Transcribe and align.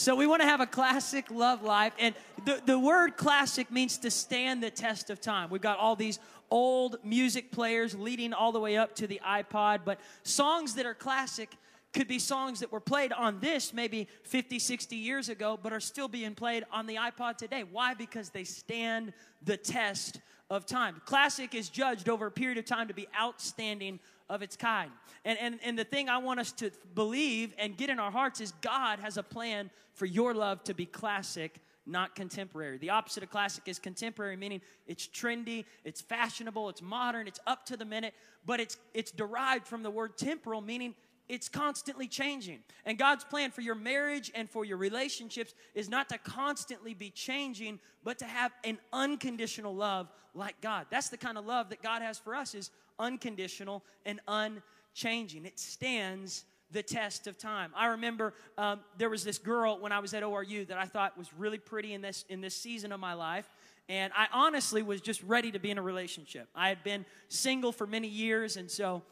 So 0.00 0.16
we 0.16 0.26
want 0.26 0.40
to 0.40 0.48
have 0.48 0.62
a 0.62 0.66
classic 0.66 1.30
love 1.30 1.62
life. 1.62 1.92
And 1.98 2.14
the, 2.46 2.62
the 2.64 2.78
word 2.78 3.18
classic 3.18 3.70
means 3.70 3.98
to 3.98 4.10
stand 4.10 4.62
the 4.62 4.70
test 4.70 5.10
of 5.10 5.20
time. 5.20 5.50
We've 5.50 5.60
got 5.60 5.76
all 5.76 5.94
these 5.94 6.18
old 6.50 6.96
music 7.04 7.52
players 7.52 7.94
leading 7.94 8.32
all 8.32 8.50
the 8.50 8.60
way 8.60 8.78
up 8.78 8.94
to 8.96 9.06
the 9.06 9.20
iPod, 9.22 9.80
but 9.84 10.00
songs 10.22 10.72
that 10.76 10.86
are 10.86 10.94
classic 10.94 11.50
could 11.92 12.08
be 12.08 12.18
songs 12.18 12.60
that 12.60 12.72
were 12.72 12.80
played 12.80 13.12
on 13.12 13.40
this 13.40 13.74
maybe 13.74 14.08
50, 14.22 14.58
60 14.58 14.96
years 14.96 15.28
ago, 15.28 15.60
but 15.62 15.70
are 15.70 15.80
still 15.80 16.08
being 16.08 16.34
played 16.34 16.64
on 16.72 16.86
the 16.86 16.94
iPod 16.94 17.36
today. 17.36 17.62
Why? 17.70 17.92
Because 17.92 18.30
they 18.30 18.44
stand 18.44 19.12
the 19.42 19.58
test 19.58 20.22
of 20.48 20.64
time. 20.64 21.02
Classic 21.04 21.54
is 21.54 21.68
judged 21.68 22.08
over 22.08 22.24
a 22.24 22.30
period 22.30 22.56
of 22.56 22.64
time 22.64 22.88
to 22.88 22.94
be 22.94 23.06
outstanding 23.20 24.00
of 24.30 24.40
its 24.40 24.56
kind. 24.56 24.90
And, 25.24 25.38
and, 25.38 25.58
and 25.62 25.78
the 25.78 25.84
thing 25.84 26.08
I 26.08 26.18
want 26.18 26.40
us 26.40 26.52
to 26.52 26.70
believe 26.94 27.52
and 27.58 27.76
get 27.76 27.90
in 27.90 27.98
our 27.98 28.10
hearts 28.10 28.40
is 28.40 28.52
God 28.62 29.00
has 29.00 29.18
a 29.18 29.22
plan 29.22 29.68
for 29.92 30.06
your 30.06 30.32
love 30.32 30.64
to 30.64 30.74
be 30.74 30.86
classic 30.86 31.60
not 31.86 32.14
contemporary. 32.14 32.78
The 32.78 32.90
opposite 32.90 33.24
of 33.24 33.30
classic 33.30 33.64
is 33.66 33.80
contemporary, 33.80 34.36
meaning 34.36 34.60
it's 34.86 35.08
trendy, 35.08 35.64
it's 35.82 36.00
fashionable, 36.00 36.68
it's 36.68 36.82
modern, 36.82 37.26
it's 37.26 37.40
up 37.48 37.66
to 37.66 37.76
the 37.76 37.84
minute, 37.84 38.14
but 38.46 38.60
it's 38.60 38.76
it's 38.94 39.10
derived 39.10 39.66
from 39.66 39.82
the 39.82 39.90
word 39.90 40.16
temporal, 40.16 40.60
meaning 40.60 40.94
it's 41.28 41.48
constantly 41.48 42.06
changing. 42.06 42.58
And 42.84 42.98
God's 42.98 43.24
plan 43.24 43.50
for 43.50 43.60
your 43.60 43.74
marriage 43.74 44.30
and 44.34 44.48
for 44.48 44.64
your 44.64 44.76
relationships 44.76 45.54
is 45.74 45.88
not 45.88 46.08
to 46.10 46.18
constantly 46.18 46.92
be 46.92 47.10
changing, 47.10 47.80
but 48.04 48.18
to 48.18 48.24
have 48.24 48.52
an 48.64 48.78
unconditional 48.92 49.74
love 49.74 50.08
like 50.34 50.60
God. 50.60 50.86
That's 50.90 51.08
the 51.08 51.16
kind 51.16 51.38
of 51.38 51.46
love 51.46 51.70
that 51.70 51.82
God 51.82 52.02
has 52.02 52.18
for 52.18 52.34
us 52.34 52.54
is 52.54 52.70
unconditional 53.00 53.82
and 54.04 54.20
unchanging. 54.28 55.44
It 55.46 55.58
stands 55.58 56.44
the 56.70 56.82
test 56.82 57.26
of 57.26 57.36
time. 57.36 57.72
I 57.74 57.86
remember 57.86 58.32
um, 58.56 58.80
there 58.96 59.10
was 59.10 59.24
this 59.24 59.38
girl 59.38 59.80
when 59.80 59.90
I 59.90 59.98
was 59.98 60.14
at 60.14 60.22
ORU 60.22 60.68
that 60.68 60.78
I 60.78 60.84
thought 60.84 61.18
was 61.18 61.32
really 61.34 61.58
pretty 61.58 61.94
in 61.94 62.00
this 62.00 62.24
in 62.28 62.40
this 62.40 62.54
season 62.54 62.92
of 62.92 63.00
my 63.00 63.14
life. 63.14 63.48
And 63.88 64.12
I 64.16 64.28
honestly 64.32 64.84
was 64.84 65.00
just 65.00 65.20
ready 65.24 65.50
to 65.50 65.58
be 65.58 65.72
in 65.72 65.78
a 65.78 65.82
relationship. 65.82 66.48
I 66.54 66.68
had 66.68 66.84
been 66.84 67.04
single 67.28 67.72
for 67.72 67.88
many 67.88 68.06
years, 68.06 68.56
and 68.56 68.70
so 68.70 69.02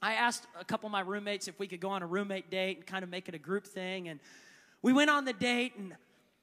I 0.00 0.14
asked 0.14 0.46
a 0.58 0.64
couple 0.64 0.86
of 0.86 0.92
my 0.92 1.00
roommates 1.00 1.46
if 1.46 1.58
we 1.58 1.66
could 1.66 1.80
go 1.80 1.90
on 1.90 2.02
a 2.02 2.06
roommate 2.06 2.50
date 2.50 2.78
and 2.78 2.86
kind 2.86 3.04
of 3.04 3.10
make 3.10 3.28
it 3.28 3.34
a 3.34 3.38
group 3.38 3.66
thing. 3.66 4.08
And 4.08 4.20
we 4.80 4.94
went 4.94 5.10
on 5.10 5.26
the 5.26 5.34
date, 5.34 5.74
and 5.76 5.94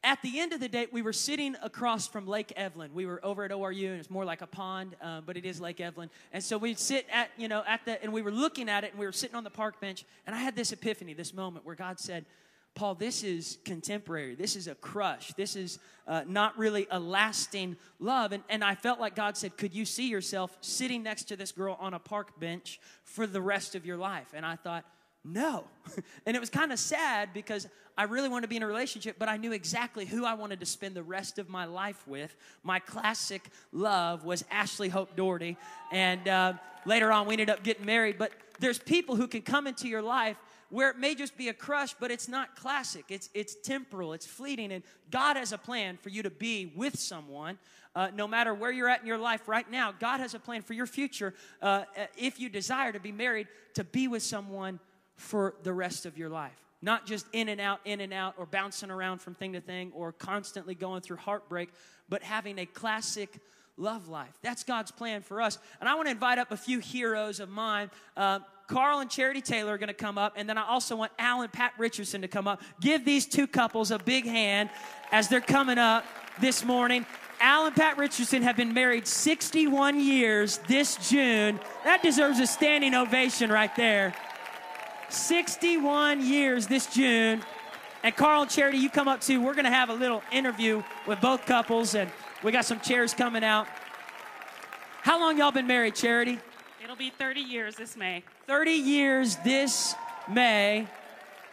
at 0.03 0.21
the 0.23 0.39
end 0.39 0.51
of 0.51 0.59
the 0.59 0.67
date, 0.67 0.91
we 0.91 1.01
were 1.01 1.13
sitting 1.13 1.55
across 1.61 2.07
from 2.07 2.25
Lake 2.25 2.51
Evelyn. 2.55 2.91
We 2.93 3.05
were 3.05 3.23
over 3.23 3.43
at 3.43 3.51
ORU, 3.51 3.91
and 3.91 3.99
it's 3.99 4.09
more 4.09 4.25
like 4.25 4.41
a 4.41 4.47
pond, 4.47 4.95
uh, 5.01 5.21
but 5.21 5.37
it 5.37 5.45
is 5.45 5.61
Lake 5.61 5.79
Evelyn. 5.79 6.09
And 6.33 6.43
so 6.43 6.57
we'd 6.57 6.79
sit 6.79 7.05
at, 7.11 7.29
you 7.37 7.47
know, 7.47 7.63
at 7.67 7.85
the, 7.85 8.01
and 8.01 8.11
we 8.11 8.23
were 8.23 8.31
looking 8.31 8.67
at 8.67 8.83
it, 8.83 8.91
and 8.91 8.99
we 8.99 9.05
were 9.05 9.11
sitting 9.11 9.35
on 9.35 9.43
the 9.43 9.51
park 9.51 9.79
bench, 9.79 10.03
and 10.25 10.35
I 10.35 10.39
had 10.39 10.55
this 10.55 10.71
epiphany, 10.71 11.13
this 11.13 11.33
moment 11.33 11.65
where 11.65 11.75
God 11.75 11.99
said, 11.99 12.25
Paul, 12.73 12.95
this 12.95 13.23
is 13.23 13.57
contemporary. 13.65 14.33
This 14.33 14.55
is 14.55 14.67
a 14.67 14.75
crush. 14.75 15.33
This 15.33 15.55
is 15.55 15.77
uh, 16.07 16.23
not 16.25 16.57
really 16.57 16.87
a 16.89 16.99
lasting 16.99 17.75
love. 17.99 18.31
And, 18.31 18.43
and 18.49 18.63
I 18.63 18.75
felt 18.75 18.99
like 18.99 19.13
God 19.13 19.35
said, 19.35 19.57
Could 19.57 19.75
you 19.75 19.83
see 19.83 20.07
yourself 20.07 20.57
sitting 20.61 21.03
next 21.03 21.25
to 21.25 21.35
this 21.35 21.51
girl 21.51 21.77
on 21.81 21.93
a 21.93 21.99
park 21.99 22.39
bench 22.39 22.79
for 23.03 23.27
the 23.27 23.41
rest 23.41 23.75
of 23.75 23.85
your 23.85 23.97
life? 23.97 24.29
And 24.33 24.45
I 24.45 24.55
thought, 24.55 24.85
no. 25.23 25.65
and 26.25 26.35
it 26.35 26.39
was 26.39 26.49
kind 26.49 26.71
of 26.71 26.79
sad 26.79 27.29
because 27.33 27.67
I 27.97 28.03
really 28.03 28.29
wanted 28.29 28.43
to 28.43 28.47
be 28.47 28.57
in 28.57 28.63
a 28.63 28.67
relationship, 28.67 29.17
but 29.19 29.29
I 29.29 29.37
knew 29.37 29.51
exactly 29.51 30.05
who 30.05 30.25
I 30.25 30.33
wanted 30.33 30.59
to 30.61 30.65
spend 30.65 30.95
the 30.95 31.03
rest 31.03 31.37
of 31.37 31.49
my 31.49 31.65
life 31.65 32.07
with. 32.07 32.35
My 32.63 32.79
classic 32.79 33.49
love 33.71 34.23
was 34.23 34.43
Ashley 34.49 34.89
Hope 34.89 35.15
Doherty. 35.15 35.57
And 35.91 36.27
uh, 36.27 36.53
later 36.85 37.11
on, 37.11 37.27
we 37.27 37.33
ended 37.33 37.49
up 37.49 37.63
getting 37.63 37.85
married. 37.85 38.17
But 38.17 38.31
there's 38.59 38.79
people 38.79 39.15
who 39.15 39.27
can 39.27 39.41
come 39.41 39.67
into 39.67 39.87
your 39.87 40.01
life 40.01 40.37
where 40.69 40.89
it 40.89 40.97
may 40.97 41.13
just 41.13 41.37
be 41.37 41.49
a 41.49 41.53
crush, 41.53 41.93
but 41.99 42.11
it's 42.11 42.29
not 42.29 42.55
classic. 42.55 43.05
It's, 43.09 43.29
it's 43.33 43.55
temporal, 43.55 44.13
it's 44.13 44.25
fleeting. 44.25 44.71
And 44.71 44.83
God 45.11 45.35
has 45.35 45.51
a 45.51 45.57
plan 45.57 45.97
for 46.01 46.09
you 46.09 46.23
to 46.23 46.29
be 46.29 46.71
with 46.75 46.97
someone. 46.97 47.59
Uh, 47.93 48.07
no 48.15 48.25
matter 48.25 48.53
where 48.53 48.71
you're 48.71 48.87
at 48.87 49.01
in 49.01 49.07
your 49.07 49.17
life 49.17 49.49
right 49.49 49.69
now, 49.69 49.93
God 49.99 50.21
has 50.21 50.33
a 50.33 50.39
plan 50.39 50.61
for 50.61 50.73
your 50.73 50.85
future. 50.85 51.33
Uh, 51.61 51.83
if 52.17 52.39
you 52.39 52.47
desire 52.47 52.93
to 52.93 53.01
be 53.01 53.11
married, 53.11 53.49
to 53.73 53.83
be 53.83 54.07
with 54.07 54.23
someone 54.23 54.79
for 55.21 55.53
the 55.63 55.71
rest 55.71 56.05
of 56.05 56.17
your 56.17 56.29
life. 56.29 56.59
Not 56.81 57.05
just 57.05 57.27
in 57.31 57.47
and 57.47 57.61
out, 57.61 57.79
in 57.85 58.01
and 58.01 58.11
out, 58.11 58.33
or 58.37 58.45
bouncing 58.45 58.89
around 58.89 59.19
from 59.19 59.35
thing 59.35 59.53
to 59.53 59.61
thing, 59.61 59.91
or 59.93 60.11
constantly 60.11 60.73
going 60.73 61.01
through 61.01 61.17
heartbreak, 61.17 61.69
but 62.09 62.23
having 62.23 62.57
a 62.57 62.65
classic 62.65 63.39
love 63.77 64.07
life. 64.07 64.33
That's 64.41 64.63
God's 64.63 64.91
plan 64.91 65.21
for 65.21 65.41
us. 65.41 65.59
And 65.79 65.87
I 65.87 65.95
want 65.95 66.07
to 66.07 66.11
invite 66.11 66.39
up 66.39 66.51
a 66.51 66.57
few 66.57 66.79
heroes 66.79 67.39
of 67.39 67.49
mine. 67.49 67.91
Uh, 68.17 68.39
Carl 68.67 68.99
and 68.99 69.09
Charity 69.09 69.41
Taylor 69.41 69.73
are 69.73 69.77
going 69.77 69.87
to 69.87 69.93
come 69.93 70.17
up, 70.17 70.33
and 70.37 70.47
then 70.49 70.57
I 70.57 70.65
also 70.65 70.95
want 70.95 71.11
Al 71.19 71.41
and 71.41 71.51
Pat 71.51 71.73
Richardson 71.77 72.21
to 72.21 72.27
come 72.27 72.47
up. 72.47 72.61
Give 72.79 73.03
these 73.03 73.25
two 73.25 73.45
couples 73.45 73.91
a 73.91 73.99
big 73.99 74.25
hand 74.25 74.69
as 75.11 75.27
they're 75.27 75.41
coming 75.41 75.77
up 75.77 76.05
this 76.39 76.63
morning. 76.63 77.05
Al 77.41 77.65
and 77.65 77.75
Pat 77.75 77.97
Richardson 77.97 78.43
have 78.43 78.55
been 78.55 78.73
married 78.73 79.07
61 79.07 79.99
years 79.99 80.59
this 80.67 81.09
June. 81.09 81.59
That 81.83 82.01
deserves 82.01 82.39
a 82.39 82.47
standing 82.47 82.93
ovation 82.93 83.51
right 83.51 83.75
there. 83.75 84.13
61 85.13 86.25
years 86.25 86.67
this 86.67 86.87
June. 86.87 87.41
And 88.03 88.15
Carl 88.15 88.43
and 88.43 88.51
Charity, 88.51 88.79
you 88.79 88.89
come 88.89 89.07
up 89.07 89.21
too. 89.21 89.41
We're 89.41 89.53
going 89.53 89.65
to 89.65 89.71
have 89.71 89.89
a 89.89 89.93
little 89.93 90.23
interview 90.31 90.81
with 91.05 91.21
both 91.21 91.45
couples, 91.45 91.93
and 91.93 92.09
we 92.43 92.51
got 92.51 92.65
some 92.65 92.79
chairs 92.79 93.13
coming 93.13 93.43
out. 93.43 93.67
How 95.01 95.19
long 95.19 95.37
y'all 95.37 95.51
been 95.51 95.67
married, 95.67 95.95
Charity? 95.95 96.39
It'll 96.83 96.95
be 96.95 97.11
30 97.11 97.41
years 97.41 97.75
this 97.75 97.95
May. 97.95 98.23
30 98.47 98.71
years 98.71 99.37
this 99.43 99.95
May, 100.27 100.87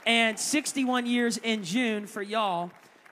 and 0.07 0.39
61 0.39 1.07
years 1.07 1.37
in 1.39 1.65
June 1.65 2.07
for 2.07 2.23
y'all. 2.23 2.71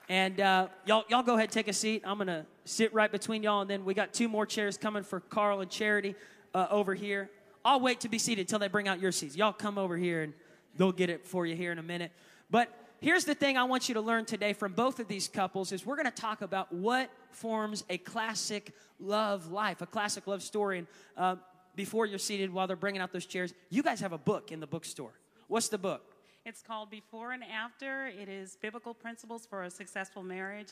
And 0.09 0.41
uh, 0.41 0.69
y'all, 0.87 1.05
y'all 1.09 1.23
go 1.23 1.37
ahead, 1.37 1.51
take 1.51 1.69
a 1.69 1.73
seat. 1.73 2.03
I'm 2.07 2.19
gonna 2.19 2.47
sit 2.65 2.95
right 2.95 3.11
between 3.11 3.43
y'all, 3.43 3.61
and 3.61 3.69
then 3.69 3.85
we 3.85 3.93
got 3.93 4.15
two 4.15 4.29
more 4.29 4.47
chairs 4.47 4.79
coming 4.79 5.03
for 5.03 5.21
Carl 5.21 5.61
and 5.61 5.71
Charity 5.71 6.15
uh, 6.55 6.69
over 6.71 6.95
here. 6.95 7.29
I'll 7.67 7.81
wait 7.81 7.99
to 8.03 8.09
be 8.09 8.21
seated 8.21 8.47
till 8.47 8.61
they 8.61 8.69
bring 8.69 8.87
out 8.87 9.01
your 9.01 9.11
seats. 9.11 9.37
Y'all 9.37 9.53
come 9.53 9.77
over 9.77 9.97
here 9.97 10.23
and 10.23 10.33
they'll 10.77 10.93
get 10.93 11.11
it 11.11 11.27
for 11.27 11.45
you 11.47 11.57
here 11.57 11.73
in 11.73 11.81
a 11.81 11.83
minute. 11.83 12.13
But 12.49 12.73
here's 13.01 13.25
the 13.25 13.35
thing 13.35 13.59
I 13.59 13.65
want 13.65 13.89
you 13.89 13.95
to 13.95 14.01
learn 14.01 14.25
today 14.25 14.53
from 14.53 14.73
both 14.73 15.01
of 15.01 15.09
these 15.09 15.27
couples 15.27 15.73
is 15.73 15.85
we're 15.85 15.97
going 15.97 16.07
to 16.07 16.13
talk 16.13 16.43
about 16.43 16.73
what 16.73 17.11
forms 17.33 17.83
a 17.91 17.99
classic 17.99 18.73
love 19.01 19.51
life, 19.51 19.83
a 19.83 19.87
classic 19.87 20.29
love 20.29 20.45
story. 20.45 20.79
And 20.79 20.87
uh, 21.17 21.37
before 21.75 22.07
you're 22.07 22.21
seated, 22.21 22.53
while 22.53 22.69
they're 22.69 22.77
bringing 22.77 23.01
out 23.01 23.13
those 23.13 23.27
chairs, 23.27 23.53
you 23.69 23.83
guys 23.83 23.99
have 23.99 24.13
a 24.13 24.19
book 24.19 24.53
in 24.53 24.61
the 24.61 24.69
bookstore. 24.69 25.19
What's 25.49 25.69
the 25.69 25.79
book? 25.79 26.03
It's 26.45 26.63
called 26.63 26.89
Before 26.89 27.33
and 27.33 27.43
After. 27.43 28.07
It 28.07 28.29
is 28.29 28.57
Biblical 28.63 28.95
Principles 28.95 29.45
for 29.45 29.65
a 29.65 29.71
Successful 29.71 30.23
Marriage. 30.23 30.71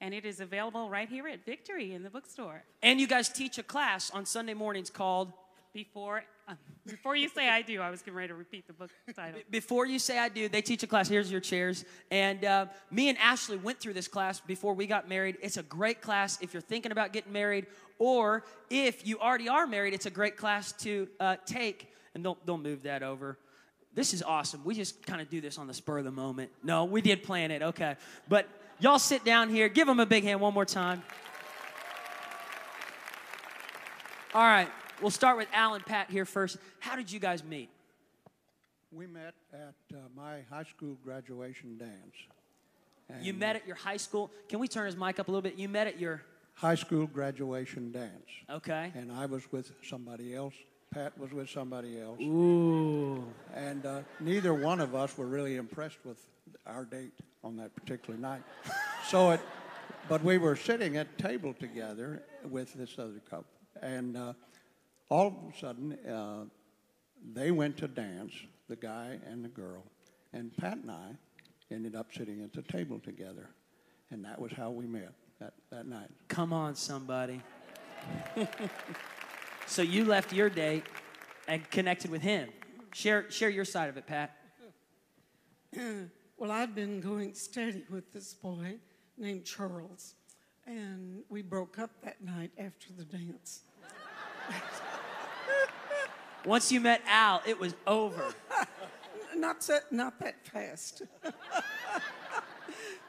And 0.00 0.14
it 0.14 0.24
is 0.24 0.40
available 0.40 0.88
right 0.88 1.10
here 1.10 1.28
at 1.28 1.44
Victory 1.44 1.92
in 1.92 2.02
the 2.02 2.08
bookstore. 2.08 2.64
And 2.82 2.98
you 2.98 3.06
guys 3.06 3.28
teach 3.28 3.58
a 3.58 3.62
class 3.62 4.10
on 4.10 4.24
Sunday 4.24 4.54
mornings 4.54 4.88
called 4.88 5.34
before 5.72 6.24
uh, 6.48 6.54
before 6.86 7.14
you 7.14 7.28
say 7.28 7.48
I 7.48 7.62
do, 7.62 7.80
I 7.80 7.90
was 7.90 8.02
getting 8.02 8.14
ready 8.14 8.28
to 8.28 8.34
repeat 8.34 8.66
the 8.66 8.72
book 8.72 8.90
title. 9.14 9.40
Before 9.50 9.86
you 9.86 9.98
say 9.98 10.18
I 10.18 10.28
do, 10.28 10.48
they 10.48 10.62
teach 10.62 10.82
a 10.82 10.86
class. 10.86 11.08
Here's 11.08 11.30
your 11.30 11.40
chairs. 11.40 11.84
And 12.10 12.44
uh, 12.44 12.66
me 12.90 13.08
and 13.08 13.18
Ashley 13.18 13.56
went 13.56 13.78
through 13.78 13.92
this 13.92 14.08
class 14.08 14.40
before 14.40 14.74
we 14.74 14.86
got 14.86 15.08
married. 15.08 15.36
It's 15.42 15.58
a 15.58 15.62
great 15.62 16.00
class 16.00 16.38
if 16.40 16.52
you're 16.52 16.60
thinking 16.60 16.90
about 16.90 17.12
getting 17.12 17.32
married, 17.32 17.66
or 17.98 18.44
if 18.68 19.06
you 19.06 19.18
already 19.20 19.48
are 19.48 19.66
married, 19.66 19.94
it's 19.94 20.06
a 20.06 20.10
great 20.10 20.36
class 20.36 20.72
to 20.72 21.08
uh, 21.20 21.36
take. 21.46 21.92
And 22.14 22.24
don't 22.24 22.44
don't 22.44 22.62
move 22.62 22.82
that 22.82 23.02
over. 23.02 23.38
This 23.94 24.12
is 24.14 24.22
awesome. 24.22 24.62
We 24.64 24.74
just 24.74 25.04
kind 25.06 25.20
of 25.20 25.30
do 25.30 25.40
this 25.40 25.58
on 25.58 25.66
the 25.66 25.74
spur 25.74 25.98
of 25.98 26.04
the 26.04 26.10
moment. 26.10 26.50
No, 26.64 26.84
we 26.84 27.00
did 27.00 27.22
plan 27.22 27.50
it. 27.50 27.62
Okay, 27.62 27.96
but 28.28 28.48
y'all 28.80 28.98
sit 28.98 29.24
down 29.24 29.50
here. 29.50 29.68
Give 29.68 29.86
them 29.86 30.00
a 30.00 30.06
big 30.06 30.24
hand 30.24 30.40
one 30.40 30.54
more 30.54 30.64
time. 30.64 31.02
All 34.32 34.42
right. 34.42 34.68
We'll 35.00 35.10
start 35.10 35.38
with 35.38 35.48
Al 35.54 35.74
and 35.74 35.84
Pat 35.84 36.10
here 36.10 36.26
first. 36.26 36.58
How 36.78 36.94
did 36.94 37.10
you 37.10 37.18
guys 37.18 37.42
meet? 37.42 37.70
We 38.92 39.06
met 39.06 39.34
at 39.52 39.74
uh, 39.94 39.96
my 40.14 40.40
high 40.50 40.64
school 40.64 40.98
graduation 41.02 41.78
dance. 41.78 42.16
And 43.08 43.24
you 43.24 43.32
met 43.32 43.56
at 43.56 43.66
your 43.66 43.76
high 43.76 43.96
school. 43.96 44.30
Can 44.50 44.58
we 44.58 44.68
turn 44.68 44.84
his 44.84 44.96
mic 44.96 45.18
up 45.18 45.28
a 45.28 45.30
little 45.30 45.42
bit? 45.42 45.56
You 45.56 45.70
met 45.70 45.86
at 45.86 45.98
your 45.98 46.22
high 46.52 46.74
school 46.74 47.06
graduation 47.06 47.92
dance. 47.92 48.28
Okay. 48.50 48.92
And 48.94 49.10
I 49.10 49.24
was 49.24 49.50
with 49.50 49.72
somebody 49.82 50.34
else. 50.34 50.54
Pat 50.92 51.16
was 51.18 51.32
with 51.32 51.48
somebody 51.48 51.98
else. 51.98 52.20
Ooh. 52.20 53.24
And 53.54 53.86
uh, 53.86 54.00
neither 54.18 54.52
one 54.52 54.80
of 54.80 54.94
us 54.94 55.16
were 55.16 55.26
really 55.26 55.56
impressed 55.56 55.98
with 56.04 56.18
our 56.66 56.84
date 56.84 57.12
on 57.42 57.56
that 57.56 57.74
particular 57.74 58.18
night. 58.18 58.42
so 59.08 59.30
it, 59.30 59.40
but 60.10 60.22
we 60.22 60.36
were 60.36 60.56
sitting 60.56 60.98
at 60.98 61.16
table 61.16 61.54
together 61.54 62.22
with 62.50 62.74
this 62.74 62.98
other 62.98 63.22
couple, 63.30 63.46
and. 63.80 64.18
Uh, 64.18 64.34
all 65.10 65.26
of 65.26 65.54
a 65.54 65.58
sudden, 65.58 65.92
uh, 66.06 66.44
they 67.34 67.50
went 67.50 67.76
to 67.78 67.88
dance, 67.88 68.32
the 68.68 68.76
guy 68.76 69.18
and 69.26 69.44
the 69.44 69.48
girl, 69.48 69.84
and 70.32 70.56
Pat 70.56 70.78
and 70.78 70.90
I 70.90 71.16
ended 71.70 71.94
up 71.94 72.12
sitting 72.12 72.42
at 72.42 72.52
the 72.52 72.62
table 72.62 72.98
together. 72.98 73.50
And 74.10 74.24
that 74.24 74.40
was 74.40 74.52
how 74.52 74.70
we 74.70 74.86
met 74.86 75.12
that, 75.40 75.54
that 75.70 75.86
night. 75.86 76.08
Come 76.28 76.52
on, 76.52 76.74
somebody. 76.74 77.40
so 79.66 79.82
you 79.82 80.04
left 80.04 80.32
your 80.32 80.50
date 80.50 80.84
and 81.46 81.68
connected 81.70 82.10
with 82.10 82.22
him. 82.22 82.48
Share, 82.92 83.30
share 83.30 83.50
your 83.50 83.64
side 83.64 83.88
of 83.88 83.96
it, 83.96 84.06
Pat. 84.06 84.36
Well, 86.40 86.52
I'd 86.52 86.74
been 86.74 87.02
going 87.02 87.34
steady 87.34 87.84
with 87.90 88.14
this 88.14 88.32
boy 88.32 88.76
named 89.18 89.44
Charles, 89.44 90.14
and 90.66 91.22
we 91.28 91.42
broke 91.42 91.78
up 91.78 91.90
that 92.02 92.24
night 92.24 92.50
after 92.56 92.94
the 92.96 93.04
dance. 93.04 93.60
Once 96.44 96.72
you 96.72 96.80
met 96.80 97.02
Al, 97.06 97.42
it 97.46 97.58
was 97.58 97.74
over. 97.86 98.34
Not 99.36 99.60
that, 99.62 99.92
not 99.92 100.18
that 100.20 100.46
fast. 100.46 101.02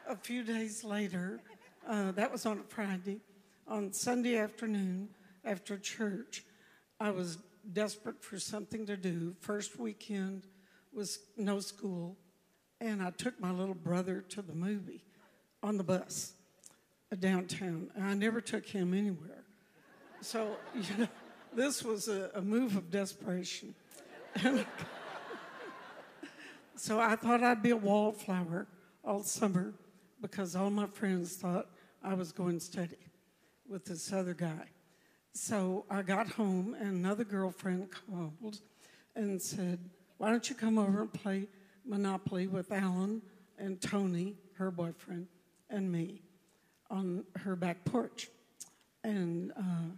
a 0.08 0.16
few 0.16 0.44
days 0.44 0.84
later, 0.84 1.40
uh, 1.88 2.12
that 2.12 2.32
was 2.32 2.46
on 2.46 2.60
a 2.60 2.64
Friday. 2.64 3.22
On 3.68 3.94
Sunday 3.94 4.38
afternoon, 4.38 5.10
after 5.46 5.78
church, 5.78 6.44
I 7.00 7.12
was 7.12 7.38
desperate 7.74 8.24
for 8.24 8.38
something 8.40 8.86
to 8.86 8.98
do. 8.98 9.36
First 9.40 9.80
weekend 9.80 10.48
was 10.94 11.20
no 11.38 11.60
school, 11.60 12.18
and 12.80 13.02
I 13.02 13.12
took 13.12 13.40
my 13.40 13.52
little 13.52 13.76
brother 13.76 14.24
to 14.30 14.42
the 14.42 14.54
movie 14.54 15.04
on 15.64 15.78
the 15.78 15.84
bus 15.84 16.34
uh, 17.12 17.16
downtown, 17.16 17.90
and 17.96 18.04
I 18.04 18.14
never 18.14 18.42
took 18.42 18.66
him 18.66 18.94
anywhere. 18.94 19.44
So, 20.22 20.58
you 20.76 20.98
know, 20.98 21.08
this 21.54 21.84
was 21.84 22.08
a, 22.08 22.32
a 22.36 22.42
move 22.42 22.76
of 22.76 22.90
desperation. 22.90 23.76
so 26.76 27.00
I 27.00 27.16
thought 27.16 27.44
I'd 27.44 27.62
be 27.62 27.72
a 27.72 27.78
wallflower 27.78 28.68
all 29.04 29.24
summer 29.24 29.74
because 30.22 30.56
all 30.56 30.70
my 30.70 30.88
friends 30.88 31.36
thought 31.36 31.68
I 32.04 32.14
was 32.14 32.32
going 32.32 32.60
steady 32.60 32.98
with 33.68 33.86
this 33.86 34.12
other 34.14 34.34
guy. 34.34 34.68
So 35.34 35.86
I 35.90 36.02
got 36.02 36.28
home, 36.30 36.76
and 36.80 36.90
another 36.90 37.24
girlfriend 37.24 37.90
called 37.92 38.60
and 39.16 39.42
said, 39.42 39.80
Why 40.18 40.30
don't 40.30 40.50
you 40.50 40.56
come 40.56 40.78
over 40.78 41.02
and 41.02 41.14
play 41.14 41.48
Monopoly 41.86 42.48
with 42.48 42.72
Alan 42.72 43.22
and 43.58 43.82
Tony, 43.82 44.36
her 44.58 44.72
boyfriend, 44.72 45.28
and 45.70 45.92
me 45.92 46.22
on 46.90 47.24
her 47.38 47.56
back 47.56 47.86
porch? 47.86 48.30
And 49.04 49.52
uh, 49.58 49.96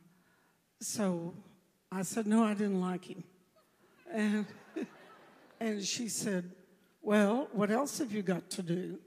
so 0.83 1.33
I 1.91 2.01
said, 2.01 2.27
No, 2.27 2.43
I 2.43 2.53
didn't 2.53 2.81
like 2.81 3.05
him. 3.05 3.23
And, 4.11 4.45
and 5.59 5.83
she 5.83 6.09
said, 6.09 6.51
Well, 7.01 7.47
what 7.51 7.71
else 7.71 7.99
have 7.99 8.11
you 8.11 8.21
got 8.21 8.49
to 8.51 8.61
do? 8.61 8.99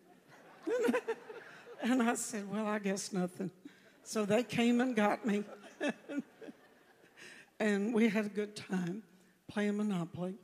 and 1.82 2.02
I 2.02 2.14
said, 2.14 2.50
Well, 2.50 2.66
I 2.66 2.78
guess 2.78 3.12
nothing. 3.12 3.50
So 4.02 4.24
they 4.24 4.42
came 4.42 4.80
and 4.80 4.94
got 4.94 5.26
me. 5.26 5.44
and 7.60 7.92
we 7.92 8.08
had 8.08 8.26
a 8.26 8.30
good 8.30 8.56
time 8.56 9.02
playing 9.48 9.76
Monopoly. 9.76 10.34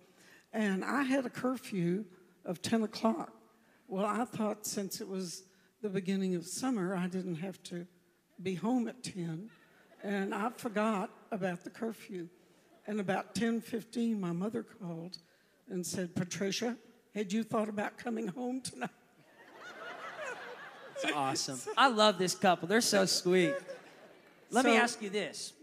And 0.53 0.85
I 0.85 1.03
had 1.03 1.25
a 1.25 1.31
curfew 1.31 2.05
of 2.45 2.61
10 2.61 2.83
o'clock. 2.83 3.33
Well, 3.89 4.05
I 4.05 4.25
thought 4.25 4.67
since 4.67 5.01
it 5.01 5.09
was 5.09 5.45
the 5.81 5.89
beginning 5.89 6.35
of 6.35 6.47
summer, 6.47 6.95
I 6.95 7.07
didn't 7.07 7.37
have 7.37 7.63
to 7.65 7.87
be 8.43 8.55
home 8.55 8.89
at 8.89 9.03
10. 9.03 9.49
And 10.03 10.35
I 10.35 10.51
forgot 10.51 11.11
about 11.33 11.65
the 11.65 11.71
curfew. 11.71 12.29
And 12.87 13.01
about 13.01 13.35
10:15, 13.35 14.21
my 14.21 14.33
mother 14.33 14.63
called 14.63 15.19
and 15.69 15.85
said, 15.85 16.15
"Patricia, 16.15 16.77
had 17.15 17.33
you 17.33 17.43
thought 17.43 17.69
about 17.69 17.97
coming 17.97 18.29
home 18.29 18.61
tonight?" 18.61 18.91
It's 21.03 21.13
awesome. 21.13 21.61
I 21.77 21.89
love 21.89 22.19
this 22.19 22.35
couple. 22.35 22.69
They're 22.69 22.81
so 22.81 23.07
sweet. 23.07 23.55
Let 24.51 24.65
me 24.65 24.77
ask 24.77 25.01
you 25.01 25.11
this. 25.11 25.55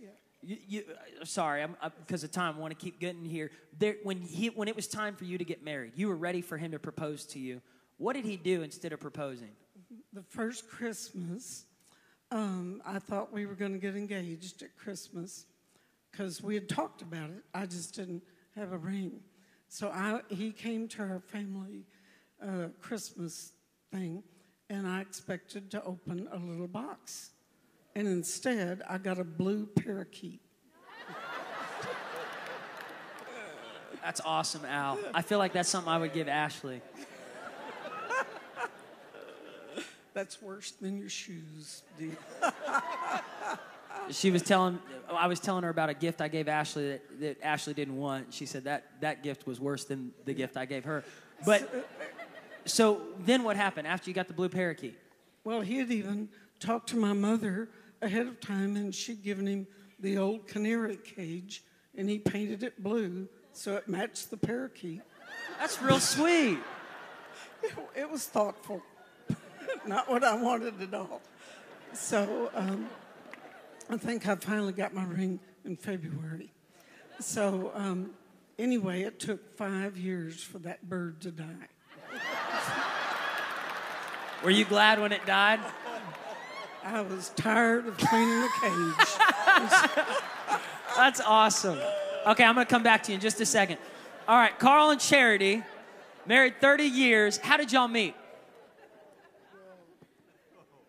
You, 0.42 0.58
you, 0.68 0.84
uh, 1.22 1.26
sorry, 1.26 1.62
I'm, 1.62 1.76
because 2.06 2.24
of 2.24 2.32
time, 2.32 2.56
I 2.56 2.60
want 2.60 2.72
to 2.72 2.84
keep 2.84 3.00
getting 3.00 3.26
here. 3.26 3.52
There, 3.78 3.98
when, 4.04 4.22
he, 4.22 4.48
when 4.48 4.68
it 4.70 4.76
was 4.76 4.88
time 4.88 5.16
for 5.16 5.26
you 5.26 5.38
to 5.38 5.44
get 5.44 5.64
married, 5.64 5.94
you 5.96 6.08
were 6.08 6.16
ready 6.16 6.42
for 6.42 6.58
him 6.58 6.72
to 6.72 6.80
propose 6.80 7.26
to 7.28 7.40
you. 7.40 7.62
What 7.98 8.14
did 8.14 8.24
he 8.24 8.38
do 8.38 8.62
instead 8.62 8.94
of 8.94 9.02
proposing? 9.02 9.52
The 10.14 10.24
first 10.24 10.70
Christmas, 10.70 11.66
um, 12.32 12.82
I 12.86 13.00
thought 13.00 13.34
we 13.34 13.46
were 13.46 13.54
going 13.54 13.74
to 13.74 13.80
get 13.80 13.96
engaged 13.96 14.64
at 14.64 14.76
Christmas 14.78 15.46
because 16.12 16.42
we 16.42 16.54
had 16.56 16.68
talked 16.68 17.02
about 17.02 17.30
it. 17.30 17.44
I 17.54 17.66
just 17.66 17.96
didn't 17.96 18.24
have 18.56 18.72
a 18.72 18.78
ring. 18.78 19.20
So 19.68 19.90
I, 19.90 20.22
he 20.30 20.52
came 20.52 20.88
to 20.90 21.02
our 21.04 21.20
family 21.20 21.86
uh, 22.42 22.68
Christmas 22.82 23.54
thing, 23.92 24.24
and 24.70 24.88
I 24.88 25.02
expected 25.02 25.70
to 25.72 25.84
open 25.84 26.28
a 26.32 26.38
little 26.38 26.68
box. 26.68 27.32
And 27.96 28.08
instead, 28.08 28.82
I 28.90 28.98
got 28.98 29.20
a 29.20 29.24
blue 29.24 29.66
parakeet. 29.66 30.42
That's 34.02 34.22
awesome, 34.22 34.66
Al. 34.66 34.98
I 35.14 35.22
feel 35.22 35.40
like 35.40 35.54
that's 35.54 35.70
something 35.70 35.92
I 35.92 35.98
would 35.98 36.14
give 36.14 36.28
Ashley. 36.28 36.82
That's 40.14 40.42
worse 40.42 40.72
than 40.72 40.98
your 40.98 41.10
shoes, 41.10 41.84
dude. 41.98 42.18
She 44.12 44.32
was 44.32 44.42
telling, 44.42 44.80
I 45.12 45.28
was 45.28 45.40
telling 45.40 45.64
her 45.64 45.70
about 45.70 45.90
a 45.90 45.94
gift 45.94 46.22
I 46.22 46.28
gave 46.28 46.48
Ashley 46.48 46.90
that, 46.90 47.20
that 47.20 47.38
Ashley 47.44 47.74
didn't 47.74 47.98
want. 47.98 48.34
She 48.34 48.46
said 48.46 48.64
that 48.66 48.86
that 49.02 49.24
gift 49.24 49.46
was 49.46 49.60
worse 49.60 49.86
than 49.86 50.12
the 50.26 50.34
gift 50.34 50.58
I 50.58 50.66
gave 50.66 50.86
her. 50.86 51.04
But 51.46 51.88
so 52.66 53.02
then 53.20 53.44
what 53.44 53.56
happened 53.56 53.88
after 53.88 54.10
you 54.10 54.14
got 54.14 54.28
the 54.28 54.34
blue 54.34 54.50
parakeet? 54.50 54.98
Well, 55.44 55.62
he 55.62 55.78
had 55.78 55.92
even 55.92 56.30
talked 56.60 56.90
to 56.90 56.98
my 56.98 57.14
mother 57.14 57.70
ahead 58.02 58.28
of 58.28 58.40
time, 58.40 58.76
and 58.76 58.94
she'd 58.94 59.24
given 59.24 59.48
him 59.48 59.68
the 60.00 60.18
old 60.18 60.48
canary 60.48 60.98
cage, 60.98 61.64
and 61.98 62.10
he 62.10 62.20
painted 62.20 62.64
it 62.64 62.82
blue 62.82 63.28
so 63.54 63.76
it 63.76 63.88
matched 63.88 64.30
the 64.30 64.38
parakeet. 64.38 65.02
That's 65.60 65.82
real 65.82 66.00
sweet. 66.00 66.60
It, 67.62 67.74
it 67.96 68.10
was 68.10 68.26
thoughtful, 68.26 68.82
not 69.86 70.10
what 70.10 70.24
I 70.24 70.36
wanted 70.36 70.82
at 70.82 70.94
all. 70.94 71.22
So 71.94 72.50
um, 72.54 72.88
I 73.92 73.98
think 73.98 74.28
I 74.28 74.36
finally 74.36 74.74
got 74.74 74.94
my 74.94 75.04
ring 75.04 75.40
in 75.66 75.76
February. 75.76 76.54
So 77.20 77.72
um, 77.74 78.12
anyway, 78.60 79.02
it 79.02 79.20
took 79.20 79.58
five 79.58 79.98
years 79.98 80.44
for 80.44 80.60
that 80.60 80.88
bird 80.88 81.22
to 81.22 81.32
die. 81.32 81.68
Were 84.44 84.52
you 84.52 84.64
glad 84.64 85.02
when 85.02 85.12
it 85.12 85.26
died? 85.26 85.60
I 86.84 87.02
was 87.02 87.30
tired 87.36 87.88
of 87.88 87.98
cleaning 87.98 88.42
the 88.42 88.50
cage. 88.62 89.08
That's 90.96 91.20
awesome. 91.22 91.80
Okay, 92.28 92.44
I'm 92.44 92.54
going 92.54 92.66
to 92.66 92.70
come 92.70 92.84
back 92.84 93.04
to 93.04 93.12
you 93.12 93.16
in 93.16 93.22
just 93.22 93.42
a 93.42 93.46
second. 93.46 93.80
All 94.28 94.38
right, 94.38 94.58
Carl 94.60 94.92
and 94.92 95.02
Charity, 95.02 95.64
married 96.28 96.62
30 96.62 96.84
years. 96.84 97.38
How 97.38 97.58
did 97.58 97.72
y'all 97.72 97.88
meet? 97.88 98.16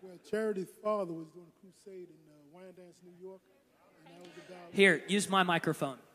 Well, 0.02 0.19
Charity's 0.30 0.69
father 0.83 1.12
was 1.12 1.26
doing 1.28 1.47
a 1.47 1.61
crusade 1.61 2.09
in 2.69 3.11
New 3.11 3.29
York, 3.29 3.40
and 4.05 4.14
that 4.14 4.21
was 4.21 4.37
about. 4.49 4.59
Here, 4.73 5.02
use 5.09 5.29
my 5.29 5.43
microphone. 5.43 5.97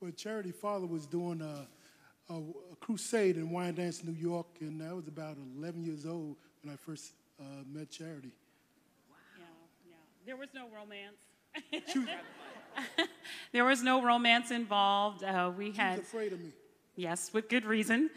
Well, 0.00 0.10
Charity 0.12 0.50
father 0.50 0.86
was 0.86 1.04
doing 1.04 1.42
a, 1.42 1.66
a, 2.32 2.38
a 2.38 2.76
crusade 2.80 3.36
in 3.36 3.50
Wyandanch, 3.50 4.02
New 4.02 4.14
York, 4.14 4.46
and 4.60 4.82
I 4.82 4.94
was 4.94 5.06
about 5.08 5.36
11 5.58 5.84
years 5.84 6.06
old 6.06 6.36
when 6.62 6.72
I 6.72 6.76
first 6.78 7.12
uh, 7.38 7.44
met 7.70 7.90
Charity. 7.90 8.32
Yeah, 9.36 9.44
yeah. 9.86 9.94
There 10.24 10.36
was 10.38 10.48
no 10.54 10.68
romance. 10.74 12.08
There 13.52 13.64
was 13.64 13.82
no 13.82 14.02
romance 14.02 14.50
involved. 14.50 15.24
Uh, 15.24 15.50
we 15.56 15.64
she 15.64 15.70
was 15.70 15.76
had 15.78 15.98
afraid 15.98 16.32
of 16.32 16.40
me. 16.40 16.52
Yes, 17.00 17.32
with 17.32 17.48
good 17.48 17.64
reason. 17.64 18.10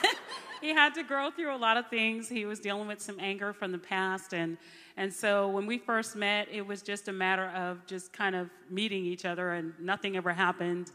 he 0.60 0.68
had 0.74 0.94
to 0.96 1.02
grow 1.02 1.30
through 1.30 1.54
a 1.54 1.56
lot 1.56 1.78
of 1.78 1.88
things. 1.88 2.28
He 2.28 2.44
was 2.44 2.60
dealing 2.60 2.86
with 2.86 3.00
some 3.00 3.18
anger 3.18 3.54
from 3.54 3.72
the 3.72 3.78
past. 3.78 4.34
And, 4.34 4.58
and 4.98 5.10
so 5.10 5.48
when 5.48 5.64
we 5.64 5.78
first 5.78 6.14
met, 6.14 6.46
it 6.52 6.60
was 6.60 6.82
just 6.82 7.08
a 7.08 7.12
matter 7.12 7.46
of 7.56 7.86
just 7.86 8.12
kind 8.12 8.36
of 8.36 8.50
meeting 8.68 9.06
each 9.06 9.24
other, 9.24 9.52
and 9.52 9.72
nothing 9.80 10.14
ever 10.14 10.30
happened. 10.30 10.92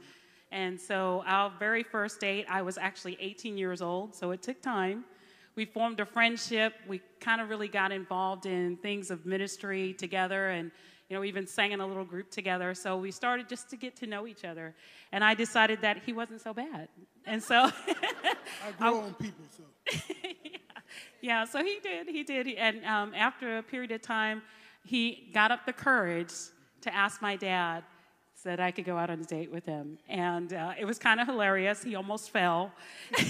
And 0.51 0.79
so 0.79 1.23
our 1.25 1.51
very 1.57 1.81
first 1.81 2.19
date, 2.19 2.45
I 2.47 2.61
was 2.61 2.77
actually 2.77 3.17
18 3.19 3.57
years 3.57 3.81
old, 3.81 4.13
so 4.13 4.29
it 4.29 4.43
took 4.43 4.61
time. 4.61 5.03
We 5.55 5.65
formed 5.65 5.99
a 5.99 6.05
friendship. 6.05 6.73
We 6.87 7.01
kind 7.19 7.41
of 7.41 7.49
really 7.49 7.67
got 7.67 7.91
involved 7.91 8.45
in 8.45 8.77
things 8.77 9.11
of 9.11 9.25
ministry 9.25 9.93
together 9.93 10.49
and 10.49 10.71
you 11.09 11.17
know, 11.17 11.21
we 11.21 11.27
even 11.27 11.45
sang 11.45 11.73
in 11.73 11.79
a 11.79 11.85
little 11.85 12.05
group 12.05 12.31
together. 12.31 12.73
So 12.73 12.97
we 12.97 13.11
started 13.11 13.47
just 13.47 13.69
to 13.69 13.75
get 13.75 13.95
to 13.97 14.07
know 14.07 14.25
each 14.25 14.43
other. 14.45 14.73
And 15.11 15.23
I 15.23 15.35
decided 15.35 15.81
that 15.81 15.97
he 16.03 16.13
wasn't 16.13 16.41
so 16.41 16.53
bad. 16.53 16.87
And 17.27 17.43
so, 17.43 17.69
I 18.65 18.71
grow 18.79 19.01
on 19.01 19.13
people, 19.13 19.45
so. 19.55 19.63
yeah, 20.43 20.57
yeah, 21.21 21.45
so 21.45 21.63
he 21.63 21.79
did. 21.83 22.07
He 22.07 22.23
did. 22.23 22.47
And 22.47 22.83
um, 22.85 23.13
after 23.13 23.59
a 23.59 23.61
period 23.63 23.91
of 23.91 24.01
time, 24.01 24.41
he 24.85 25.29
got 25.33 25.51
up 25.51 25.65
the 25.65 25.73
courage 25.73 26.33
to 26.81 26.95
ask 26.95 27.21
my 27.21 27.35
dad 27.35 27.83
that 28.43 28.59
I 28.59 28.71
could 28.71 28.85
go 28.85 28.97
out 28.97 29.09
on 29.09 29.19
a 29.19 29.23
date 29.23 29.51
with 29.51 29.65
him. 29.65 29.97
And 30.07 30.53
uh, 30.53 30.73
it 30.77 30.85
was 30.85 30.99
kind 30.99 31.19
of 31.19 31.27
hilarious. 31.27 31.83
He 31.83 31.95
almost 31.95 32.29
fell. 32.29 32.71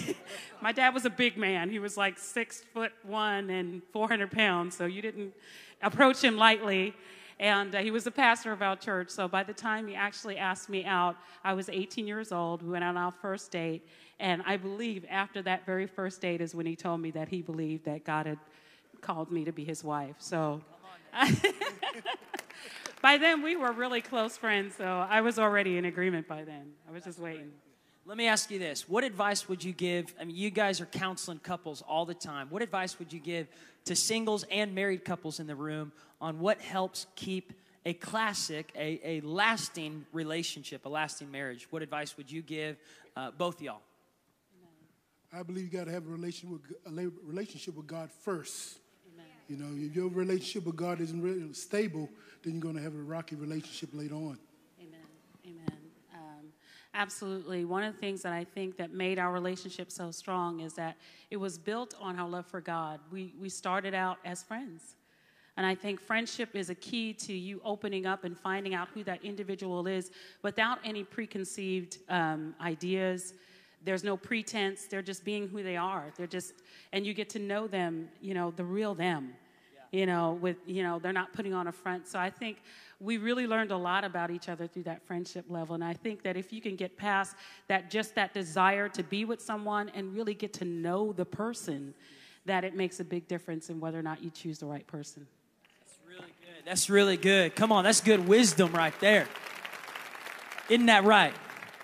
my 0.61 0.71
dad 0.71 0.93
was 0.93 1.05
a 1.05 1.09
big 1.09 1.37
man. 1.37 1.69
He 1.69 1.79
was 1.79 1.97
like 1.97 2.17
six 2.17 2.63
foot 2.73 2.91
one 3.03 3.49
and 3.49 3.81
400 3.91 4.31
pounds, 4.31 4.75
so 4.75 4.85
you 4.85 5.01
didn't 5.01 5.33
approach 5.81 6.23
him 6.23 6.37
lightly. 6.37 6.93
And 7.39 7.75
uh, 7.75 7.79
he 7.79 7.91
was 7.91 8.03
the 8.03 8.11
pastor 8.11 8.51
of 8.51 8.61
our 8.61 8.75
church. 8.75 9.09
So 9.09 9.27
by 9.27 9.43
the 9.43 9.53
time 9.53 9.87
he 9.87 9.95
actually 9.95 10.37
asked 10.37 10.69
me 10.69 10.85
out, 10.85 11.15
I 11.43 11.53
was 11.53 11.69
18 11.69 12.07
years 12.07 12.31
old. 12.31 12.61
We 12.61 12.69
went 12.69 12.83
on 12.83 12.95
our 12.95 13.11
first 13.11 13.51
date. 13.51 13.87
And 14.19 14.43
I 14.45 14.57
believe 14.57 15.05
after 15.09 15.41
that 15.41 15.65
very 15.65 15.87
first 15.87 16.21
date 16.21 16.41
is 16.41 16.55
when 16.55 16.65
he 16.65 16.75
told 16.75 17.01
me 17.01 17.11
that 17.11 17.27
he 17.27 17.41
believed 17.41 17.85
that 17.85 18.05
God 18.05 18.25
had 18.25 18.39
called 19.01 19.31
me 19.31 19.43
to 19.43 19.51
be 19.51 19.65
his 19.65 19.83
wife. 19.83 20.15
So 20.19 20.61
by 23.03 23.17
then 23.17 23.43
we 23.43 23.57
were 23.57 23.73
really 23.73 24.01
close 24.01 24.37
friends, 24.37 24.75
so 24.77 24.85
I 24.85 25.19
was 25.19 25.37
already 25.37 25.77
in 25.77 25.83
agreement 25.83 26.25
by 26.25 26.45
then. 26.45 26.71
I 26.87 26.91
was 26.93 27.03
just 27.03 27.19
waiting. 27.19 27.51
Let 28.05 28.17
me 28.17 28.27
ask 28.27 28.49
you 28.49 28.59
this. 28.59 28.87
What 28.87 29.03
advice 29.03 29.49
would 29.49 29.61
you 29.61 29.73
give? 29.73 30.15
I 30.19 30.23
mean, 30.23 30.37
you 30.37 30.49
guys 30.49 30.79
are 30.79 30.85
counseling 30.85 31.39
couples 31.39 31.83
all 31.85 32.05
the 32.05 32.13
time. 32.13 32.47
What 32.49 32.61
advice 32.61 32.97
would 32.99 33.11
you 33.11 33.19
give 33.19 33.47
to 33.85 33.95
singles 33.95 34.45
and 34.49 34.73
married 34.73 35.03
couples 35.03 35.41
in 35.41 35.47
the 35.47 35.55
room 35.55 35.91
on 36.21 36.39
what 36.39 36.61
helps 36.61 37.05
keep 37.17 37.51
a 37.85 37.93
classic, 37.93 38.71
a, 38.73 38.99
a 39.03 39.21
lasting 39.21 40.05
relationship, 40.13 40.85
a 40.85 40.89
lasting 40.89 41.29
marriage? 41.29 41.67
What 41.71 41.81
advice 41.81 42.15
would 42.15 42.31
you 42.31 42.41
give 42.41 42.77
uh, 43.17 43.31
both 43.37 43.61
y'all? 43.61 43.81
I 45.33 45.43
believe 45.43 45.65
you 45.65 45.77
got 45.77 45.87
to 45.87 45.91
have 45.91 46.07
a 46.07 46.09
relationship 46.09 46.61
with, 46.85 46.97
a 46.97 47.11
relationship 47.25 47.75
with 47.75 47.87
God 47.87 48.09
first. 48.21 48.79
Amen. 49.13 49.25
You 49.49 49.57
know, 49.57 49.85
if 49.85 49.93
your 49.93 50.07
relationship 50.07 50.65
with 50.65 50.77
God 50.77 51.01
isn't 51.01 51.21
really 51.21 51.51
stable, 51.53 52.07
then 52.43 52.53
you're 52.53 52.61
going 52.61 52.75
to 52.75 52.81
have 52.81 52.93
a 52.93 53.01
rocky 53.01 53.35
relationship 53.35 53.89
later 53.93 54.15
on. 54.15 54.37
Amen. 54.79 54.99
Amen. 55.45 55.79
Um, 56.13 56.45
absolutely. 56.93 57.65
One 57.65 57.83
of 57.83 57.93
the 57.93 57.99
things 57.99 58.21
that 58.21 58.33
I 58.33 58.43
think 58.43 58.77
that 58.77 58.93
made 58.93 59.17
our 59.17 59.31
relationship 59.31 59.91
so 59.91 60.11
strong 60.11 60.59
is 60.59 60.73
that 60.73 60.97
it 61.31 61.37
was 61.37 61.57
built 61.57 61.95
on 61.99 62.19
our 62.19 62.27
love 62.27 62.45
for 62.45 62.61
God. 62.61 62.99
We, 63.11 63.33
we 63.39 63.49
started 63.49 63.93
out 63.93 64.17
as 64.25 64.43
friends. 64.43 64.95
And 65.55 65.65
I 65.65 65.75
think 65.75 66.01
friendship 66.01 66.55
is 66.55 66.69
a 66.69 66.75
key 66.75 67.13
to 67.13 67.33
you 67.33 67.61
opening 67.63 68.05
up 68.05 68.23
and 68.23 68.37
finding 68.37 68.73
out 68.73 68.89
who 68.93 69.03
that 69.03 69.23
individual 69.23 69.87
is 69.87 70.11
without 70.41 70.79
any 70.83 71.03
preconceived 71.03 71.99
um, 72.09 72.55
ideas. 72.59 73.33
There's 73.83 74.03
no 74.03 74.17
pretense. 74.17 74.85
They're 74.85 75.03
just 75.03 75.23
being 75.23 75.47
who 75.47 75.61
they 75.61 75.77
are. 75.77 76.05
They're 76.17 76.25
just, 76.25 76.53
and 76.91 77.05
you 77.05 77.13
get 77.13 77.29
to 77.31 77.39
know 77.39 77.67
them, 77.67 78.09
you 78.19 78.33
know, 78.33 78.51
the 78.51 78.63
real 78.63 78.95
them. 78.95 79.33
You 79.93 80.07
know, 80.07 80.33
with, 80.41 80.57
you 80.65 80.81
know, 80.81 80.97
they're 80.97 81.13
not 81.13 81.33
putting 81.33 81.53
on 81.53 81.67
a 81.67 81.71
front. 81.71 82.07
So 82.07 82.17
I 82.17 82.31
think 82.31 82.57
we 82.99 83.17
really 83.17 83.45
learned 83.45 83.71
a 83.71 83.77
lot 83.77 84.03
about 84.03 84.31
each 84.31 84.49
other 84.49 84.65
through 84.65 84.83
that 84.83 85.05
friendship 85.05 85.45
level. 85.49 85.75
And 85.75 85.83
I 85.83 85.93
think 85.93 86.23
that 86.23 86.35
if 86.35 86.51
you 86.51 86.61
can 86.61 86.75
get 86.75 86.97
past 86.97 87.35
that, 87.67 87.91
just 87.91 88.15
that 88.15 88.33
desire 88.33 88.89
to 88.89 89.03
be 89.03 89.23
with 89.23 89.39
someone 89.39 89.89
and 89.93 90.15
really 90.15 90.33
get 90.33 90.51
to 90.53 90.65
know 90.65 91.13
the 91.13 91.25
person, 91.25 91.93
that 92.45 92.63
it 92.63 92.75
makes 92.75 92.99
a 92.99 93.03
big 93.03 93.27
difference 93.27 93.69
in 93.69 93.79
whether 93.79 93.99
or 93.99 94.01
not 94.01 94.23
you 94.23 94.31
choose 94.31 94.57
the 94.57 94.65
right 94.65 94.85
person. 94.87 95.27
That's 95.79 95.99
really 96.07 96.33
good. 96.41 96.65
That's 96.65 96.89
really 96.89 97.17
good. 97.17 97.55
Come 97.55 97.71
on, 97.71 97.83
that's 97.83 98.01
good 98.01 98.27
wisdom 98.27 98.71
right 98.73 98.99
there. 98.99 99.27
Isn't 100.69 100.87
that 100.87 101.03
right? 101.03 101.33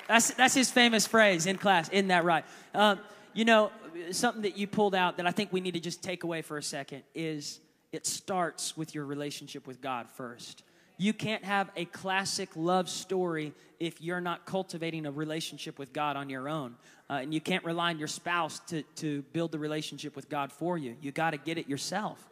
That's, 0.07 0.31
that's 0.31 0.55
his 0.55 0.71
famous 0.71 1.05
phrase 1.05 1.45
in 1.45 1.57
class. 1.57 1.89
Isn't 1.89 2.07
that 2.07 2.25
right? 2.25 2.43
Um, 2.73 2.99
you 3.33 3.45
know, 3.45 3.71
something 4.11 4.41
that 4.41 4.57
you 4.57 4.65
pulled 4.65 4.95
out 4.95 5.17
that 5.17 5.27
I 5.27 5.31
think 5.31 5.53
we 5.53 5.61
need 5.61 5.75
to 5.75 5.79
just 5.79 6.01
take 6.01 6.23
away 6.23 6.41
for 6.41 6.57
a 6.57 6.63
second 6.63 7.03
is 7.13 7.59
it 7.91 8.05
starts 8.05 8.77
with 8.77 8.93
your 8.93 9.05
relationship 9.05 9.67
with 9.67 9.81
God 9.81 10.09
first. 10.09 10.63
You 10.97 11.13
can't 11.13 11.45
have 11.45 11.71
a 11.77 11.85
classic 11.85 12.49
love 12.55 12.89
story 12.89 13.53
if 13.79 14.01
you're 14.01 14.19
not 14.19 14.45
cultivating 14.45 15.05
a 15.05 15.11
relationship 15.11 15.79
with 15.79 15.93
God 15.93 16.17
on 16.17 16.29
your 16.29 16.49
own. 16.49 16.75
Uh, 17.09 17.19
and 17.21 17.33
you 17.33 17.39
can't 17.39 17.63
rely 17.63 17.89
on 17.91 17.99
your 17.99 18.09
spouse 18.09 18.59
to, 18.67 18.83
to 18.97 19.21
build 19.33 19.51
the 19.53 19.59
relationship 19.59 20.15
with 20.15 20.29
God 20.29 20.51
for 20.51 20.77
you. 20.77 20.97
You 21.01 21.11
got 21.11 21.31
to 21.31 21.37
get 21.37 21.57
it 21.57 21.69
yourself. 21.69 22.28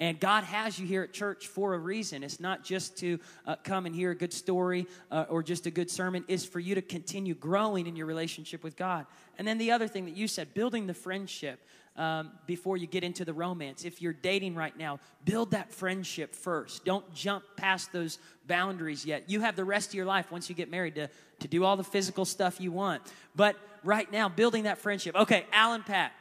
And 0.00 0.18
God 0.18 0.44
has 0.44 0.78
you 0.78 0.86
here 0.86 1.02
at 1.02 1.12
church 1.12 1.46
for 1.46 1.74
a 1.74 1.78
reason. 1.78 2.24
It's 2.24 2.40
not 2.40 2.64
just 2.64 2.96
to 2.98 3.20
uh, 3.46 3.56
come 3.62 3.84
and 3.84 3.94
hear 3.94 4.10
a 4.10 4.14
good 4.14 4.32
story 4.32 4.86
uh, 5.10 5.26
or 5.28 5.42
just 5.42 5.66
a 5.66 5.70
good 5.70 5.90
sermon. 5.90 6.24
It's 6.26 6.46
for 6.46 6.58
you 6.58 6.74
to 6.74 6.82
continue 6.82 7.34
growing 7.34 7.86
in 7.86 7.94
your 7.96 8.06
relationship 8.06 8.64
with 8.64 8.76
God. 8.76 9.04
And 9.38 9.46
then 9.46 9.58
the 9.58 9.72
other 9.72 9.86
thing 9.86 10.06
that 10.06 10.16
you 10.16 10.26
said, 10.26 10.54
building 10.54 10.86
the 10.86 10.94
friendship 10.94 11.60
um, 11.96 12.30
before 12.46 12.78
you 12.78 12.86
get 12.86 13.04
into 13.04 13.26
the 13.26 13.34
romance. 13.34 13.84
If 13.84 14.00
you're 14.00 14.14
dating 14.14 14.54
right 14.54 14.74
now, 14.74 15.00
build 15.26 15.50
that 15.50 15.70
friendship 15.70 16.34
first. 16.34 16.86
Don't 16.86 17.12
jump 17.12 17.44
past 17.56 17.92
those 17.92 18.18
boundaries 18.46 19.04
yet. 19.04 19.28
You 19.28 19.40
have 19.40 19.54
the 19.54 19.64
rest 19.64 19.90
of 19.90 19.94
your 19.94 20.06
life 20.06 20.32
once 20.32 20.48
you 20.48 20.54
get 20.54 20.70
married 20.70 20.94
to, 20.94 21.10
to 21.40 21.48
do 21.48 21.62
all 21.62 21.76
the 21.76 21.84
physical 21.84 22.24
stuff 22.24 22.58
you 22.58 22.72
want. 22.72 23.02
But 23.36 23.56
right 23.84 24.10
now, 24.10 24.30
building 24.30 24.62
that 24.62 24.78
friendship. 24.78 25.14
Okay, 25.14 25.44
Al 25.52 25.74
and 25.74 25.84
Pat, 25.84 26.12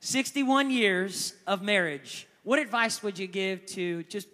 61 0.00 0.70
years 0.70 1.34
of 1.46 1.60
marriage 1.60 2.26
what 2.42 2.58
advice 2.58 3.02
would 3.02 3.18
you 3.18 3.26
give 3.26 3.66
to 3.66 4.02
just 4.04 4.28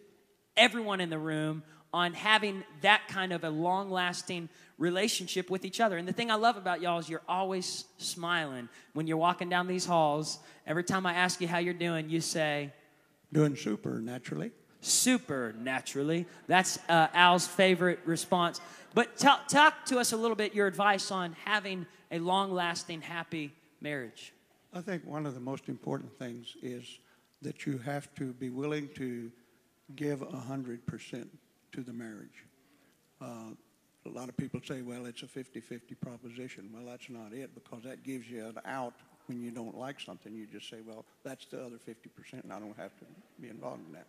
everyone 0.57 1.01
in 1.01 1.11
the 1.11 1.19
room 1.19 1.63
on 1.93 2.13
having 2.15 2.63
that 2.83 3.09
kind 3.09 3.33
of 3.33 3.45
a 3.45 3.51
long 3.51 3.91
lasting 3.91 4.49
relationship 4.79 5.51
with 5.51 5.65
each 5.65 5.81
other? 5.81 5.97
And 5.97 6.07
the 6.07 6.13
thing 6.13 6.31
I 6.31 6.35
love 6.35 6.57
about 6.57 6.81
y'all 6.81 6.99
is 6.99 7.09
you're 7.09 7.23
always 7.29 7.85
smiling. 7.99 8.69
When 8.93 9.07
you're 9.07 9.17
walking 9.17 9.49
down 9.49 9.67
these 9.67 9.87
halls, 9.87 10.39
every 10.67 10.85
time 10.85 11.07
I 11.07 11.15
ask 11.15 11.41
you 11.41 11.49
how 11.49 11.59
you're 11.59 11.75
doing, 11.75 12.09
you 12.09 12.21
say, 12.21 12.73
Doing 13.33 13.57
super 13.57 14.01
naturally. 14.01 14.53
Super 14.81 15.55
naturally. 15.59 16.27
That's 16.47 16.79
uh, 16.89 17.09
Al's 17.13 17.47
favorite 17.47 17.99
response. 18.05 18.61
But 18.95 19.17
t- 19.17 19.29
talk 19.49 19.85
to 19.87 19.99
us 19.99 20.13
a 20.13 20.17
little 20.17 20.37
bit 20.37 20.55
your 20.55 20.67
advice 20.67 21.11
on 21.11 21.35
having 21.45 21.87
a 22.11 22.19
long 22.19 22.53
lasting, 22.53 23.01
happy 23.01 23.53
marriage. 23.81 24.33
I 24.73 24.81
think 24.81 25.05
one 25.05 25.27
of 25.27 25.35
the 25.35 25.41
most 25.41 25.69
important 25.69 26.17
things 26.19 26.57
is 26.63 26.99
that 27.47 27.65
you 27.65 27.79
have 27.79 28.13
to 28.17 28.33
be 28.33 28.51
willing 28.51 28.89
to 28.97 29.31
give 29.95 30.19
100% 30.19 31.29
to 31.71 31.81
the 31.81 31.93
marriage. 31.93 32.45
Uh, 33.21 33.55
a 34.05 34.09
lot 34.09 34.29
of 34.29 34.37
people 34.37 34.61
say, 34.67 34.83
well, 34.83 35.07
it's 35.07 35.23
a 35.23 35.29
50 35.29 35.61
50 35.61 35.95
proposition. 35.95 36.71
Well, 36.75 36.83
that's 36.85 37.09
not 37.09 37.33
it 37.33 37.55
because 37.55 37.85
that 37.85 38.03
gives 38.03 38.29
you 38.29 38.47
an 38.47 38.59
out 38.65 38.95
when 39.27 39.41
you 39.41 39.53
don't 39.53 39.79
like 39.79 40.01
something. 40.01 40.35
You 40.35 40.47
just 40.47 40.69
say, 40.69 40.79
well, 40.85 41.05
that's 41.23 41.47
the 41.47 41.65
other 41.65 41.77
50%, 41.77 42.43
and 42.43 42.53
I 42.53 42.59
don't 42.59 42.77
have 42.77 42.97
to 42.99 43.05
be 43.41 43.49
involved 43.49 43.87
in 43.87 43.93
that. 43.93 44.07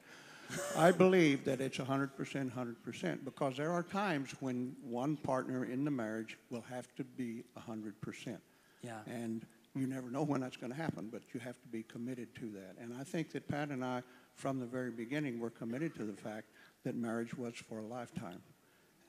I 0.75 0.91
believe 0.91 1.45
that 1.45 1.61
it's 1.61 1.77
100%, 1.77 2.09
100% 2.17 3.23
because 3.23 3.55
there 3.55 3.71
are 3.71 3.83
times 3.83 4.33
when 4.39 4.75
one 4.81 5.15
partner 5.15 5.65
in 5.65 5.85
the 5.85 5.91
marriage 5.91 6.39
will 6.49 6.65
have 6.71 6.87
to 6.95 7.03
be 7.03 7.43
100%. 7.69 8.37
Yeah. 8.81 8.93
And 9.05 9.45
you 9.75 9.87
never 9.87 10.09
know 10.09 10.23
when 10.23 10.41
that's 10.41 10.57
going 10.57 10.71
to 10.71 10.77
happen, 10.77 11.09
but 11.11 11.21
you 11.33 11.39
have 11.39 11.59
to 11.61 11.67
be 11.67 11.83
committed 11.83 12.33
to 12.35 12.49
that. 12.51 12.75
And 12.81 12.93
I 12.99 13.03
think 13.03 13.31
that 13.31 13.47
Pat 13.47 13.69
and 13.69 13.83
I, 13.83 14.01
from 14.35 14.59
the 14.59 14.65
very 14.65 14.91
beginning, 14.91 15.39
were 15.39 15.49
committed 15.49 15.95
to 15.95 16.03
the 16.03 16.13
fact 16.13 16.47
that 16.83 16.95
marriage 16.95 17.33
was 17.35 17.55
for 17.55 17.79
a 17.79 17.85
lifetime 17.85 18.41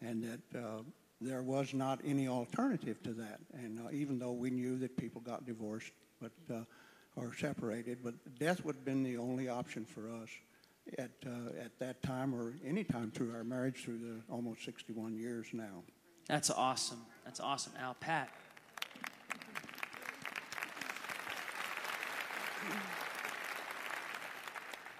and 0.00 0.22
that 0.22 0.58
uh, 0.58 0.82
there 1.20 1.42
was 1.42 1.74
not 1.74 2.00
any 2.04 2.28
alternative 2.28 3.02
to 3.02 3.12
that. 3.14 3.40
And 3.52 3.80
uh, 3.80 3.90
even 3.92 4.18
though 4.18 4.32
we 4.32 4.50
knew 4.50 4.78
that 4.78 4.96
people 4.96 5.20
got 5.20 5.46
divorced 5.46 5.92
but, 6.20 6.32
uh, 6.52 6.60
or 7.16 7.34
separated, 7.34 7.98
but 8.02 8.14
death 8.38 8.64
would 8.64 8.76
have 8.76 8.84
been 8.84 9.02
the 9.02 9.16
only 9.16 9.48
option 9.48 9.84
for 9.84 10.10
us 10.10 10.28
at, 10.98 11.10
uh, 11.26 11.60
at 11.62 11.78
that 11.78 12.02
time 12.02 12.34
or 12.34 12.54
any 12.64 12.84
time 12.84 13.10
through 13.10 13.34
our 13.34 13.44
marriage 13.44 13.84
through 13.84 13.98
the 13.98 14.32
almost 14.32 14.64
61 14.64 15.16
years 15.16 15.48
now. 15.52 15.82
That's 16.28 16.50
awesome. 16.50 17.00
That's 17.24 17.40
awesome, 17.40 17.72
Al. 17.80 17.94
Pat. 17.94 18.30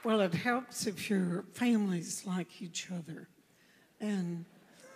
Well, 0.05 0.21
it 0.21 0.33
helps 0.33 0.87
if 0.87 1.11
your 1.11 1.45
families 1.53 2.25
like 2.25 2.63
each 2.63 2.91
other. 2.91 3.29
And 4.01 4.45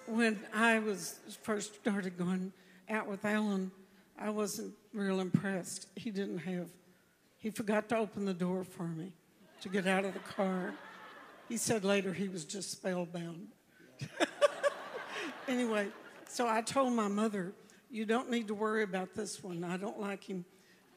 when 0.06 0.40
I 0.54 0.78
was 0.78 1.18
first 1.42 1.74
started 1.74 2.16
going 2.16 2.52
out 2.88 3.08
with 3.08 3.24
Alan, 3.24 3.70
I 4.18 4.30
wasn't 4.30 4.74
real 4.94 5.20
impressed. 5.20 5.88
He 5.96 6.10
didn't 6.10 6.38
have, 6.38 6.68
he 7.38 7.50
forgot 7.50 7.88
to 7.90 7.96
open 7.96 8.24
the 8.24 8.34
door 8.34 8.64
for 8.64 8.86
me 8.86 9.12
to 9.62 9.68
get 9.68 9.86
out 9.86 10.04
of 10.04 10.14
the 10.14 10.20
car. 10.20 10.72
He 11.48 11.56
said 11.56 11.84
later 11.84 12.12
he 12.12 12.28
was 12.28 12.44
just 12.44 12.70
spellbound. 12.70 13.48
anyway, 15.48 15.88
so 16.28 16.48
I 16.48 16.62
told 16.62 16.92
my 16.92 17.08
mother, 17.08 17.52
You 17.90 18.06
don't 18.06 18.30
need 18.30 18.48
to 18.48 18.54
worry 18.54 18.82
about 18.82 19.14
this 19.14 19.42
one. 19.42 19.64
I 19.64 19.76
don't 19.76 20.00
like 20.00 20.24
him. 20.24 20.44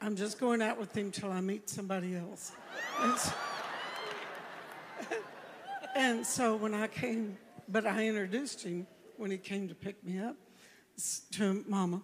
I'm 0.00 0.14
just 0.14 0.38
going 0.38 0.60
out 0.62 0.78
with 0.78 0.94
him 0.96 1.10
till 1.10 1.32
I 1.32 1.40
meet 1.40 1.70
somebody 1.70 2.16
else. 2.16 2.52
And 3.02 3.18
so, 3.18 3.32
and 5.94 6.26
so 6.26 6.56
when 6.56 6.74
I 6.74 6.86
came, 6.86 7.38
but 7.68 7.86
I 7.86 8.06
introduced 8.06 8.62
him 8.62 8.86
when 9.16 9.30
he 9.30 9.38
came 9.38 9.68
to 9.68 9.74
pick 9.74 10.04
me 10.04 10.18
up 10.18 10.36
to 11.32 11.64
Mama. 11.66 12.02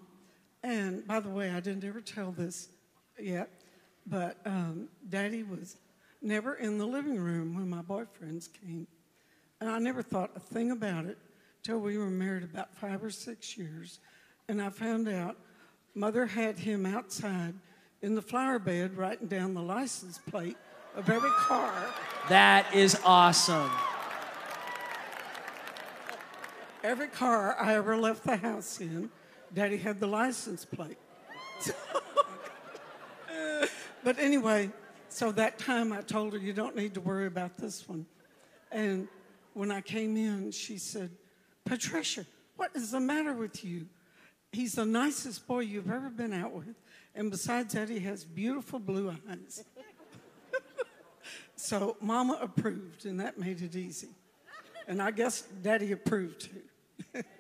And 0.62 1.06
by 1.06 1.20
the 1.20 1.28
way, 1.28 1.50
I 1.50 1.60
didn't 1.60 1.84
ever 1.84 2.00
tell 2.00 2.32
this 2.32 2.68
yet, 3.18 3.50
but 4.06 4.38
um, 4.46 4.88
Daddy 5.08 5.42
was 5.42 5.76
never 6.22 6.54
in 6.54 6.78
the 6.78 6.86
living 6.86 7.18
room 7.18 7.54
when 7.54 7.68
my 7.68 7.82
boyfriends 7.82 8.48
came. 8.52 8.86
And 9.60 9.68
I 9.68 9.78
never 9.78 10.02
thought 10.02 10.30
a 10.34 10.40
thing 10.40 10.70
about 10.70 11.04
it 11.04 11.18
till 11.62 11.78
we 11.78 11.98
were 11.98 12.10
married 12.10 12.42
about 12.42 12.74
five 12.74 13.04
or 13.04 13.10
six 13.10 13.56
years. 13.56 14.00
And 14.48 14.60
I 14.62 14.70
found 14.70 15.08
out 15.08 15.36
Mother 15.94 16.26
had 16.26 16.58
him 16.58 16.86
outside 16.86 17.54
in 18.02 18.14
the 18.14 18.22
flower 18.22 18.58
bed 18.58 18.96
writing 18.96 19.28
down 19.28 19.54
the 19.54 19.62
license 19.62 20.18
plate 20.18 20.56
of 20.96 21.08
every 21.08 21.30
car. 21.30 21.72
That 22.28 22.74
is 22.74 22.98
awesome. 23.04 23.70
Every 26.84 27.08
car 27.08 27.56
I 27.58 27.76
ever 27.76 27.96
left 27.96 28.24
the 28.24 28.36
house 28.36 28.80
in, 28.80 29.08
Daddy 29.54 29.76
had 29.76 30.00
the 30.00 30.08
license 30.08 30.64
plate. 30.64 30.98
But 34.04 34.18
anyway, 34.18 34.70
so 35.08 35.30
that 35.32 35.58
time 35.58 35.92
I 35.92 36.00
told 36.00 36.32
her, 36.32 36.38
you 36.38 36.52
don't 36.52 36.74
need 36.74 36.94
to 36.94 37.00
worry 37.00 37.26
about 37.26 37.56
this 37.56 37.88
one. 37.88 38.06
And 38.70 39.06
when 39.54 39.70
I 39.70 39.80
came 39.80 40.16
in, 40.16 40.50
she 40.50 40.78
said, 40.78 41.10
Patricia, 41.64 42.26
what 42.56 42.70
is 42.74 42.90
the 42.90 43.00
matter 43.00 43.32
with 43.32 43.64
you? 43.64 43.86
He's 44.50 44.74
the 44.74 44.84
nicest 44.84 45.46
boy 45.46 45.60
you've 45.60 45.90
ever 45.90 46.10
been 46.10 46.32
out 46.32 46.52
with. 46.52 46.74
And 47.14 47.30
besides 47.30 47.74
that, 47.74 47.88
he 47.88 48.00
has 48.00 48.24
beautiful 48.24 48.78
blue 48.78 49.10
eyes. 49.10 49.64
so 51.56 51.96
Mama 52.00 52.38
approved, 52.40 53.04
and 53.06 53.20
that 53.20 53.38
made 53.38 53.60
it 53.60 53.76
easy. 53.76 54.08
And 54.88 55.00
I 55.00 55.10
guess 55.10 55.42
Daddy 55.62 55.92
approved 55.92 56.50
too. 56.50 57.22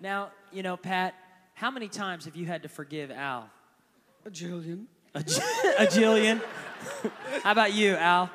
Now, 0.00 0.32
you 0.52 0.62
know, 0.62 0.76
Pat, 0.76 1.14
how 1.54 1.70
many 1.70 1.88
times 1.88 2.26
have 2.26 2.36
you 2.36 2.44
had 2.44 2.64
to 2.64 2.68
forgive 2.68 3.10
Al? 3.10 3.48
A 4.26 4.30
Jillian. 4.30 4.84
A, 5.14 5.22
j- 5.22 5.40
a 5.78 5.86
jillion. 5.86 6.42
how 7.42 7.52
about 7.52 7.72
you, 7.72 7.94
Al? 7.94 8.28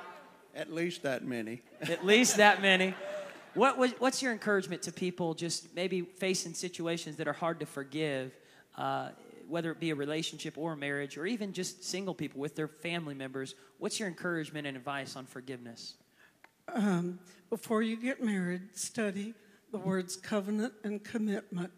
At 0.55 0.73
least 0.73 1.03
that 1.03 1.23
many. 1.23 1.61
At 1.81 2.03
least 2.03 2.37
that 2.37 2.61
many. 2.61 2.95
What 3.53 3.77
was, 3.77 3.91
what's 3.99 4.23
your 4.23 4.31
encouragement 4.31 4.81
to 4.83 4.91
people 4.91 5.33
just 5.33 5.75
maybe 5.75 6.01
facing 6.01 6.53
situations 6.53 7.17
that 7.17 7.27
are 7.27 7.33
hard 7.33 7.59
to 7.59 7.65
forgive, 7.67 8.31
uh, 8.75 9.09
whether 9.49 9.71
it 9.71 9.79
be 9.79 9.89
a 9.89 9.95
relationship 9.95 10.57
or 10.57 10.73
a 10.73 10.77
marriage, 10.77 11.17
or 11.17 11.25
even 11.25 11.53
just 11.53 11.83
single 11.83 12.13
people 12.13 12.39
with 12.39 12.55
their 12.55 12.67
family 12.67 13.15
members? 13.15 13.55
What's 13.77 13.99
your 13.99 14.07
encouragement 14.07 14.67
and 14.67 14.77
advice 14.77 15.15
on 15.15 15.25
forgiveness? 15.25 15.95
Um, 16.73 17.19
before 17.49 17.81
you 17.81 17.97
get 17.97 18.23
married, 18.23 18.61
study 18.75 19.33
the 19.71 19.79
words 19.79 20.15
covenant 20.15 20.73
and 20.83 21.03
commitment 21.03 21.71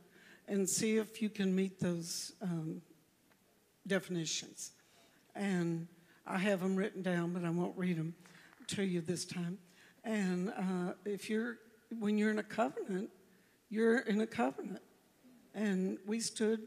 and 0.48 0.68
see 0.68 0.98
if 0.98 1.22
you 1.22 1.30
can 1.30 1.56
meet 1.56 1.80
those 1.80 2.34
um, 2.42 2.82
definitions. 3.88 4.72
And 5.36 5.88
I 6.28 6.38
have 6.38 6.60
them 6.60 6.76
written 6.76 7.02
down, 7.02 7.34
but 7.34 7.46
I 7.46 7.50
won't 7.50 7.78
read 7.78 7.98
them 7.98 8.14
to 8.68 8.84
you 8.84 9.02
this 9.02 9.26
time. 9.26 9.58
And 10.04 10.50
uh, 10.50 10.94
if 11.06 11.30
you're, 11.30 11.58
when 12.00 12.18
you're 12.18 12.32
in 12.32 12.40
a 12.40 12.44
covenant, 12.44 13.10
you're 13.70 14.00
in 14.00 14.22
a 14.22 14.28
covenant. 14.28 14.82
And 15.54 15.98
we 16.06 16.20
stood 16.20 16.62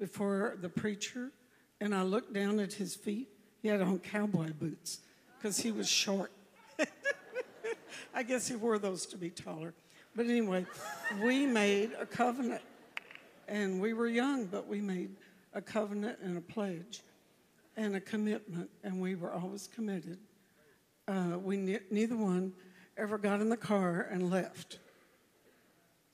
before 0.00 0.56
the 0.60 0.68
preacher, 0.68 1.30
and 1.80 1.94
I 1.94 2.02
looked 2.02 2.32
down 2.32 2.58
at 2.58 2.72
his 2.72 2.96
feet. 2.96 3.28
He 3.62 3.68
had 3.68 3.82
on 3.82 3.98
cowboy 3.98 4.52
boots 4.58 5.00
because 5.36 5.60
he 5.60 5.70
was 5.70 5.88
short. 5.88 6.32
I 8.14 8.22
guess 8.22 8.48
he 8.48 8.56
wore 8.56 8.78
those 8.78 9.06
to 9.06 9.18
be 9.18 9.28
taller. 9.28 9.74
But 10.16 10.26
anyway, 10.26 10.66
we 11.22 11.46
made 11.46 11.92
a 12.00 12.06
covenant. 12.06 12.62
And 13.46 13.80
we 13.80 13.92
were 13.92 14.06
young, 14.06 14.46
but 14.46 14.66
we 14.66 14.80
made 14.80 15.10
a 15.52 15.60
covenant 15.60 16.18
and 16.22 16.38
a 16.38 16.40
pledge 16.40 17.02
and 17.76 17.94
a 17.94 18.00
commitment, 18.00 18.70
and 18.82 19.00
we 19.00 19.14
were 19.16 19.32
always 19.32 19.68
committed. 19.68 20.18
Uh, 21.06 21.36
we 21.42 21.56
ne- 21.56 21.80
neither 21.90 22.16
one 22.16 22.52
ever 22.96 23.18
got 23.18 23.40
in 23.40 23.48
the 23.48 23.56
car 23.56 24.08
and 24.10 24.30
left. 24.30 24.78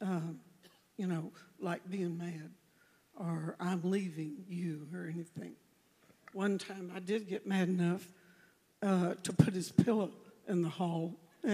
Um, 0.00 0.40
you 0.96 1.06
know, 1.06 1.30
like 1.60 1.88
being 1.88 2.16
mad 2.16 2.50
or 3.16 3.56
I'm 3.58 3.80
leaving 3.82 4.44
you 4.48 4.86
or 4.94 5.06
anything. 5.06 5.52
One 6.32 6.58
time 6.58 6.92
I 6.94 7.00
did 7.00 7.28
get 7.28 7.46
mad 7.46 7.68
enough 7.68 8.06
uh, 8.82 9.14
to 9.22 9.32
put 9.32 9.54
his 9.54 9.70
pillow 9.70 10.10
in 10.48 10.62
the 10.62 10.68
hall. 10.68 11.14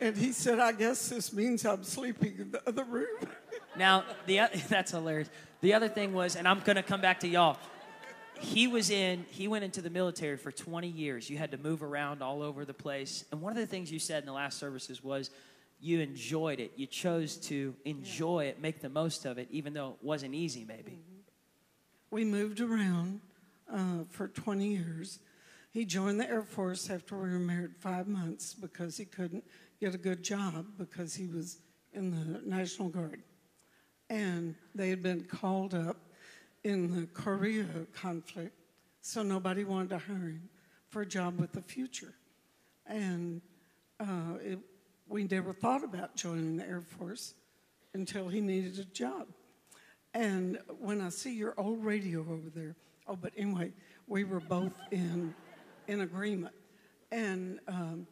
and 0.00 0.16
he 0.16 0.32
said, 0.32 0.58
I 0.58 0.72
guess 0.72 1.08
this 1.08 1.32
means 1.32 1.64
I'm 1.64 1.84
sleeping 1.84 2.34
in 2.38 2.50
the 2.50 2.62
other 2.68 2.84
room. 2.84 3.18
Now, 3.78 4.04
the 4.24 4.40
that's 4.70 4.92
hilarious. 4.92 5.28
The 5.60 5.74
other 5.74 5.88
thing 5.88 6.14
was, 6.14 6.34
and 6.34 6.48
I'm 6.48 6.60
going 6.60 6.76
to 6.76 6.82
come 6.82 7.02
back 7.02 7.20
to 7.20 7.28
y'all. 7.28 7.58
He 8.40 8.66
was 8.66 8.88
in. 8.88 9.26
He 9.28 9.48
went 9.48 9.64
into 9.64 9.82
the 9.82 9.90
military 9.90 10.38
for 10.38 10.50
20 10.50 10.88
years. 10.88 11.28
You 11.28 11.36
had 11.36 11.50
to 11.50 11.58
move 11.58 11.82
around 11.82 12.22
all 12.22 12.42
over 12.42 12.64
the 12.64 12.72
place. 12.72 13.26
And 13.30 13.42
one 13.42 13.52
of 13.52 13.58
the 13.58 13.66
things 13.66 13.92
you 13.92 13.98
said 13.98 14.22
in 14.22 14.26
the 14.26 14.32
last 14.32 14.58
services 14.58 15.04
was, 15.04 15.30
you 15.80 16.00
enjoyed 16.00 16.60
it. 16.60 16.72
You 16.76 16.86
chose 16.86 17.36
to 17.48 17.74
enjoy 17.84 18.46
it, 18.46 18.60
make 18.60 18.80
the 18.80 18.88
most 18.88 19.24
of 19.24 19.38
it, 19.38 19.48
even 19.50 19.74
though 19.74 19.90
it 19.90 20.04
wasn't 20.04 20.34
easy. 20.34 20.64
Maybe. 20.64 20.98
We 22.10 22.24
moved 22.24 22.60
around 22.60 23.20
uh, 23.72 24.04
for 24.08 24.28
20 24.28 24.66
years. 24.66 25.18
He 25.70 25.84
joined 25.84 26.18
the 26.18 26.28
Air 26.28 26.42
Force 26.42 26.88
after 26.88 27.16
we 27.16 27.30
were 27.30 27.38
married 27.38 27.76
five 27.78 28.08
months 28.08 28.54
because 28.54 28.96
he 28.96 29.04
couldn't 29.04 29.44
get 29.80 29.94
a 29.94 29.98
good 29.98 30.22
job 30.22 30.64
because 30.78 31.14
he 31.14 31.26
was 31.26 31.58
in 31.92 32.10
the 32.10 32.40
National 32.48 32.88
Guard. 32.88 33.22
And 34.08 34.54
they 34.74 34.88
had 34.88 35.02
been 35.02 35.24
called 35.24 35.74
up 35.74 35.96
in 36.64 36.94
the 36.94 37.06
Korea 37.08 37.66
conflict, 37.92 38.54
so 39.00 39.22
nobody 39.22 39.64
wanted 39.64 39.90
to 39.90 39.98
hire 39.98 40.16
him 40.16 40.48
for 40.88 41.02
a 41.02 41.06
job 41.06 41.38
with 41.38 41.52
the 41.52 41.60
future. 41.60 42.14
And 42.86 43.42
uh, 44.00 44.38
it, 44.40 44.58
we 45.08 45.24
never 45.24 45.52
thought 45.52 45.84
about 45.84 46.16
joining 46.16 46.56
the 46.56 46.66
Air 46.66 46.82
Force 46.82 47.34
until 47.94 48.28
he 48.28 48.40
needed 48.40 48.78
a 48.78 48.84
job. 48.84 49.28
And 50.14 50.58
when 50.80 51.00
I 51.00 51.10
see 51.10 51.32
your 51.32 51.54
old 51.58 51.84
radio 51.84 52.20
over 52.20 52.50
there, 52.54 52.74
oh, 53.06 53.16
but 53.16 53.32
anyway, 53.36 53.72
we 54.06 54.24
were 54.24 54.40
both 54.40 54.72
in, 54.90 55.34
in 55.86 56.00
agreement. 56.00 56.54
And 57.12 57.60
um, 57.68 58.06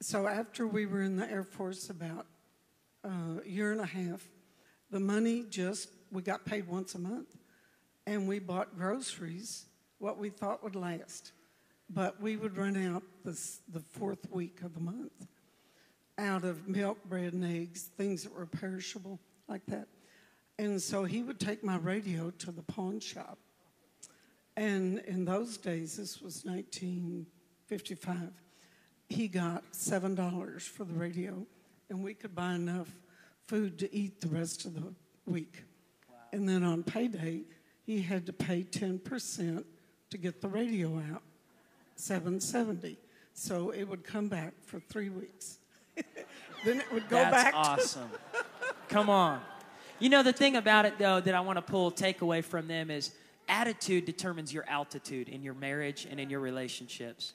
so 0.00 0.26
after 0.26 0.66
we 0.66 0.86
were 0.86 1.02
in 1.02 1.16
the 1.16 1.30
Air 1.30 1.44
Force 1.44 1.90
about 1.90 2.26
uh, 3.04 3.40
a 3.44 3.48
year 3.48 3.72
and 3.72 3.80
a 3.80 3.86
half, 3.86 4.22
the 4.90 5.00
money 5.00 5.44
just, 5.48 5.88
we 6.12 6.22
got 6.22 6.44
paid 6.44 6.68
once 6.68 6.94
a 6.94 6.98
month. 6.98 7.36
And 8.06 8.28
we 8.28 8.38
bought 8.38 8.76
groceries, 8.76 9.64
what 9.98 10.18
we 10.18 10.28
thought 10.28 10.62
would 10.62 10.76
last. 10.76 11.32
But 11.88 12.20
we 12.20 12.36
would 12.36 12.56
run 12.56 12.76
out 12.76 13.02
this, 13.24 13.60
the 13.72 13.80
fourth 13.80 14.30
week 14.30 14.60
of 14.62 14.74
the 14.74 14.80
month 14.80 15.26
out 16.18 16.44
of 16.44 16.68
milk, 16.68 16.98
bread, 17.04 17.32
and 17.32 17.44
eggs, 17.44 17.90
things 17.96 18.22
that 18.22 18.34
were 18.34 18.46
perishable, 18.46 19.18
like 19.48 19.64
that. 19.66 19.88
And 20.58 20.80
so 20.80 21.04
he 21.04 21.22
would 21.22 21.40
take 21.40 21.64
my 21.64 21.76
radio 21.76 22.30
to 22.30 22.52
the 22.52 22.62
pawn 22.62 23.00
shop. 23.00 23.38
And 24.56 25.00
in 25.00 25.24
those 25.24 25.56
days, 25.56 25.96
this 25.96 26.20
was 26.20 26.44
1955, 26.44 28.30
he 29.08 29.26
got 29.26 29.64
$7 29.72 30.62
for 30.62 30.84
the 30.84 30.94
radio, 30.94 31.44
and 31.90 32.04
we 32.04 32.14
could 32.14 32.34
buy 32.34 32.54
enough 32.54 32.88
food 33.46 33.78
to 33.80 33.94
eat 33.94 34.20
the 34.20 34.28
rest 34.28 34.64
of 34.64 34.74
the 34.74 34.94
week. 35.26 35.64
And 36.32 36.48
then 36.48 36.62
on 36.62 36.84
payday, 36.84 37.42
he 37.84 38.00
had 38.00 38.26
to 38.26 38.32
pay 38.32 38.62
10% 38.62 39.64
to 40.10 40.18
get 40.18 40.40
the 40.40 40.48
radio 40.48 40.98
out, 41.12 41.22
770. 41.96 42.96
So 43.34 43.70
it 43.70 43.84
would 43.84 44.04
come 44.04 44.28
back 44.28 44.54
for 44.64 44.78
three 44.78 45.10
weeks. 45.10 45.58
then 46.64 46.80
it 46.80 46.92
would 46.92 47.08
go 47.08 47.16
That's 47.16 47.30
back. 47.30 47.52
to- 47.52 47.58
awesome. 47.58 48.10
Come 48.88 49.10
on. 49.10 49.40
You 49.98 50.08
know, 50.08 50.22
the 50.22 50.32
thing 50.32 50.56
about 50.56 50.86
it, 50.86 50.98
though, 50.98 51.20
that 51.20 51.34
I 51.34 51.40
want 51.40 51.56
to 51.56 51.62
pull 51.62 51.90
takeaway 51.92 52.44
from 52.44 52.68
them 52.68 52.90
is 52.90 53.12
attitude 53.48 54.04
determines 54.04 54.52
your 54.52 54.64
altitude 54.68 55.28
in 55.28 55.42
your 55.42 55.54
marriage 55.54 56.06
and 56.10 56.18
in 56.18 56.30
your 56.30 56.40
relationships. 56.40 57.34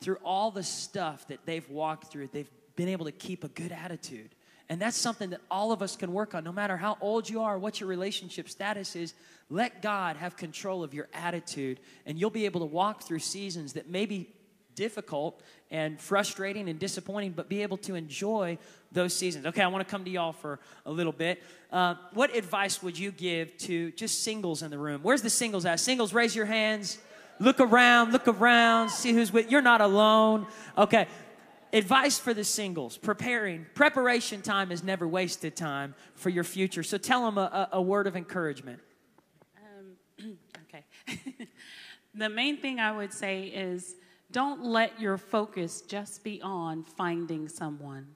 Through 0.00 0.18
all 0.24 0.50
the 0.50 0.62
stuff 0.62 1.26
that 1.28 1.40
they've 1.44 1.68
walked 1.68 2.10
through, 2.10 2.28
they've 2.32 2.50
been 2.76 2.88
able 2.88 3.04
to 3.04 3.12
keep 3.12 3.44
a 3.44 3.48
good 3.48 3.72
attitude. 3.72 4.30
And 4.68 4.80
that's 4.80 4.96
something 4.96 5.30
that 5.30 5.40
all 5.50 5.72
of 5.72 5.82
us 5.82 5.96
can 5.96 6.12
work 6.12 6.34
on, 6.34 6.44
no 6.44 6.52
matter 6.52 6.76
how 6.76 6.96
old 7.00 7.28
you 7.28 7.42
are, 7.42 7.58
what 7.58 7.80
your 7.80 7.88
relationship 7.88 8.48
status 8.48 8.94
is. 8.94 9.14
Let 9.48 9.82
God 9.82 10.16
have 10.16 10.36
control 10.36 10.84
of 10.84 10.94
your 10.94 11.08
attitude, 11.12 11.80
and 12.06 12.18
you'll 12.18 12.30
be 12.30 12.44
able 12.44 12.60
to 12.60 12.66
walk 12.66 13.02
through 13.02 13.18
seasons 13.18 13.72
that 13.72 13.88
may 13.90 14.06
be 14.06 14.30
difficult 14.80 15.42
and 15.70 16.00
frustrating 16.00 16.66
and 16.70 16.78
disappointing, 16.78 17.32
but 17.32 17.50
be 17.50 17.60
able 17.60 17.76
to 17.76 17.94
enjoy 17.94 18.56
those 18.92 19.12
seasons. 19.12 19.44
Okay, 19.44 19.60
I 19.60 19.66
want 19.66 19.86
to 19.86 19.90
come 19.90 20.06
to 20.06 20.10
y'all 20.10 20.32
for 20.32 20.58
a 20.86 20.90
little 20.90 21.12
bit. 21.12 21.42
Uh, 21.70 21.96
what 22.14 22.34
advice 22.34 22.82
would 22.82 22.98
you 22.98 23.10
give 23.10 23.54
to 23.58 23.90
just 23.90 24.24
singles 24.24 24.62
in 24.62 24.70
the 24.70 24.78
room? 24.78 25.00
Where's 25.02 25.20
the 25.20 25.28
singles 25.28 25.66
at? 25.66 25.80
Singles, 25.80 26.14
raise 26.14 26.34
your 26.34 26.46
hands. 26.46 26.96
Look 27.38 27.60
around, 27.60 28.12
look 28.12 28.26
around, 28.26 28.88
see 28.88 29.12
who's 29.12 29.30
with. 29.30 29.50
You're 29.50 29.60
not 29.60 29.82
alone. 29.82 30.46
Okay. 30.78 31.06
Advice 31.74 32.18
for 32.18 32.32
the 32.32 32.42
singles 32.42 32.96
preparing. 32.96 33.66
Preparation 33.74 34.40
time 34.40 34.72
is 34.72 34.82
never 34.82 35.06
wasted 35.06 35.56
time 35.56 35.94
for 36.14 36.30
your 36.30 36.42
future. 36.42 36.82
So 36.82 36.96
tell 36.96 37.26
them 37.26 37.36
a, 37.36 37.68
a, 37.72 37.82
word 37.82 38.06
of 38.06 38.16
encouragement. 38.16 38.80
Um, 39.58 40.38
okay. 40.64 40.84
the 42.14 42.30
main 42.30 42.56
thing 42.56 42.80
I 42.80 42.92
would 42.92 43.12
say 43.12 43.44
is 43.44 43.94
don't 44.32 44.64
let 44.64 45.00
your 45.00 45.18
focus 45.18 45.80
just 45.82 46.22
be 46.22 46.40
on 46.42 46.84
finding 46.84 47.48
someone. 47.48 48.06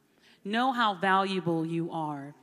Know 0.44 0.72
how 0.72 0.94
valuable 0.94 1.66
you 1.66 1.90
are. 1.90 2.34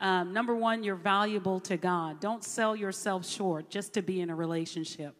Um, 0.00 0.32
number 0.32 0.54
one, 0.54 0.82
you're 0.82 0.94
valuable 0.96 1.60
to 1.60 1.76
God. 1.76 2.20
Don't 2.20 2.42
sell 2.42 2.74
yourself 2.74 3.26
short 3.26 3.68
just 3.68 3.92
to 3.94 4.02
be 4.02 4.20
in 4.20 4.30
a 4.30 4.34
relationship. 4.34 5.14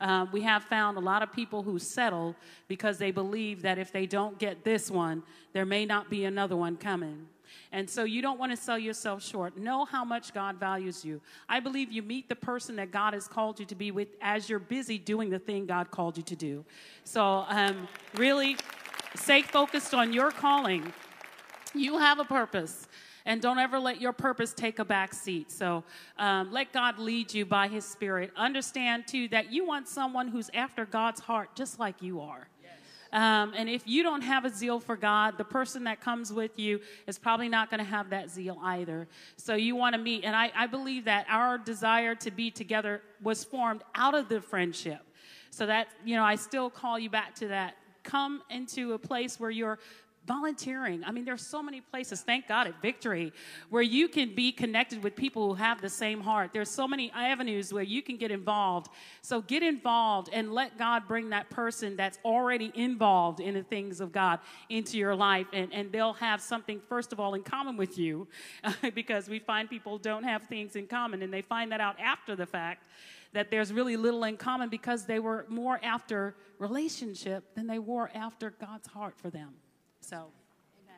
Um, 0.00 0.30
we 0.32 0.40
have 0.42 0.62
found 0.62 0.96
a 0.96 1.00
lot 1.00 1.22
of 1.22 1.32
people 1.32 1.62
who 1.62 1.78
settle 1.78 2.34
because 2.68 2.96
they 2.96 3.10
believe 3.10 3.60
that 3.62 3.78
if 3.78 3.92
they 3.92 4.06
don't 4.06 4.38
get 4.38 4.64
this 4.64 4.90
one, 4.90 5.22
there 5.52 5.66
may 5.66 5.84
not 5.84 6.08
be 6.08 6.24
another 6.24 6.56
one 6.56 6.76
coming. 6.76 7.26
And 7.72 7.88
so 7.88 8.04
you 8.04 8.22
don't 8.22 8.38
want 8.38 8.52
to 8.52 8.56
sell 8.56 8.78
yourself 8.78 9.22
short. 9.22 9.56
Know 9.56 9.84
how 9.84 10.04
much 10.04 10.34
God 10.34 10.56
values 10.56 11.04
you. 11.04 11.20
I 11.48 11.60
believe 11.60 11.92
you 11.92 12.02
meet 12.02 12.28
the 12.28 12.36
person 12.36 12.76
that 12.76 12.90
God 12.90 13.14
has 13.14 13.28
called 13.28 13.60
you 13.60 13.66
to 13.66 13.74
be 13.74 13.90
with 13.90 14.08
as 14.20 14.48
you're 14.48 14.58
busy 14.58 14.98
doing 14.98 15.30
the 15.30 15.38
thing 15.38 15.66
God 15.66 15.90
called 15.90 16.16
you 16.16 16.22
to 16.24 16.36
do. 16.36 16.64
So 17.04 17.44
um, 17.48 17.88
really 18.14 18.56
stay 19.14 19.42
focused 19.42 19.94
on 19.94 20.12
your 20.12 20.30
calling. 20.30 20.92
You 21.74 21.98
have 21.98 22.18
a 22.18 22.24
purpose 22.24 22.88
and 23.24 23.40
don't 23.40 23.58
ever 23.58 23.78
let 23.78 24.00
your 24.00 24.12
purpose 24.12 24.52
take 24.52 24.78
a 24.78 24.84
back 24.84 25.14
seat. 25.14 25.50
So 25.50 25.84
um, 26.18 26.52
let 26.52 26.72
God 26.72 26.98
lead 26.98 27.32
you 27.32 27.44
by 27.44 27.68
His 27.68 27.84
Spirit. 27.84 28.32
Understand, 28.36 29.06
too, 29.06 29.28
that 29.28 29.52
you 29.52 29.66
want 29.66 29.88
someone 29.88 30.28
who's 30.28 30.50
after 30.54 30.84
God's 30.84 31.20
heart 31.20 31.50
just 31.54 31.78
like 31.78 32.02
you 32.02 32.20
are. 32.20 32.48
Um, 33.12 33.52
and 33.56 33.68
if 33.68 33.82
you 33.86 34.02
don't 34.02 34.22
have 34.22 34.44
a 34.44 34.50
zeal 34.50 34.78
for 34.78 34.96
God, 34.96 35.36
the 35.36 35.44
person 35.44 35.84
that 35.84 36.00
comes 36.00 36.32
with 36.32 36.58
you 36.58 36.80
is 37.06 37.18
probably 37.18 37.48
not 37.48 37.70
going 37.70 37.78
to 37.78 37.90
have 37.90 38.10
that 38.10 38.30
zeal 38.30 38.58
either. 38.62 39.08
So 39.36 39.54
you 39.54 39.74
want 39.74 39.94
to 39.94 40.00
meet. 40.00 40.24
And 40.24 40.36
I, 40.36 40.52
I 40.56 40.66
believe 40.66 41.04
that 41.06 41.26
our 41.28 41.58
desire 41.58 42.14
to 42.16 42.30
be 42.30 42.50
together 42.50 43.02
was 43.22 43.42
formed 43.42 43.82
out 43.94 44.14
of 44.14 44.28
the 44.28 44.40
friendship. 44.40 45.00
So 45.50 45.66
that, 45.66 45.88
you 46.04 46.14
know, 46.14 46.24
I 46.24 46.36
still 46.36 46.70
call 46.70 46.98
you 46.98 47.10
back 47.10 47.34
to 47.36 47.48
that. 47.48 47.74
Come 48.02 48.42
into 48.48 48.92
a 48.92 48.98
place 48.98 49.40
where 49.40 49.50
you're 49.50 49.78
volunteering. 50.30 51.02
I 51.02 51.10
mean, 51.10 51.24
there's 51.24 51.44
so 51.44 51.60
many 51.60 51.80
places, 51.80 52.20
thank 52.20 52.46
God 52.46 52.68
at 52.68 52.80
Victory, 52.80 53.32
where 53.68 53.82
you 53.82 54.06
can 54.06 54.32
be 54.32 54.52
connected 54.52 55.02
with 55.02 55.16
people 55.16 55.48
who 55.48 55.54
have 55.54 55.80
the 55.80 55.88
same 55.88 56.20
heart. 56.20 56.50
There's 56.52 56.70
so 56.70 56.86
many 56.86 57.10
avenues 57.10 57.72
where 57.72 57.82
you 57.82 58.00
can 58.00 58.16
get 58.16 58.30
involved. 58.30 58.90
So 59.22 59.42
get 59.42 59.64
involved 59.64 60.30
and 60.32 60.52
let 60.52 60.78
God 60.78 61.08
bring 61.08 61.30
that 61.30 61.50
person 61.50 61.96
that's 61.96 62.16
already 62.24 62.70
involved 62.76 63.40
in 63.40 63.54
the 63.54 63.64
things 63.64 64.00
of 64.00 64.12
God 64.12 64.38
into 64.68 64.98
your 64.98 65.16
life. 65.16 65.48
And, 65.52 65.74
and 65.74 65.90
they'll 65.90 66.12
have 66.12 66.40
something, 66.40 66.80
first 66.88 67.12
of 67.12 67.18
all, 67.18 67.34
in 67.34 67.42
common 67.42 67.76
with 67.76 67.98
you, 67.98 68.28
because 68.94 69.28
we 69.28 69.40
find 69.40 69.68
people 69.68 69.98
don't 69.98 70.22
have 70.22 70.44
things 70.44 70.76
in 70.76 70.86
common, 70.86 71.22
and 71.22 71.34
they 71.34 71.42
find 71.42 71.72
that 71.72 71.80
out 71.80 71.98
after 71.98 72.36
the 72.36 72.46
fact 72.46 72.86
that 73.32 73.50
there's 73.50 73.72
really 73.72 73.96
little 73.96 74.22
in 74.22 74.36
common 74.36 74.68
because 74.68 75.06
they 75.06 75.18
were 75.18 75.44
more 75.48 75.80
after 75.82 76.36
relationship 76.60 77.52
than 77.56 77.66
they 77.66 77.80
were 77.80 78.08
after 78.14 78.50
God's 78.50 78.86
heart 78.86 79.14
for 79.18 79.28
them. 79.28 79.54
So, 80.00 80.32
amen. 80.84 80.96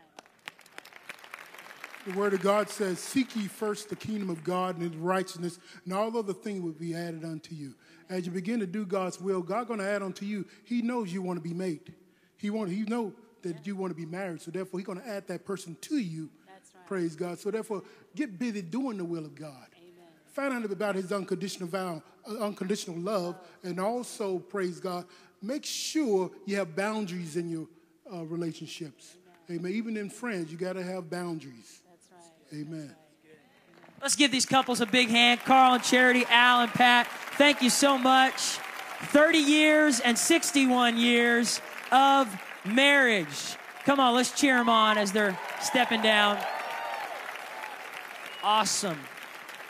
The 2.07 2.19
word 2.19 2.35
of 2.35 2.41
God 2.41 2.69
says, 2.69 2.99
Seek 2.99 3.37
ye 3.37 3.47
first 3.47 3.89
the 3.89 3.97
kingdom 3.97 4.31
of 4.31 4.43
God 4.45 4.79
and 4.79 4.91
his 4.91 5.01
righteousness, 5.01 5.59
and 5.85 5.93
all 5.93 6.17
other 6.17 6.33
things 6.33 6.63
will 6.63 6.73
be 6.73 6.95
added 6.95 7.25
unto 7.25 7.55
you. 7.55 7.75
As 8.09 8.27
you 8.27 8.33
begin 8.33 8.61
to 8.61 8.67
do 8.67 8.85
God's 8.85 9.21
will, 9.21 9.43
God's 9.43 9.69
gonna 9.69 9.85
add 9.85 10.03
unto 10.03 10.25
you. 10.25 10.47
He 10.65 10.83
knows 10.83 11.13
you 11.13 11.23
want 11.23 11.43
to 11.43 11.49
be 11.49 11.55
made. 11.55 11.95
He 12.37 12.51
want 12.51 12.71
he 12.71 12.83
know 12.83 13.13
that 13.43 13.55
yeah. 13.55 13.61
you 13.65 13.77
want 13.77 13.91
to 13.91 13.95
be 13.95 14.07
married. 14.07 14.41
So 14.41 14.51
therefore 14.51 14.81
he's 14.81 14.87
gonna 14.87 15.03
add 15.07 15.27
that 15.29 15.45
person 15.45 15.77
to 15.83 15.99
you. 15.99 16.29
That's 16.47 16.75
right. 16.75 16.87
Praise 16.87 17.17
God. 17.17 17.39
So 17.39 17.51
therefore, 17.51 17.83
get 18.15 18.39
busy 18.39 18.63
doing 18.63 18.99
the 18.99 19.05
will 19.05 19.25
of 19.25 19.35
God. 19.35 19.67
Amen. 19.77 20.09
Find 20.27 20.53
out 20.53 20.71
about 20.71 20.95
his 20.95 21.13
unconditional 21.13 21.69
vow, 21.69 22.03
uh, 22.29 22.39
unconditional 22.39 22.99
love, 22.99 23.39
and 23.63 23.79
also, 23.81 24.39
praise 24.39 24.81
God, 24.81 25.05
make 25.41 25.65
sure 25.65 26.31
you 26.47 26.57
have 26.57 26.77
boundaries 26.77 27.37
in 27.37 27.49
your 27.49 27.67
uh, 28.13 28.25
relationships. 28.25 29.17
Amen. 29.49 29.61
Amen. 29.61 29.73
Even 29.73 29.97
in 29.97 30.11
friends, 30.11 30.53
you 30.53 30.59
got 30.59 30.75
to 30.75 30.83
have 30.83 31.11
boundaries. 31.11 31.81
That's 31.89 32.09
right. 32.53 32.61
Amen. 32.61 32.81
That's 32.81 32.91
right. 32.91 34.03
Let's 34.03 34.17
give 34.17 34.31
these 34.31 34.47
couples 34.47 34.81
a 34.81 34.87
big 34.87 35.09
hand. 35.09 35.41
Carl 35.41 35.75
and 35.75 35.83
Charity, 35.83 36.25
Al 36.29 36.61
and 36.61 36.73
Pat, 36.73 37.07
thank 37.37 37.63
you 37.63 37.71
so 37.71 37.97
much. 37.97 38.59
30 39.07 39.39
years 39.39 40.01
and 40.01 40.17
61 40.17 40.97
years 40.97 41.61
of 41.91 42.29
marriage. 42.65 43.57
Come 43.85 43.99
on, 43.99 44.15
let's 44.15 44.31
cheer 44.31 44.57
them 44.57 44.69
on 44.69 44.97
as 44.97 45.11
they're 45.11 45.39
stepping 45.61 46.03
down. 46.03 46.39
Awesome. 48.45 48.99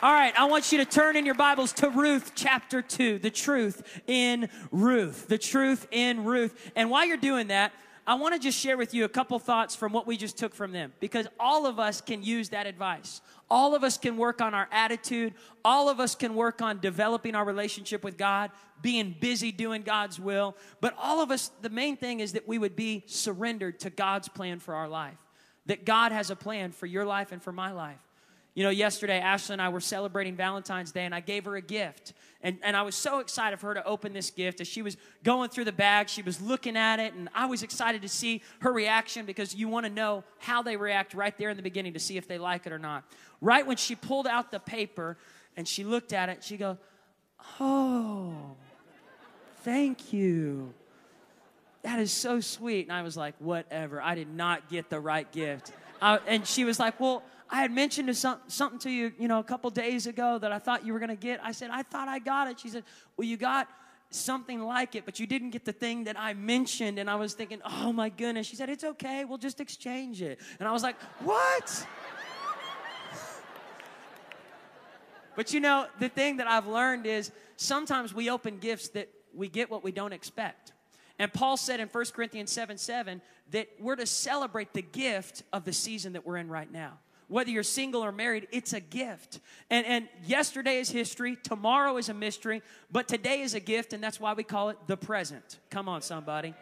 All 0.03 0.11
right, 0.11 0.37
I 0.37 0.45
want 0.45 0.71
you 0.71 0.79
to 0.79 0.85
turn 0.85 1.15
in 1.15 1.25
your 1.25 1.35
Bibles 1.35 1.71
to 1.73 1.89
Ruth 1.89 2.33
chapter 2.35 2.81
2, 2.81 3.19
the 3.19 3.29
truth 3.29 4.01
in 4.05 4.49
Ruth. 4.69 5.27
The 5.27 5.37
truth 5.37 5.87
in 5.91 6.25
Ruth. 6.25 6.71
And 6.75 6.89
while 6.89 7.05
you're 7.05 7.17
doing 7.17 7.47
that, 7.47 7.71
I 8.05 8.15
want 8.15 8.33
to 8.33 8.39
just 8.39 8.59
share 8.59 8.75
with 8.75 8.93
you 8.93 9.05
a 9.05 9.09
couple 9.09 9.39
thoughts 9.39 9.75
from 9.75 9.93
what 9.93 10.05
we 10.05 10.17
just 10.17 10.37
took 10.37 10.53
from 10.53 10.73
them 10.73 10.91
because 10.99 11.25
all 11.39 11.65
of 11.65 11.79
us 11.79 12.01
can 12.01 12.21
use 12.21 12.49
that 12.49 12.67
advice. 12.67 13.21
All 13.49 13.75
of 13.75 13.83
us 13.83 13.97
can 13.97 14.17
work 14.17 14.41
on 14.41 14.53
our 14.53 14.67
attitude. 14.71 15.33
All 15.63 15.87
of 15.89 16.01
us 16.01 16.13
can 16.13 16.35
work 16.35 16.61
on 16.61 16.79
developing 16.79 17.33
our 17.33 17.45
relationship 17.45 18.03
with 18.03 18.17
God, 18.17 18.51
being 18.81 19.15
busy 19.21 19.53
doing 19.53 19.83
God's 19.83 20.19
will. 20.19 20.57
But 20.81 20.95
all 20.97 21.21
of 21.21 21.31
us, 21.31 21.51
the 21.61 21.69
main 21.69 21.95
thing 21.95 22.19
is 22.19 22.33
that 22.33 22.47
we 22.47 22.57
would 22.57 22.75
be 22.75 23.03
surrendered 23.05 23.79
to 23.81 23.89
God's 23.89 24.27
plan 24.27 24.59
for 24.59 24.75
our 24.75 24.89
life. 24.89 25.17
That 25.67 25.85
God 25.85 26.11
has 26.11 26.29
a 26.29 26.35
plan 26.35 26.73
for 26.73 26.87
your 26.87 27.05
life 27.05 27.31
and 27.31 27.41
for 27.41 27.53
my 27.53 27.71
life. 27.71 27.99
You 28.55 28.63
know, 28.63 28.69
yesterday, 28.69 29.19
Ashley 29.19 29.53
and 29.53 29.61
I 29.61 29.69
were 29.69 29.79
celebrating 29.79 30.35
Valentine's 30.35 30.91
Day, 30.91 31.05
and 31.05 31.15
I 31.15 31.21
gave 31.21 31.45
her 31.45 31.55
a 31.55 31.61
gift. 31.61 32.13
And, 32.41 32.59
and 32.61 32.77
I 32.77 32.83
was 32.83 32.93
so 32.93 33.19
excited 33.19 33.59
for 33.59 33.67
her 33.67 33.73
to 33.75 33.85
open 33.85 34.13
this 34.13 34.29
gift. 34.29 34.61
As 34.61 34.67
she 34.67 34.83
was 34.83 34.95
going 35.23 35.49
through 35.49 35.65
the 35.65 35.71
bag, 35.71 36.07
she 36.07 36.21
was 36.21 36.39
looking 36.39 36.77
at 36.77 36.99
it, 36.99 37.13
and 37.13 37.29
I 37.33 37.47
was 37.47 37.63
excited 37.63 38.03
to 38.03 38.09
see 38.09 38.43
her 38.59 38.71
reaction 38.71 39.25
because 39.25 39.55
you 39.55 39.67
want 39.69 39.87
to 39.87 39.91
know 39.91 40.23
how 40.37 40.61
they 40.61 40.77
react 40.77 41.15
right 41.15 41.35
there 41.37 41.49
in 41.49 41.57
the 41.57 41.63
beginning 41.63 41.93
to 41.93 41.99
see 41.99 42.15
if 42.15 42.27
they 42.27 42.37
like 42.37 42.67
it 42.67 42.73
or 42.73 42.77
not. 42.77 43.05
Right 43.41 43.65
when 43.65 43.77
she 43.77 43.95
pulled 43.95 44.27
out 44.27 44.51
the 44.51 44.59
paper 44.59 45.17
and 45.57 45.67
she 45.67 45.83
looked 45.83 46.13
at 46.13 46.29
it, 46.29 46.43
she 46.43 46.57
goes, 46.57 46.77
Oh, 47.59 48.55
thank 49.63 50.13
you. 50.13 50.73
That 51.81 51.99
is 51.99 52.11
so 52.11 52.39
sweet. 52.39 52.87
And 52.87 52.95
I 52.95 53.01
was 53.01 53.17
like, 53.17 53.33
Whatever. 53.39 53.99
I 54.01 54.13
did 54.13 54.29
not 54.29 54.69
get 54.69 54.91
the 54.91 54.99
right 54.99 55.29
gift. 55.31 55.71
I, 56.01 56.19
and 56.27 56.45
she 56.45 56.65
was 56.65 56.79
like, 56.79 56.99
Well, 56.99 57.23
I 57.49 57.61
had 57.61 57.71
mentioned 57.71 58.15
some, 58.15 58.39
something 58.47 58.79
to 58.79 58.89
you, 58.89 59.11
you 59.19 59.27
know, 59.27 59.39
a 59.39 59.43
couple 59.43 59.69
days 59.69 60.07
ago 60.07 60.37
that 60.39 60.51
I 60.51 60.59
thought 60.59 60.85
you 60.85 60.93
were 60.93 60.99
going 60.99 61.09
to 61.09 61.15
get. 61.15 61.39
I 61.43 61.51
said, 61.51 61.69
I 61.71 61.83
thought 61.83 62.07
I 62.07 62.19
got 62.19 62.47
it. 62.49 62.59
She 62.59 62.69
said, 62.69 62.83
Well, 63.17 63.27
you 63.27 63.37
got 63.37 63.67
something 64.09 64.61
like 64.61 64.95
it, 64.95 65.05
but 65.05 65.19
you 65.19 65.27
didn't 65.27 65.51
get 65.51 65.65
the 65.65 65.73
thing 65.73 66.05
that 66.05 66.19
I 66.19 66.33
mentioned. 66.33 66.99
And 66.99 67.09
I 67.09 67.15
was 67.15 67.33
thinking, 67.33 67.61
Oh 67.65 67.93
my 67.93 68.09
goodness. 68.09 68.47
She 68.47 68.55
said, 68.55 68.69
It's 68.69 68.83
okay. 68.83 69.25
We'll 69.25 69.37
just 69.37 69.59
exchange 69.59 70.21
it. 70.21 70.39
And 70.59 70.67
I 70.67 70.71
was 70.71 70.83
like, 70.83 70.99
What? 71.19 71.87
but 75.35 75.53
you 75.53 75.59
know, 75.59 75.87
the 75.99 76.09
thing 76.09 76.37
that 76.37 76.47
I've 76.47 76.67
learned 76.67 77.05
is 77.05 77.31
sometimes 77.55 78.13
we 78.13 78.29
open 78.29 78.57
gifts 78.57 78.89
that 78.89 79.09
we 79.33 79.49
get 79.49 79.69
what 79.69 79.83
we 79.83 79.91
don't 79.91 80.13
expect. 80.13 80.73
And 81.19 81.31
Paul 81.31 81.57
said 81.57 81.79
in 81.79 81.87
1 81.87 82.05
Corinthians 82.13 82.51
7 82.51 82.77
7 82.77 83.21
that 83.51 83.67
we're 83.79 83.95
to 83.95 84.07
celebrate 84.07 84.73
the 84.73 84.81
gift 84.81 85.43
of 85.51 85.65
the 85.65 85.73
season 85.73 86.13
that 86.13 86.25
we're 86.25 86.37
in 86.37 86.49
right 86.49 86.71
now 86.71 86.99
whether 87.33 87.49
you're 87.49 87.63
single 87.63 88.05
or 88.05 88.11
married, 88.11 88.47
it's 88.51 88.73
a 88.73 88.79
gift. 88.79 89.39
And, 89.71 89.87
and 89.87 90.07
yesterday 90.23 90.77
is 90.77 90.91
history, 90.91 91.35
tomorrow 91.41 91.97
is 91.97 92.07
a 92.09 92.13
mystery, 92.13 92.61
but 92.91 93.07
today 93.07 93.41
is 93.41 93.55
a 93.55 93.59
gift, 93.59 93.91
and 93.91 94.03
that's 94.03 94.19
why 94.19 94.33
we 94.33 94.43
call 94.43 94.69
it 94.69 94.77
the 94.85 94.95
present. 94.95 95.57
Come 95.71 95.89
on, 95.89 96.03
somebody. 96.03 96.53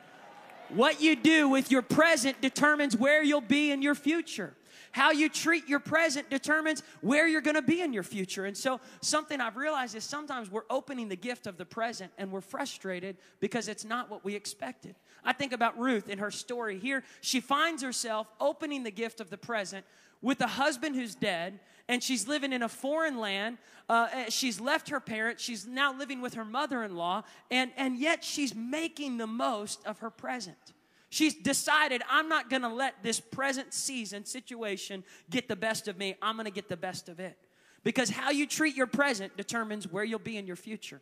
What 0.70 1.02
you 1.02 1.18
do 1.18 1.50
with 1.50 1.72
your 1.72 1.82
present 1.82 2.40
determines 2.40 2.96
where 2.96 3.22
you'll 3.22 3.42
be 3.42 3.72
in 3.72 3.82
your 3.82 3.96
future. 3.96 4.54
How 4.94 5.12
you 5.12 5.28
treat 5.28 5.68
your 5.68 5.82
present 5.82 6.30
determines 6.30 6.84
where 7.02 7.28
you're 7.28 7.42
going 7.42 7.56
to 7.56 7.62
be 7.62 7.82
in 7.82 7.92
your 7.92 8.04
future. 8.04 8.46
And 8.46 8.56
so, 8.56 8.80
something 9.02 9.42
I've 9.42 9.58
realized 9.58 9.96
is 9.96 10.06
sometimes 10.06 10.50
we're 10.50 10.64
opening 10.70 11.10
the 11.10 11.18
gift 11.18 11.48
of 11.48 11.58
the 11.58 11.66
present 11.66 12.14
and 12.18 12.32
we're 12.32 12.40
frustrated 12.40 13.18
because 13.42 13.68
it's 13.68 13.84
not 13.84 14.10
what 14.10 14.24
we 14.24 14.36
expected. 14.36 14.96
I 15.24 15.34
think 15.34 15.54
about 15.54 15.78
Ruth 15.78 16.10
in 16.10 16.20
her 16.20 16.32
story 16.32 16.80
here. 16.80 17.04
She 17.22 17.40
finds 17.40 17.84
herself 17.84 18.28
opening 18.40 18.84
the 18.84 18.92
gift 18.92 19.20
of 19.20 19.30
the 19.30 19.38
present 19.38 19.86
with 20.22 20.42
a 20.42 20.48
husband 20.48 20.96
who's 20.96 21.16
dead, 21.16 21.60
and 21.88 22.02
she's 22.04 22.28
living 22.28 22.54
in 22.54 22.64
a 22.64 22.70
foreign 22.70 23.20
land. 23.20 23.58
Uh, 23.90 24.08
eh, 24.12 24.26
she's 24.30 24.60
left 24.60 24.90
her 24.90 25.00
parents. 25.00 25.44
She's 25.44 25.66
now 25.68 25.98
living 25.98 26.22
with 26.22 26.36
her 26.36 26.46
mother 26.46 26.84
in 26.84 26.96
law, 26.96 27.24
and, 27.50 27.72
and 27.78 27.98
yet 27.98 28.24
she's 28.24 28.56
making 28.56 29.18
the 29.18 29.28
most 29.28 29.86
of 29.86 30.00
her 30.00 30.10
present. 30.10 30.74
She's 31.10 31.36
decided, 31.36 32.02
I'm 32.10 32.30
not 32.30 32.50
going 32.50 32.62
to 32.62 32.70
let 32.70 33.04
this 33.04 33.20
present 33.20 33.74
season 33.74 34.26
situation 34.26 35.04
get 35.30 35.50
the 35.50 35.58
best 35.58 35.90
of 35.90 35.98
me. 35.98 36.16
I'm 36.22 36.36
going 36.36 36.46
to 36.46 36.52
get 36.52 36.70
the 36.70 36.78
best 36.78 37.10
of 37.10 37.20
it. 37.20 37.38
Because 37.84 38.10
how 38.10 38.30
you 38.32 38.48
treat 38.48 38.78
your 38.78 38.88
present 38.88 39.36
determines 39.36 39.92
where 39.92 40.06
you'll 40.06 40.20
be 40.20 40.38
in 40.38 40.48
your 40.48 40.56
future. 40.56 41.02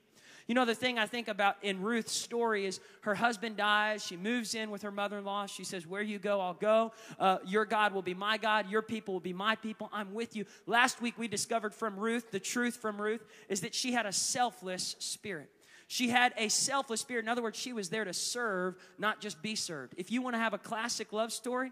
You 0.49 0.55
know, 0.55 0.65
the 0.65 0.73
thing 0.73 0.97
I 0.97 1.05
think 1.05 1.27
about 1.27 1.57
in 1.61 1.79
Ruth's 1.79 2.11
story 2.11 2.65
is 2.65 2.79
her 3.01 3.13
husband 3.13 3.55
dies. 3.55 4.03
She 4.03 4.17
moves 4.17 4.55
in 4.55 4.71
with 4.71 4.81
her 4.81 4.89
mother 4.89 5.19
in 5.19 5.23
law. 5.23 5.45
She 5.45 5.63
says, 5.63 5.85
Where 5.85 6.01
you 6.01 6.17
go, 6.17 6.41
I'll 6.41 6.55
go. 6.55 6.91
Uh, 7.19 7.37
your 7.45 7.65
God 7.65 7.93
will 7.93 8.01
be 8.01 8.15
my 8.15 8.39
God. 8.39 8.67
Your 8.67 8.81
people 8.81 9.13
will 9.13 9.21
be 9.21 9.31
my 9.31 9.55
people. 9.55 9.91
I'm 9.93 10.11
with 10.11 10.35
you. 10.35 10.45
Last 10.65 11.03
week, 11.03 11.19
we 11.19 11.27
discovered 11.27 11.75
from 11.75 11.99
Ruth, 11.99 12.31
the 12.31 12.39
truth 12.39 12.77
from 12.77 12.99
Ruth 12.99 13.23
is 13.47 13.61
that 13.61 13.75
she 13.75 13.93
had 13.93 14.07
a 14.07 14.11
selfless 14.11 14.95
spirit. 14.97 15.51
She 15.87 16.09
had 16.09 16.33
a 16.35 16.49
selfless 16.49 17.01
spirit. 17.01 17.25
In 17.25 17.29
other 17.29 17.43
words, 17.43 17.59
she 17.59 17.71
was 17.71 17.89
there 17.89 18.05
to 18.05 18.13
serve, 18.13 18.75
not 18.97 19.21
just 19.21 19.43
be 19.43 19.53
served. 19.53 19.93
If 19.97 20.11
you 20.11 20.23
want 20.23 20.33
to 20.33 20.39
have 20.39 20.55
a 20.55 20.57
classic 20.57 21.13
love 21.13 21.31
story, 21.31 21.71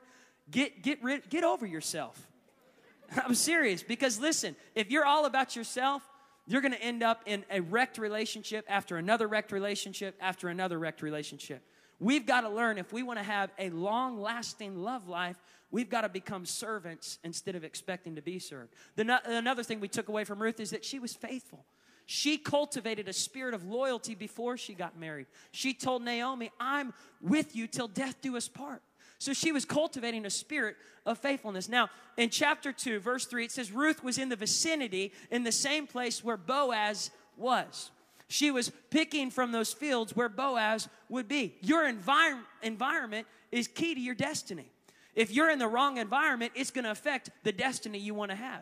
get, 0.51 0.83
get, 0.83 1.03
rid, 1.03 1.27
get 1.31 1.43
over 1.43 1.65
yourself. 1.65 2.27
I'm 3.25 3.33
serious 3.33 3.81
because 3.81 4.19
listen, 4.19 4.55
if 4.75 4.91
you're 4.91 5.05
all 5.05 5.25
about 5.25 5.55
yourself, 5.55 6.07
you're 6.47 6.61
going 6.61 6.73
to 6.73 6.81
end 6.81 7.03
up 7.03 7.21
in 7.25 7.43
a 7.51 7.59
wrecked 7.59 7.97
relationship 7.97 8.65
after 8.69 8.97
another 8.97 9.27
wrecked 9.27 9.51
relationship 9.51 10.15
after 10.21 10.47
another 10.47 10.79
wrecked 10.79 11.01
relationship. 11.01 11.61
We've 11.99 12.25
got 12.25 12.41
to 12.41 12.49
learn 12.49 12.77
if 12.77 12.93
we 12.93 13.03
want 13.03 13.19
to 13.19 13.23
have 13.23 13.51
a 13.57 13.69
long 13.69 14.21
lasting 14.21 14.81
love 14.81 15.07
life, 15.07 15.37
we've 15.71 15.89
got 15.89 16.01
to 16.01 16.09
become 16.09 16.45
servants 16.45 17.19
instead 17.23 17.55
of 17.55 17.63
expecting 17.63 18.15
to 18.15 18.21
be 18.21 18.39
served. 18.39 18.73
The, 18.95 19.03
no- 19.03 19.19
another 19.25 19.63
thing 19.63 19.79
we 19.79 19.87
took 19.87 20.07
away 20.07 20.23
from 20.23 20.41
Ruth 20.41 20.59
is 20.59 20.69
that 20.69 20.85
she 20.85 20.99
was 20.99 21.13
faithful. 21.13 21.65
She 22.05 22.37
cultivated 22.37 23.09
a 23.09 23.13
spirit 23.13 23.53
of 23.53 23.65
loyalty 23.65 24.15
before 24.15 24.55
she 24.55 24.73
got 24.73 24.97
married. 24.97 25.25
She 25.51 25.73
told 25.73 26.03
Naomi, 26.03 26.51
I'm 26.59 26.93
with 27.19 27.55
you 27.55 27.67
till 27.67 27.89
death 27.89 28.21
do 28.21 28.37
us 28.37 28.47
part. 28.47 28.81
So 29.19 29.33
she 29.33 29.51
was 29.51 29.65
cultivating 29.65 30.25
a 30.25 30.29
spirit 30.29 30.75
of 31.05 31.17
faithfulness. 31.17 31.69
Now, 31.69 31.89
in 32.17 32.29
chapter 32.29 32.71
2, 32.71 32.99
verse 32.99 33.25
3, 33.25 33.45
it 33.45 33.51
says 33.51 33.71
Ruth 33.71 34.03
was 34.03 34.17
in 34.17 34.29
the 34.29 34.35
vicinity, 34.35 35.11
in 35.31 35.43
the 35.43 35.51
same 35.51 35.87
place 35.87 36.23
where 36.23 36.37
Boaz 36.37 37.09
was. 37.35 37.91
She 38.27 38.51
was 38.51 38.71
picking 38.89 39.31
from 39.31 39.51
those 39.51 39.73
fields 39.73 40.15
where 40.15 40.29
Boaz 40.29 40.89
would 41.09 41.27
be. 41.27 41.55
Your 41.61 41.85
envir- 41.85 42.43
environment 42.61 43.25
is 43.51 43.67
key 43.67 43.95
to 43.95 44.01
your 44.01 44.15
destiny. 44.15 44.69
If 45.15 45.31
you're 45.31 45.49
in 45.49 45.59
the 45.59 45.67
wrong 45.67 45.97
environment, 45.97 46.51
it's 46.53 46.69
going 46.69 46.85
to 46.85 46.91
affect 46.91 47.31
the 47.43 47.51
destiny 47.51 47.97
you 47.97 48.13
want 48.13 48.31
to 48.31 48.37
have. 48.37 48.61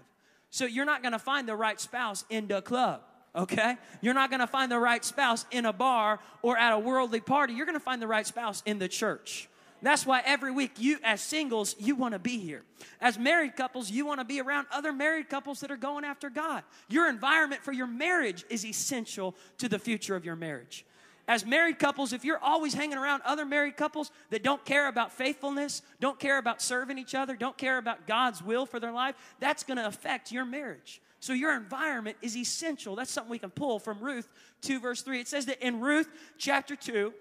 So 0.51 0.65
you're 0.65 0.85
not 0.85 1.01
going 1.01 1.11
to 1.11 1.19
find 1.19 1.49
the 1.49 1.55
right 1.55 1.79
spouse 1.81 2.23
in 2.29 2.47
the 2.47 2.61
club 2.61 3.01
okay? 3.35 3.77
You're 4.01 4.13
not 4.13 4.31
gonna 4.31 4.47
find 4.47 4.71
the 4.71 4.79
right 4.79 5.03
spouse 5.03 5.45
in 5.51 5.65
a 5.65 5.73
bar 5.73 6.19
or 6.41 6.57
at 6.57 6.71
a 6.71 6.79
worldly 6.79 7.19
party. 7.19 7.53
You're 7.53 7.65
gonna 7.65 7.79
find 7.79 8.01
the 8.01 8.07
right 8.07 8.25
spouse 8.25 8.63
in 8.65 8.79
the 8.79 8.87
church. 8.87 9.49
That's 9.85 10.03
why 10.03 10.23
every 10.25 10.51
week 10.51 10.71
you, 10.79 10.97
as 11.03 11.21
singles, 11.21 11.75
you 11.77 11.95
wanna 11.95 12.17
be 12.17 12.39
here. 12.39 12.63
As 12.99 13.19
married 13.19 13.55
couples, 13.55 13.91
you 13.91 14.03
wanna 14.03 14.25
be 14.25 14.41
around 14.41 14.65
other 14.71 14.91
married 14.91 15.29
couples 15.29 15.59
that 15.59 15.69
are 15.69 15.77
going 15.77 16.03
after 16.03 16.31
God. 16.31 16.63
Your 16.89 17.07
environment 17.07 17.63
for 17.63 17.71
your 17.71 17.85
marriage 17.85 18.43
is 18.49 18.65
essential 18.65 19.35
to 19.59 19.69
the 19.69 19.77
future 19.77 20.15
of 20.15 20.25
your 20.25 20.35
marriage. 20.35 20.87
As 21.27 21.45
married 21.45 21.77
couples, 21.77 22.13
if 22.13 22.25
you're 22.25 22.39
always 22.39 22.73
hanging 22.73 22.97
around 22.97 23.21
other 23.25 23.45
married 23.45 23.77
couples 23.77 24.09
that 24.31 24.41
don't 24.41 24.65
care 24.65 24.87
about 24.87 25.13
faithfulness, 25.13 25.83
don't 25.99 26.19
care 26.19 26.39
about 26.39 26.63
serving 26.63 26.97
each 26.97 27.13
other, 27.13 27.35
don't 27.35 27.55
care 27.55 27.77
about 27.77 28.07
God's 28.07 28.41
will 28.41 28.65
for 28.65 28.79
their 28.79 28.91
life, 28.91 29.13
that's 29.39 29.63
gonna 29.63 29.85
affect 29.85 30.31
your 30.31 30.45
marriage. 30.45 30.99
So 31.19 31.33
your 31.33 31.55
environment 31.55 32.17
is 32.23 32.35
essential. 32.35 32.95
That's 32.95 33.11
something 33.11 33.29
we 33.29 33.37
can 33.37 33.51
pull 33.51 33.77
from 33.77 33.99
Ruth 33.99 34.27
2, 34.61 34.79
verse 34.79 35.03
3. 35.03 35.19
It 35.19 35.27
says 35.27 35.45
that 35.45 35.63
in 35.63 35.79
Ruth 35.79 36.09
chapter 36.39 36.75
2, 36.75 37.13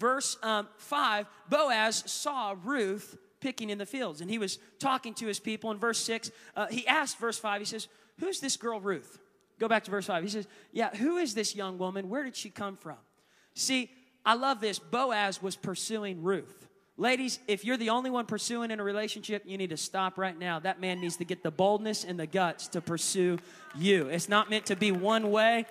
verse 0.00 0.36
um, 0.42 0.66
5, 0.78 1.26
Boaz 1.48 2.02
saw 2.06 2.56
Ruth 2.64 3.16
picking 3.40 3.70
in 3.70 3.78
the 3.78 3.86
fields, 3.86 4.20
and 4.20 4.30
he 4.30 4.38
was 4.38 4.58
talking 4.78 5.14
to 5.14 5.26
his 5.26 5.38
people. 5.38 5.70
In 5.70 5.78
verse 5.78 5.98
6, 5.98 6.30
uh, 6.56 6.66
he 6.66 6.86
asked, 6.86 7.18
verse 7.18 7.38
5, 7.38 7.60
he 7.60 7.64
says, 7.64 7.86
Who's 8.18 8.40
this 8.40 8.56
girl, 8.56 8.80
Ruth? 8.80 9.18
Go 9.58 9.68
back 9.68 9.84
to 9.84 9.90
verse 9.90 10.06
5. 10.06 10.22
He 10.22 10.28
says, 10.28 10.48
Yeah, 10.72 10.94
who 10.94 11.18
is 11.18 11.34
this 11.34 11.54
young 11.54 11.78
woman? 11.78 12.08
Where 12.08 12.24
did 12.24 12.34
she 12.34 12.50
come 12.50 12.76
from? 12.76 12.96
See, 13.54 13.90
I 14.24 14.34
love 14.34 14.60
this. 14.60 14.78
Boaz 14.78 15.42
was 15.42 15.56
pursuing 15.56 16.22
Ruth. 16.22 16.68
Ladies, 16.96 17.38
if 17.48 17.64
you're 17.64 17.78
the 17.78 17.88
only 17.88 18.10
one 18.10 18.26
pursuing 18.26 18.70
in 18.70 18.78
a 18.78 18.84
relationship, 18.84 19.44
you 19.46 19.56
need 19.56 19.70
to 19.70 19.76
stop 19.78 20.18
right 20.18 20.38
now. 20.38 20.58
That 20.58 20.80
man 20.80 21.00
needs 21.00 21.16
to 21.16 21.24
get 21.24 21.42
the 21.42 21.50
boldness 21.50 22.04
and 22.04 22.20
the 22.20 22.26
guts 22.26 22.68
to 22.68 22.82
pursue 22.82 23.38
you. 23.74 24.08
It's 24.08 24.28
not 24.28 24.50
meant 24.50 24.66
to 24.66 24.76
be 24.76 24.92
one 24.92 25.30
way, 25.30 25.64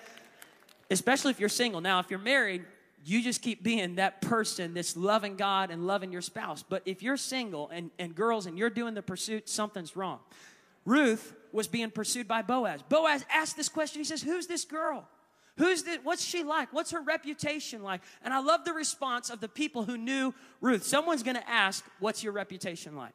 especially 0.90 1.30
if 1.30 1.38
you're 1.38 1.48
single. 1.48 1.80
Now, 1.80 2.00
if 2.00 2.10
you're 2.10 2.18
married, 2.18 2.64
you 3.04 3.22
just 3.22 3.42
keep 3.42 3.62
being 3.62 3.96
that 3.96 4.20
person 4.20 4.74
that's 4.74 4.96
loving 4.96 5.36
God 5.36 5.70
and 5.70 5.86
loving 5.86 6.12
your 6.12 6.22
spouse. 6.22 6.62
But 6.62 6.82
if 6.84 7.02
you're 7.02 7.16
single 7.16 7.68
and, 7.70 7.90
and 7.98 8.14
girls 8.14 8.46
and 8.46 8.58
you're 8.58 8.70
doing 8.70 8.94
the 8.94 9.02
pursuit, 9.02 9.48
something's 9.48 9.96
wrong. 9.96 10.20
Ruth 10.84 11.34
was 11.52 11.66
being 11.68 11.90
pursued 11.90 12.28
by 12.28 12.42
Boaz. 12.42 12.82
Boaz 12.88 13.24
asked 13.32 13.56
this 13.56 13.68
question. 13.68 14.00
He 14.00 14.04
says, 14.04 14.22
Who's 14.22 14.46
this 14.46 14.64
girl? 14.64 15.08
Who's 15.56 15.82
the, 15.82 15.98
what's 16.04 16.24
she 16.24 16.42
like? 16.42 16.72
What's 16.72 16.92
her 16.92 17.02
reputation 17.02 17.82
like? 17.82 18.00
And 18.22 18.32
I 18.32 18.40
love 18.40 18.64
the 18.64 18.72
response 18.72 19.28
of 19.28 19.40
the 19.40 19.48
people 19.48 19.84
who 19.84 19.98
knew 19.98 20.32
Ruth. 20.60 20.84
Someone's 20.84 21.22
going 21.22 21.36
to 21.36 21.50
ask, 21.50 21.84
What's 21.98 22.22
your 22.22 22.32
reputation 22.32 22.96
like? 22.96 23.12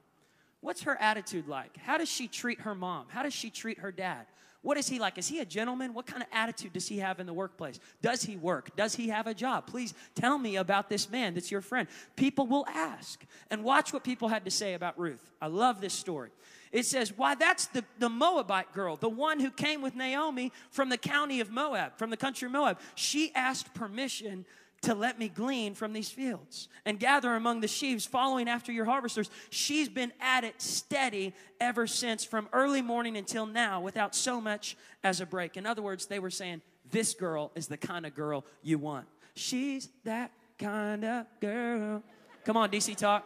What's 0.62 0.84
her 0.84 1.00
attitude 1.00 1.48
like? 1.48 1.78
How 1.78 1.98
does 1.98 2.10
she 2.10 2.28
treat 2.28 2.62
her 2.62 2.74
mom? 2.74 3.06
How 3.10 3.24
does 3.24 3.34
she 3.34 3.50
treat 3.50 3.80
her 3.80 3.92
dad? 3.92 4.26
What 4.66 4.78
is 4.78 4.90
he 4.90 4.98
like? 4.98 5.20
Is 5.20 5.28
he 5.28 5.42
a 5.42 5.46
gentleman? 5.46 5.94
What 5.94 6.08
kind 6.08 6.24
of 6.24 6.28
attitude 6.32 6.74
does 6.74 6.88
he 6.88 6.98
have 6.98 7.20
in 7.20 7.28
the 7.28 7.34
workplace? 7.34 7.80
Does 8.02 8.24
he 8.24 8.36
work? 8.36 8.76
Does 8.76 8.96
he 8.96 9.10
have 9.10 9.28
a 9.28 9.34
job? 9.36 9.68
Please 9.68 9.94
tell 10.16 10.40
me 10.40 10.56
about 10.56 10.90
this 10.90 11.08
man 11.08 11.36
that's 11.36 11.52
your 11.52 11.62
friend. 11.62 11.88
People 12.16 12.48
will 12.48 12.66
ask. 12.74 13.24
And 13.52 13.64
watch 13.64 13.94
what 13.94 14.04
people 14.04 14.28
had 14.28 14.44
to 14.46 14.50
say 14.50 14.74
about 14.74 14.98
Ruth. 14.98 15.30
I 15.40 15.48
love 15.50 15.82
this 15.82 15.94
story. 15.94 16.32
It 16.72 16.88
says, 16.88 17.16
Why, 17.16 17.36
that's 17.36 17.68
the, 17.68 17.86
the 18.00 18.10
Moabite 18.10 18.74
girl, 18.74 18.96
the 18.96 19.08
one 19.08 19.40
who 19.40 19.52
came 19.52 19.84
with 19.84 19.96
Naomi 19.96 20.52
from 20.72 20.90
the 20.90 20.98
county 20.98 21.42
of 21.42 21.52
Moab, 21.52 22.00
from 22.00 22.10
the 22.10 22.18
country 22.18 22.48
of 22.48 22.52
Moab. 22.52 22.80
She 22.96 23.32
asked 23.36 23.72
permission 23.76 24.48
to 24.82 24.94
let 24.94 25.18
me 25.18 25.28
glean 25.30 25.74
from 25.74 25.94
these 25.94 26.10
fields 26.10 26.68
and 26.86 27.00
gather 27.00 27.36
among 27.36 27.62
the 27.62 27.68
sheaves 27.68 28.06
following 28.06 28.48
after 28.48 28.72
your 28.72 28.86
harvesters. 28.86 29.30
She's 29.50 29.90
been 29.90 30.12
at 30.22 30.44
it 30.44 30.62
steady 30.62 31.34
ever 31.60 31.88
since 31.88 32.24
from 32.24 32.48
early 32.54 32.82
morning 32.82 33.18
until 33.18 33.46
now 33.46 33.82
without 33.82 34.14
so 34.14 34.40
much 34.40 34.78
as 35.04 35.22
a 35.22 35.26
break. 35.26 35.58
In 35.58 35.66
other 35.66 35.82
words, 35.82 36.06
they 36.06 36.20
were 36.20 36.30
saying, 36.30 36.62
This 36.92 37.14
girl 37.14 37.52
is 37.56 37.68
the 37.68 37.78
kind 37.78 38.06
of 38.06 38.14
girl 38.14 38.46
you 38.62 38.78
want. 38.78 39.08
She's 39.36 39.90
that 40.04 40.32
kind 40.60 41.04
of 41.04 41.26
girl. 41.42 42.04
Come 42.44 42.58
on, 42.58 42.70
DC 42.70 42.96
Talk 42.96 43.26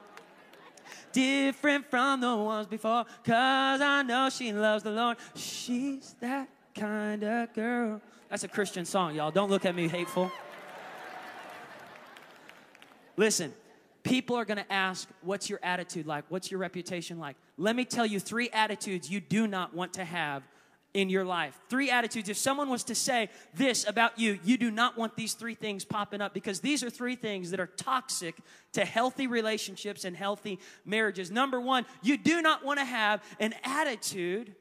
different 1.12 1.90
from 1.90 2.22
the 2.22 2.36
ones 2.36 2.68
before. 2.68 3.06
Cause 3.24 3.82
I 3.82 4.04
know 4.04 4.30
she 4.30 4.54
loves 4.54 4.84
the 4.84 4.92
Lord. 4.92 5.18
She's 5.36 6.16
that 6.20 6.50
kind 6.76 7.24
of 7.24 7.54
girl. 7.54 8.02
That's 8.30 8.44
a 8.44 8.48
Christian 8.48 8.86
song, 8.86 9.16
y'all. 9.16 9.32
Don't 9.32 9.50
look 9.50 9.66
at 9.66 9.76
me 9.76 9.88
hateful. 9.88 10.32
Listen, 13.20 13.54
people 14.02 14.38
are 14.38 14.46
gonna 14.46 14.66
ask, 14.70 15.10
What's 15.24 15.50
your 15.50 15.60
attitude 15.62 16.08
like? 16.08 16.24
What's 16.30 16.50
your 16.50 16.58
reputation 16.62 17.20
like? 17.20 17.36
Let 17.58 17.76
me 17.76 17.84
tell 17.84 18.06
you 18.06 18.18
three 18.18 18.50
attitudes 18.52 19.12
you 19.12 19.20
do 19.20 19.46
not 19.46 19.76
want 19.76 19.92
to 19.96 20.06
have 20.06 20.42
in 20.94 21.10
your 21.10 21.26
life. 21.26 21.60
Three 21.68 21.90
attitudes. 21.92 22.30
If 22.30 22.38
someone 22.38 22.70
was 22.70 22.86
to 22.86 22.96
say 22.96 23.30
this 23.54 23.86
about 23.86 24.18
you, 24.18 24.40
you 24.46 24.58
do 24.58 24.72
not 24.72 24.98
want 24.98 25.18
these 25.18 25.34
three 25.34 25.54
things 25.54 25.84
popping 25.84 26.22
up 26.22 26.34
because 26.34 26.62
these 26.62 26.82
are 26.82 26.90
three 26.90 27.18
things 27.18 27.52
that 27.52 27.60
are 27.60 27.68
toxic 27.68 28.36
to 28.72 28.86
healthy 28.86 29.28
relationships 29.28 30.06
and 30.06 30.16
healthy 30.16 30.58
marriages. 30.86 31.30
Number 31.30 31.60
one, 31.60 31.86
you 32.02 32.16
do 32.16 32.42
not 32.42 32.64
want 32.64 32.80
to 32.80 32.86
have 32.86 33.22
an 33.42 33.54
attitude 33.66 34.56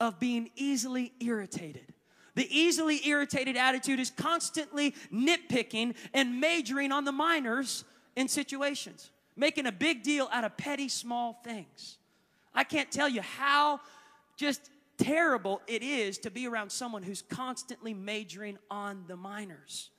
of 0.00 0.18
being 0.18 0.50
easily 0.56 1.12
irritated. 1.20 1.94
The 2.34 2.48
easily 2.50 3.06
irritated 3.06 3.56
attitude 3.56 4.00
is 4.00 4.10
constantly 4.10 4.96
nitpicking 5.12 5.94
and 6.12 6.40
majoring 6.40 6.90
on 6.90 7.04
the 7.04 7.12
minors 7.12 7.84
in 8.16 8.28
situations, 8.28 9.10
making 9.36 9.66
a 9.66 9.72
big 9.72 10.02
deal 10.02 10.28
out 10.32 10.44
of 10.44 10.56
petty 10.56 10.88
small 10.88 11.40
things. 11.44 11.98
I 12.54 12.64
can't 12.64 12.90
tell 12.90 13.08
you 13.08 13.22
how 13.22 13.80
just 14.36 14.70
terrible 14.98 15.62
it 15.66 15.82
is 15.82 16.18
to 16.18 16.30
be 16.30 16.46
around 16.46 16.70
someone 16.70 17.02
who's 17.02 17.22
constantly 17.22 17.94
majoring 17.94 18.58
on 18.70 19.04
the 19.06 19.16
minors. 19.16 19.90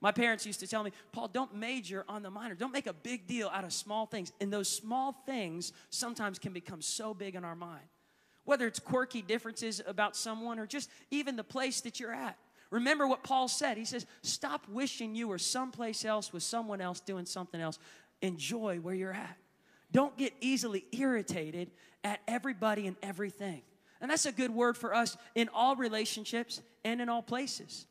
My 0.00 0.12
parents 0.12 0.46
used 0.46 0.60
to 0.60 0.66
tell 0.66 0.84
me, 0.84 0.92
Paul, 1.12 1.28
don't 1.28 1.54
major 1.54 2.04
on 2.08 2.22
the 2.22 2.30
minor. 2.30 2.54
Don't 2.54 2.72
make 2.72 2.86
a 2.86 2.92
big 2.92 3.26
deal 3.26 3.50
out 3.52 3.64
of 3.64 3.72
small 3.72 4.06
things. 4.06 4.32
And 4.40 4.52
those 4.52 4.68
small 4.68 5.12
things 5.26 5.72
sometimes 5.90 6.38
can 6.38 6.52
become 6.52 6.80
so 6.80 7.14
big 7.14 7.34
in 7.34 7.44
our 7.44 7.56
mind. 7.56 7.84
Whether 8.44 8.66
it's 8.66 8.78
quirky 8.78 9.22
differences 9.22 9.82
about 9.84 10.16
someone 10.16 10.58
or 10.58 10.66
just 10.66 10.88
even 11.10 11.36
the 11.36 11.44
place 11.44 11.80
that 11.82 11.98
you're 11.98 12.14
at. 12.14 12.38
Remember 12.70 13.06
what 13.06 13.24
Paul 13.24 13.48
said. 13.48 13.78
He 13.78 13.84
says, 13.84 14.06
Stop 14.22 14.68
wishing 14.68 15.14
you 15.14 15.28
were 15.28 15.38
someplace 15.38 16.04
else 16.04 16.32
with 16.32 16.42
someone 16.42 16.80
else 16.80 17.00
doing 17.00 17.24
something 17.24 17.60
else. 17.60 17.78
Enjoy 18.20 18.78
where 18.78 18.94
you're 18.94 19.12
at. 19.12 19.36
Don't 19.90 20.16
get 20.18 20.34
easily 20.40 20.84
irritated 20.92 21.70
at 22.04 22.20
everybody 22.28 22.86
and 22.86 22.96
everything. 23.02 23.62
And 24.00 24.10
that's 24.10 24.26
a 24.26 24.32
good 24.32 24.50
word 24.50 24.76
for 24.76 24.94
us 24.94 25.16
in 25.34 25.48
all 25.52 25.76
relationships 25.76 26.60
and 26.84 27.00
in 27.00 27.08
all 27.08 27.22
places. 27.22 27.86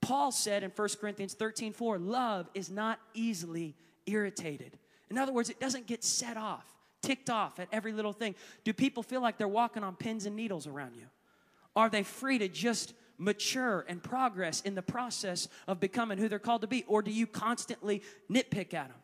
Paul 0.00 0.30
said 0.30 0.62
in 0.62 0.70
1 0.70 0.88
Corinthians 1.00 1.34
13 1.34 1.72
4, 1.72 1.98
love 1.98 2.48
is 2.54 2.70
not 2.70 3.00
easily 3.14 3.74
irritated. 4.06 4.78
In 5.10 5.18
other 5.18 5.32
words, 5.32 5.50
it 5.50 5.58
doesn't 5.58 5.86
get 5.86 6.04
set 6.04 6.36
off, 6.36 6.66
ticked 7.02 7.30
off 7.30 7.58
at 7.58 7.68
every 7.72 7.92
little 7.92 8.12
thing. 8.12 8.34
Do 8.64 8.72
people 8.72 9.02
feel 9.02 9.20
like 9.20 9.38
they're 9.38 9.48
walking 9.48 9.82
on 9.82 9.96
pins 9.96 10.24
and 10.24 10.36
needles 10.36 10.66
around 10.66 10.94
you? 10.94 11.06
Are 11.74 11.88
they 11.88 12.02
free 12.02 12.38
to 12.38 12.48
just 12.48 12.94
mature 13.18 13.84
and 13.88 14.02
progress 14.02 14.60
in 14.62 14.74
the 14.74 14.82
process 14.82 15.48
of 15.66 15.80
becoming 15.80 16.18
who 16.18 16.28
they're 16.28 16.38
called 16.38 16.62
to 16.62 16.66
be? 16.66 16.84
Or 16.86 17.02
do 17.02 17.10
you 17.10 17.26
constantly 17.26 18.02
nitpick 18.30 18.72
at 18.74 18.88
them? 18.88 18.96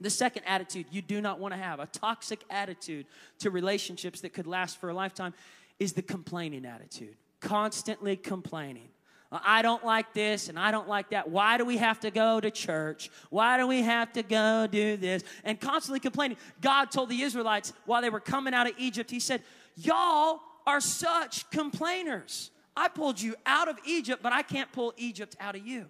The 0.00 0.10
second 0.10 0.44
attitude 0.46 0.86
you 0.90 1.02
do 1.02 1.20
not 1.20 1.38
want 1.38 1.54
to 1.54 1.58
have, 1.58 1.78
a 1.78 1.86
toxic 1.86 2.40
attitude 2.50 3.06
to 3.40 3.50
relationships 3.50 4.20
that 4.22 4.32
could 4.32 4.46
last 4.46 4.80
for 4.80 4.88
a 4.88 4.94
lifetime, 4.94 5.34
is 5.78 5.92
the 5.92 6.02
complaining 6.02 6.64
attitude. 6.64 7.16
Constantly 7.40 8.16
complaining. 8.16 8.88
Uh, 9.30 9.38
I 9.44 9.62
don't 9.62 9.84
like 9.84 10.12
this 10.12 10.48
and 10.48 10.58
I 10.58 10.70
don't 10.70 10.88
like 10.88 11.10
that. 11.10 11.28
Why 11.28 11.56
do 11.56 11.64
we 11.64 11.78
have 11.78 12.00
to 12.00 12.10
go 12.10 12.40
to 12.40 12.50
church? 12.50 13.10
Why 13.30 13.56
do 13.56 13.66
we 13.66 13.82
have 13.82 14.12
to 14.12 14.22
go 14.22 14.66
do 14.70 14.96
this? 14.96 15.22
And 15.44 15.60
constantly 15.60 16.00
complaining. 16.00 16.36
God 16.60 16.90
told 16.90 17.08
the 17.08 17.22
Israelites 17.22 17.72
while 17.86 18.02
they 18.02 18.10
were 18.10 18.20
coming 18.20 18.54
out 18.54 18.68
of 18.68 18.74
Egypt, 18.78 19.10
He 19.10 19.20
said, 19.20 19.42
Y'all 19.76 20.40
are 20.66 20.80
such 20.80 21.50
complainers. 21.50 22.50
I 22.76 22.88
pulled 22.88 23.20
you 23.20 23.34
out 23.44 23.68
of 23.68 23.78
Egypt, 23.86 24.22
but 24.22 24.32
I 24.32 24.42
can't 24.42 24.70
pull 24.72 24.94
Egypt 24.96 25.36
out 25.40 25.54
of 25.56 25.66
you. 25.66 25.86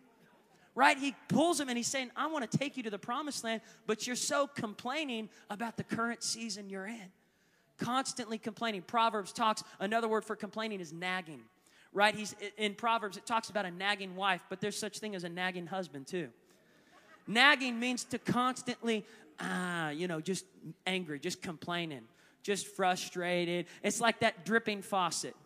right? 0.74 0.98
He 0.98 1.14
pulls 1.28 1.60
him 1.60 1.68
and 1.68 1.76
he's 1.76 1.86
saying, 1.86 2.10
I 2.16 2.26
want 2.28 2.50
to 2.50 2.58
take 2.58 2.76
you 2.76 2.82
to 2.84 2.90
the 2.90 2.98
promised 2.98 3.44
land, 3.44 3.60
but 3.86 4.06
you're 4.06 4.16
so 4.16 4.46
complaining 4.46 5.28
about 5.50 5.76
the 5.76 5.84
current 5.84 6.22
season 6.22 6.70
you're 6.70 6.86
in. 6.86 7.12
Constantly 7.78 8.38
complaining. 8.38 8.82
Proverbs 8.82 9.32
talks, 9.32 9.62
another 9.80 10.08
word 10.08 10.24
for 10.24 10.36
complaining 10.36 10.80
is 10.80 10.92
nagging, 10.92 11.40
right? 11.92 12.14
He's 12.14 12.34
in 12.56 12.74
Proverbs, 12.74 13.16
it 13.16 13.26
talks 13.26 13.50
about 13.50 13.66
a 13.66 13.70
nagging 13.70 14.16
wife, 14.16 14.42
but 14.48 14.60
there's 14.60 14.78
such 14.78 14.98
thing 14.98 15.14
as 15.14 15.24
a 15.24 15.28
nagging 15.28 15.66
husband 15.66 16.06
too. 16.06 16.28
Nagging 17.26 17.78
means 17.78 18.04
to 18.04 18.18
constantly, 18.18 19.04
ah, 19.40 19.90
you 19.90 20.08
know, 20.08 20.20
just 20.20 20.44
angry, 20.86 21.18
just 21.18 21.42
complaining, 21.42 22.02
just 22.42 22.66
frustrated. 22.66 23.66
It's 23.82 24.00
like 24.00 24.20
that 24.20 24.44
dripping 24.44 24.82
faucet. 24.82 25.36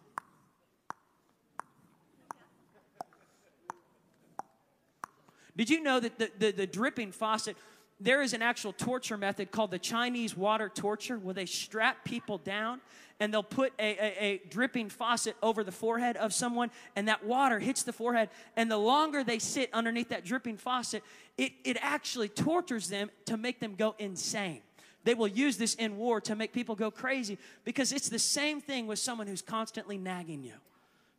Did 5.56 5.70
you 5.70 5.82
know 5.82 6.00
that 6.00 6.18
the, 6.18 6.30
the, 6.38 6.52
the, 6.52 6.66
dripping 6.66 7.12
faucet, 7.12 7.56
there 7.98 8.20
is 8.22 8.34
an 8.34 8.42
actual 8.42 8.72
torture 8.72 9.16
method 9.16 9.50
called 9.50 9.70
the 9.70 9.78
Chinese 9.78 10.36
water 10.36 10.68
torture 10.68 11.18
where 11.18 11.34
they 11.34 11.46
strap 11.46 12.04
people 12.04 12.38
down 12.38 12.80
and 13.18 13.32
they'll 13.32 13.42
put 13.42 13.72
a, 13.78 13.82
a, 13.82 14.24
a, 14.24 14.42
dripping 14.50 14.90
faucet 14.90 15.34
over 15.42 15.64
the 15.64 15.72
forehead 15.72 16.18
of 16.18 16.34
someone 16.34 16.70
and 16.94 17.08
that 17.08 17.24
water 17.24 17.58
hits 17.58 17.82
the 17.82 17.92
forehead. 17.92 18.28
And 18.56 18.70
the 18.70 18.76
longer 18.76 19.24
they 19.24 19.38
sit 19.38 19.70
underneath 19.72 20.10
that 20.10 20.24
dripping 20.24 20.58
faucet 20.58 21.02
it, 21.38 21.52
it 21.64 21.78
actually 21.80 22.28
tortures 22.28 22.88
them 22.88 23.10
to 23.24 23.38
make 23.38 23.60
them 23.60 23.74
go 23.74 23.94
insane. 23.98 24.60
They 25.04 25.14
will 25.14 25.28
use 25.28 25.56
this 25.56 25.74
in 25.74 25.96
war 25.96 26.20
to 26.22 26.34
make 26.34 26.52
people 26.52 26.74
go 26.74 26.90
crazy 26.90 27.38
because 27.64 27.92
it's 27.92 28.08
the 28.08 28.18
same 28.18 28.60
thing 28.60 28.86
with 28.86 28.98
someone 28.98 29.26
who's 29.26 29.42
constantly 29.42 29.96
nagging 29.96 30.42
you 30.42 30.54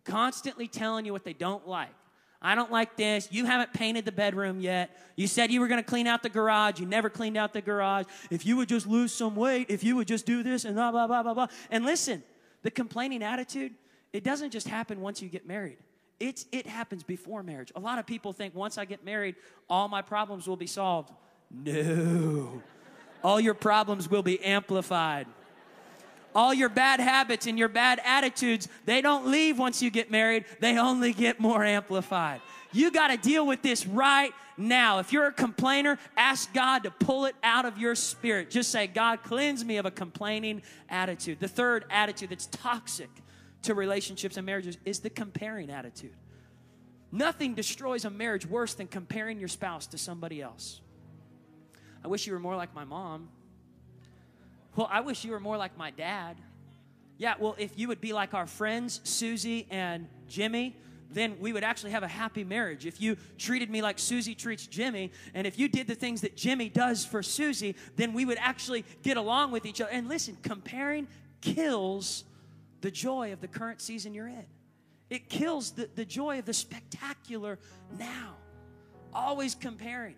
constantly 0.07 0.67
telling 0.67 1.05
you 1.05 1.11
what 1.11 1.25
they 1.25 1.33
don't 1.33 1.67
like 1.67 1.93
I 2.41 2.55
don't 2.55 2.71
like 2.71 2.95
this. 2.95 3.27
You 3.31 3.45
haven't 3.45 3.73
painted 3.73 4.05
the 4.05 4.11
bedroom 4.11 4.59
yet. 4.59 4.95
You 5.15 5.27
said 5.27 5.51
you 5.51 5.59
were 5.59 5.67
going 5.67 5.83
to 5.83 5.89
clean 5.89 6.05
out 6.05 6.21
the 6.21 6.29
garage. 6.29 6.79
You 6.79 6.85
never 6.85 7.09
cleaned 7.09 7.35
out 7.35 7.53
the 7.53 7.61
garage. 7.61 8.05
If 8.29 8.45
you 8.45 8.57
would 8.57 8.69
just 8.69 8.85
lose 8.85 9.11
some 9.11 9.35
weight, 9.35 9.67
if 9.69 9.83
you 9.83 9.95
would 9.95 10.07
just 10.07 10.25
do 10.25 10.43
this 10.43 10.63
and 10.63 10.75
blah, 10.75 10.91
blah, 10.91 11.07
blah, 11.07 11.23
blah, 11.23 11.33
blah. 11.33 11.47
And 11.71 11.83
listen, 11.83 12.23
the 12.61 12.69
complaining 12.69 13.23
attitude, 13.23 13.73
it 14.13 14.23
doesn't 14.23 14.51
just 14.51 14.67
happen 14.67 15.01
once 15.01 15.21
you 15.21 15.29
get 15.29 15.47
married. 15.47 15.77
It's, 16.19 16.45
it 16.51 16.67
happens 16.67 17.03
before 17.03 17.43
marriage. 17.43 17.71
A 17.75 17.79
lot 17.79 17.99
of 17.99 18.05
people 18.05 18.33
think 18.33 18.55
once 18.55 18.77
I 18.77 18.85
get 18.85 19.03
married, 19.03 19.35
all 19.69 19.87
my 19.87 20.01
problems 20.01 20.47
will 20.47 20.57
be 20.57 20.67
solved. 20.67 21.11
No. 21.51 22.61
All 23.23 23.39
your 23.39 23.53
problems 23.53 24.09
will 24.09 24.23
be 24.23 24.43
amplified. 24.43 25.27
All 26.35 26.53
your 26.53 26.69
bad 26.69 26.99
habits 26.99 27.47
and 27.47 27.57
your 27.57 27.69
bad 27.69 27.99
attitudes, 28.03 28.67
they 28.85 29.01
don't 29.01 29.27
leave 29.27 29.57
once 29.57 29.81
you 29.81 29.89
get 29.89 30.11
married, 30.11 30.45
they 30.59 30.77
only 30.77 31.13
get 31.13 31.39
more 31.39 31.63
amplified. 31.63 32.41
You 32.71 32.91
got 32.91 33.07
to 33.07 33.17
deal 33.17 33.45
with 33.47 33.61
this 33.61 33.87
right 33.87 34.33
now. 34.57 34.99
If 34.99 35.13
you're 35.13 35.27
a 35.27 35.33
complainer, 35.33 35.97
ask 36.15 36.53
God 36.53 36.83
to 36.83 36.91
pull 36.91 37.25
it 37.25 37.35
out 37.43 37.65
of 37.65 37.77
your 37.77 37.95
spirit. 37.95 38.49
Just 38.49 38.71
say, 38.71 38.87
God, 38.87 39.23
cleanse 39.23 39.63
me 39.63 39.77
of 39.77 39.85
a 39.85 39.91
complaining 39.91 40.61
attitude. 40.89 41.39
The 41.39 41.47
third 41.47 41.85
attitude 41.89 42.29
that's 42.29 42.47
toxic 42.47 43.09
to 43.63 43.73
relationships 43.73 44.37
and 44.37 44.45
marriages 44.45 44.77
is 44.85 44.99
the 44.99 45.09
comparing 45.09 45.69
attitude. 45.69 46.13
Nothing 47.11 47.53
destroys 47.55 48.05
a 48.05 48.09
marriage 48.09 48.45
worse 48.45 48.73
than 48.73 48.87
comparing 48.87 49.39
your 49.39 49.47
spouse 49.47 49.87
to 49.87 49.97
somebody 49.97 50.41
else. 50.41 50.81
I 52.03 52.07
wish 52.07 52.27
you 52.27 52.33
were 52.33 52.39
more 52.39 52.55
like 52.55 52.75
my 52.75 52.83
mom. 52.83 53.29
Well, 54.77 54.87
I 54.91 55.01
wish 55.01 55.25
you 55.25 55.31
were 55.31 55.39
more 55.39 55.57
like 55.57 55.75
my 55.75 55.89
dad. 55.89 56.37
Yeah, 57.17 57.33
well, 57.39 57.55
if 57.57 57.79
you 57.79 57.87
would 57.87 57.99
be 57.99 58.13
like 58.13 58.35
our 58.35 58.45
friends, 58.45 59.01
Susie 59.03 59.65
and 59.71 60.07
Jimmy, 60.27 60.75
then 61.09 61.37
we 61.39 61.51
would 61.51 61.63
actually 61.63 61.91
have 61.91 62.03
a 62.03 62.07
happy 62.07 62.43
marriage. 62.43 62.85
If 62.85 63.01
you 63.01 63.17
treated 63.39 63.71
me 63.71 63.81
like 63.81 63.97
Susie 63.97 64.35
treats 64.35 64.67
Jimmy, 64.67 65.11
and 65.33 65.47
if 65.47 65.57
you 65.57 65.67
did 65.67 65.87
the 65.87 65.95
things 65.95 66.21
that 66.21 66.37
Jimmy 66.37 66.69
does 66.69 67.03
for 67.03 67.23
Susie, 67.23 67.75
then 67.95 68.13
we 68.13 68.23
would 68.23 68.37
actually 68.39 68.85
get 69.01 69.17
along 69.17 69.49
with 69.49 69.65
each 69.65 69.81
other. 69.81 69.89
And 69.89 70.07
listen, 70.07 70.37
comparing 70.43 71.07
kills 71.41 72.23
the 72.81 72.91
joy 72.91 73.33
of 73.33 73.41
the 73.41 73.47
current 73.47 73.81
season 73.81 74.13
you're 74.13 74.27
in, 74.27 74.45
it 75.09 75.27
kills 75.27 75.71
the, 75.71 75.89
the 75.95 76.05
joy 76.05 76.37
of 76.37 76.45
the 76.45 76.53
spectacular 76.53 77.57
now. 77.97 78.35
Always 79.11 79.55
comparing. 79.55 80.17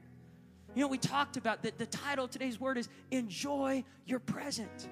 You 0.76 0.82
know, 0.82 0.88
we 0.88 0.98
talked 0.98 1.38
about 1.38 1.64
that 1.64 1.78
the 1.78 1.86
title 1.86 2.26
of 2.26 2.32
today's 2.32 2.60
word 2.60 2.78
is 2.78 2.90
Enjoy 3.12 3.84
Your 4.06 4.20
Present. 4.20 4.90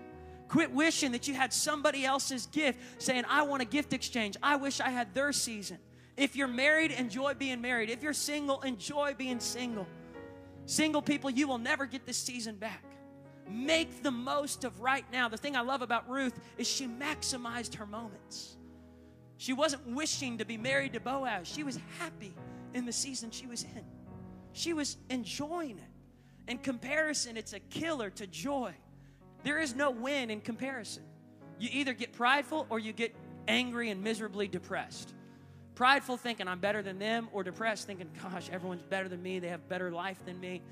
Quit 0.47 0.71
wishing 0.71 1.11
that 1.11 1.27
you 1.27 1.33
had 1.33 1.51
somebody 1.53 2.05
else's 2.05 2.45
gift, 2.47 2.79
saying, 2.99 3.25
I 3.27 3.43
want 3.43 3.61
a 3.61 3.65
gift 3.65 3.93
exchange. 3.93 4.37
I 4.41 4.55
wish 4.55 4.79
I 4.79 4.89
had 4.89 5.13
their 5.13 5.31
season. 5.31 5.77
If 6.15 6.35
you're 6.35 6.47
married, 6.47 6.91
enjoy 6.91 7.33
being 7.35 7.61
married. 7.61 7.89
If 7.89 8.01
you're 8.01 8.13
single, 8.13 8.61
enjoy 8.61 9.13
being 9.17 9.39
single. 9.39 9.87
Single 10.65 11.01
people, 11.01 11.29
you 11.29 11.47
will 11.47 11.57
never 11.57 11.85
get 11.85 12.05
this 12.05 12.17
season 12.17 12.55
back. 12.55 12.83
Make 13.49 14.03
the 14.03 14.11
most 14.11 14.63
of 14.63 14.81
right 14.81 15.05
now. 15.11 15.29
The 15.29 15.37
thing 15.37 15.55
I 15.55 15.61
love 15.61 15.81
about 15.81 16.09
Ruth 16.09 16.37
is 16.57 16.67
she 16.67 16.87
maximized 16.87 17.75
her 17.75 17.85
moments. 17.85 18.57
She 19.37 19.53
wasn't 19.53 19.85
wishing 19.87 20.39
to 20.39 20.45
be 20.45 20.57
married 20.57 20.93
to 20.93 20.99
Boaz, 20.99 21.47
she 21.47 21.63
was 21.63 21.79
happy 21.99 22.33
in 22.73 22.85
the 22.85 22.91
season 22.91 23.31
she 23.31 23.47
was 23.47 23.63
in. 23.63 23.85
She 24.57 24.73
was 24.73 24.97
enjoying 25.11 25.77
it. 25.77 26.51
In 26.51 26.57
comparison, 26.57 27.37
it's 27.37 27.53
a 27.53 27.59
killer 27.59 28.09
to 28.09 28.25
joy. 28.25 28.73
There 29.43 29.59
is 29.59 29.75
no 29.75 29.91
win 29.91 30.31
in 30.31 30.41
comparison. 30.41 31.03
You 31.59 31.69
either 31.71 31.93
get 31.93 32.11
prideful 32.11 32.65
or 32.71 32.79
you 32.79 32.91
get 32.91 33.15
angry 33.47 33.91
and 33.91 34.03
miserably 34.03 34.47
depressed. 34.47 35.13
Prideful 35.75 36.17
thinking 36.17 36.47
I'm 36.47 36.59
better 36.59 36.81
than 36.81 36.97
them, 36.97 37.29
or 37.33 37.43
depressed 37.43 37.85
thinking, 37.85 38.09
gosh, 38.23 38.49
everyone's 38.51 38.81
better 38.81 39.07
than 39.07 39.21
me, 39.21 39.37
they 39.37 39.49
have 39.49 39.69
better 39.69 39.91
life 39.91 40.25
than 40.25 40.39
me. 40.39 40.63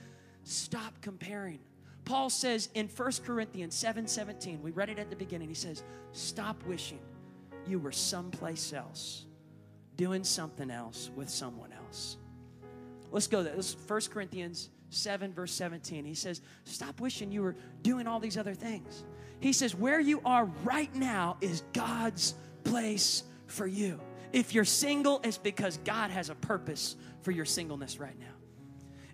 Stop 0.44 1.00
comparing. 1.02 1.60
Paul 2.06 2.32
says 2.32 2.70
in 2.74 2.88
1 2.88 3.12
Corinthians 3.24 3.76
7 3.76 4.08
17, 4.08 4.64
we 4.64 4.72
read 4.72 4.90
it 4.90 4.98
at 4.98 5.12
the 5.12 5.16
beginning, 5.16 5.48
he 5.48 5.54
says, 5.54 5.84
Stop 6.12 6.64
wishing 6.66 7.02
you 7.68 7.78
were 7.78 7.92
someplace 7.92 8.74
else, 8.74 9.26
doing 9.96 10.24
something 10.24 10.72
else 10.72 11.12
with 11.16 11.30
someone 11.30 11.72
else. 11.72 12.18
Let's 13.12 13.28
go 13.28 13.44
there. 13.44 13.56
This 13.56 13.70
is 13.70 13.90
1 13.90 14.02
Corinthians 14.12 14.70
7, 14.90 15.34
verse 15.34 15.52
17. 15.54 16.06
He 16.06 16.14
says, 16.14 16.42
Stop 16.64 17.00
wishing 17.00 17.32
you 17.32 17.42
were 17.42 17.56
doing 17.82 18.08
all 18.08 18.20
these 18.20 18.38
other 18.38 18.54
things. 18.54 19.04
He 19.40 19.54
says, 19.54 19.76
Where 19.76 20.00
you 20.00 20.22
are 20.26 20.46
right 20.64 20.94
now 20.96 21.38
is 21.42 21.64
God's 21.74 22.36
place 22.64 23.24
for 23.48 23.68
you. 23.68 24.00
If 24.34 24.54
you're 24.54 24.66
single, 24.66 25.22
it's 25.24 25.38
because 25.38 25.78
God 25.86 26.12
has 26.12 26.30
a 26.30 26.36
purpose 26.36 26.96
for 27.22 27.32
your 27.32 27.46
singleness 27.46 28.00
right 28.00 28.20
now. 28.20 28.26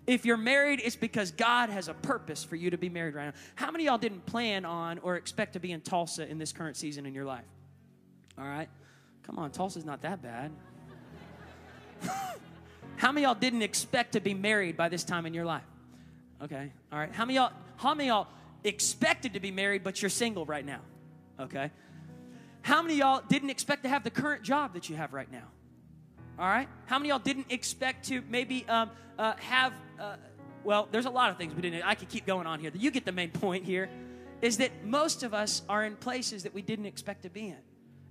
If 0.06 0.26
you're 0.26 0.36
married, 0.36 0.80
it's 0.82 0.96
because 0.96 1.30
God 1.30 1.70
has 1.70 1.86
a 1.86 1.94
purpose 1.94 2.42
for 2.42 2.56
you 2.56 2.70
to 2.70 2.78
be 2.78 2.88
married 2.88 3.14
right 3.14 3.26
now. 3.26 3.34
How 3.54 3.70
many 3.70 3.84
y'all 3.84 3.98
didn't 3.98 4.26
plan 4.26 4.64
on 4.64 4.98
or 4.98 5.14
expect 5.14 5.52
to 5.52 5.60
be 5.60 5.70
in 5.70 5.80
Tulsa 5.80 6.28
in 6.28 6.38
this 6.38 6.52
current 6.52 6.76
season 6.76 7.06
in 7.06 7.14
your 7.14 7.24
life? 7.24 7.44
All 8.36 8.44
right? 8.44 8.68
Come 9.22 9.38
on, 9.38 9.52
Tulsa's 9.52 9.84
not 9.84 10.02
that 10.02 10.20
bad. 10.20 10.50
How 12.96 13.12
many 13.12 13.24
y'all 13.24 13.34
didn't 13.34 13.62
expect 13.62 14.12
to 14.12 14.20
be 14.20 14.34
married 14.34 14.76
by 14.76 14.88
this 14.88 15.04
time 15.04 15.26
in 15.26 15.34
your 15.34 15.44
life? 15.44 15.64
Okay, 16.42 16.72
all 16.92 16.98
right. 16.98 17.12
How 17.12 17.24
many 17.24 17.36
y'all, 17.36 17.52
how 17.76 17.94
many 17.94 18.08
y'all 18.08 18.28
expected 18.64 19.34
to 19.34 19.40
be 19.40 19.50
married, 19.50 19.84
but 19.84 20.02
you're 20.02 20.08
single 20.08 20.44
right 20.44 20.64
now? 20.64 20.80
Okay. 21.38 21.70
How 22.62 22.80
many 22.80 22.94
y'all 22.94 23.22
didn't 23.28 23.50
expect 23.50 23.82
to 23.82 23.88
have 23.88 24.04
the 24.04 24.10
current 24.10 24.42
job 24.42 24.74
that 24.74 24.88
you 24.88 24.96
have 24.96 25.12
right 25.12 25.30
now? 25.30 25.48
All 26.38 26.46
right. 26.46 26.68
How 26.86 26.98
many 26.98 27.08
y'all 27.08 27.18
didn't 27.18 27.50
expect 27.50 28.08
to 28.08 28.22
maybe 28.28 28.66
um, 28.68 28.90
uh, 29.18 29.34
have, 29.36 29.72
uh, 30.00 30.16
well, 30.64 30.88
there's 30.90 31.06
a 31.06 31.10
lot 31.10 31.30
of 31.30 31.38
things 31.38 31.54
we 31.54 31.62
didn't, 31.62 31.82
I 31.82 31.94
could 31.94 32.08
keep 32.08 32.26
going 32.26 32.46
on 32.46 32.60
here. 32.60 32.70
You 32.74 32.90
get 32.90 33.04
the 33.04 33.12
main 33.12 33.30
point 33.32 33.64
here 33.64 33.88
is 34.40 34.56
that 34.56 34.84
most 34.84 35.22
of 35.22 35.34
us 35.34 35.62
are 35.68 35.84
in 35.84 35.96
places 35.96 36.42
that 36.42 36.54
we 36.54 36.62
didn't 36.62 36.86
expect 36.86 37.22
to 37.22 37.30
be 37.30 37.48
in. 37.48 37.58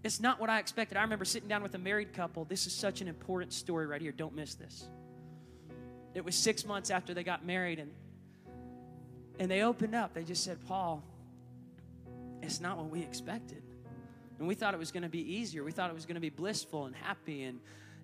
It's 0.04 0.20
not 0.20 0.40
what 0.40 0.50
I 0.50 0.60
expected. 0.60 0.98
I 0.98 1.02
remember 1.04 1.26
sitting 1.26 1.48
down 1.48 1.62
with 1.62 1.76
a 1.76 1.80
married 1.80 2.14
couple. 2.14 2.46
This 2.46 2.66
is 2.66 2.74
such 2.74 3.02
an 3.02 3.08
important 3.08 3.54
story 3.54 3.86
right 3.86 4.02
here. 4.02 4.12
Don't 4.12 4.36
miss 4.36 4.56
this. 4.56 4.88
It 6.14 6.26
was 6.26 6.36
six 6.36 6.66
months 6.66 6.90
after 6.90 7.14
they 7.14 7.24
got 7.24 7.46
married, 7.46 7.80
and 7.80 7.92
and 9.40 9.50
they 9.50 9.64
opened 9.64 9.96
up. 9.96 10.14
They 10.14 10.24
just 10.24 10.44
said, 10.44 10.60
Paul, 10.68 11.04
it's 12.42 12.60
not 12.60 12.78
what 12.78 12.90
we 12.90 13.02
expected. 13.02 13.64
And 14.38 14.48
we 14.48 14.56
thought 14.56 14.74
it 14.74 14.80
was 14.80 14.92
going 14.92 15.04
to 15.04 15.10
be 15.10 15.36
easier. 15.36 15.64
We 15.64 15.72
thought 15.72 15.90
it 15.90 15.96
was 15.96 16.06
going 16.06 16.16
to 16.16 16.22
be 16.22 16.30
blissful 16.30 16.86
and 16.86 16.96
happy 16.96 17.44
and 17.44 17.60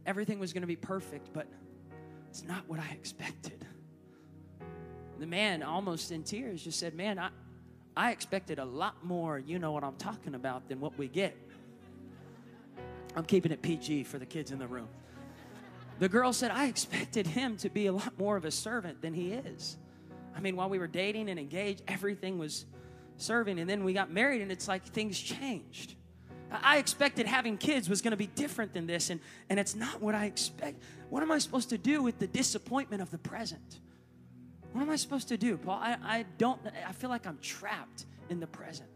everything 0.05 0.39
was 0.39 0.53
going 0.53 0.61
to 0.61 0.67
be 0.67 0.75
perfect, 0.75 1.29
but 1.33 1.47
it's 2.29 2.43
not 2.43 2.67
what 2.67 2.79
I 2.79 2.89
expected. 2.91 3.65
The 5.19 5.27
man, 5.27 5.63
almost 5.63 6.11
in 6.11 6.23
tears, 6.23 6.63
just 6.63 6.79
said, 6.79 6.93
Man, 6.93 7.17
I, 7.17 7.29
I 7.95 8.11
expected 8.11 8.59
a 8.59 8.65
lot 8.65 9.03
more, 9.03 9.39
you 9.39 9.57
know 9.59 9.71
what 9.71 9.83
I'm 9.83 9.95
talking 9.95 10.35
about, 10.35 10.69
than 10.69 10.79
what 10.79 10.97
we 10.97 11.07
get. 11.07 11.35
I'm 13.17 13.25
keeping 13.25 13.51
it 13.51 13.63
PG 13.63 14.03
for 14.03 14.19
the 14.19 14.27
kids 14.27 14.51
in 14.51 14.59
the 14.59 14.67
room. 14.67 14.87
The 15.97 16.07
girl 16.07 16.31
said, 16.31 16.51
I 16.51 16.67
expected 16.67 17.25
him 17.25 17.57
to 17.57 17.69
be 17.69 17.87
a 17.87 17.91
lot 17.91 18.17
more 18.19 18.37
of 18.37 18.45
a 18.45 18.51
servant 18.51 19.01
than 19.01 19.15
he 19.15 19.31
is. 19.31 19.77
I 20.35 20.39
mean, 20.39 20.55
while 20.55 20.69
we 20.69 20.77
were 20.77 20.85
dating 20.85 21.27
and 21.27 21.39
engaged, 21.39 21.81
everything 21.87 22.37
was 22.37 22.65
serving. 23.17 23.57
And 23.57 23.67
then 23.67 23.83
we 23.83 23.93
got 23.93 24.11
married, 24.11 24.43
and 24.43 24.51
it's 24.51 24.67
like 24.67 24.85
things 24.85 25.19
changed. 25.19 25.95
I 26.51 26.77
expected 26.77 27.25
having 27.25 27.57
kids 27.57 27.89
was 27.89 28.03
going 28.03 28.11
to 28.11 28.17
be 28.17 28.27
different 28.27 28.75
than 28.75 28.85
this, 28.85 29.09
and, 29.09 29.19
and 29.49 29.59
it's 29.59 29.73
not 29.73 29.99
what 29.99 30.13
I 30.13 30.25
expect. 30.25 30.83
What 31.09 31.23
am 31.23 31.31
I 31.31 31.39
supposed 31.39 31.69
to 31.69 31.77
do 31.79 32.03
with 32.03 32.19
the 32.19 32.27
disappointment 32.27 33.01
of 33.01 33.09
the 33.09 33.17
present? 33.17 33.79
What 34.73 34.83
am 34.83 34.91
I 34.91 34.95
supposed 34.95 35.27
to 35.29 35.37
do, 35.37 35.57
Paul? 35.57 35.79
I, 35.81 35.97
I 36.03 36.25
don't, 36.37 36.61
I 36.87 36.91
feel 36.91 37.09
like 37.09 37.25
I'm 37.25 37.39
trapped 37.39 38.05
in 38.29 38.39
the 38.39 38.47
present. 38.47 38.91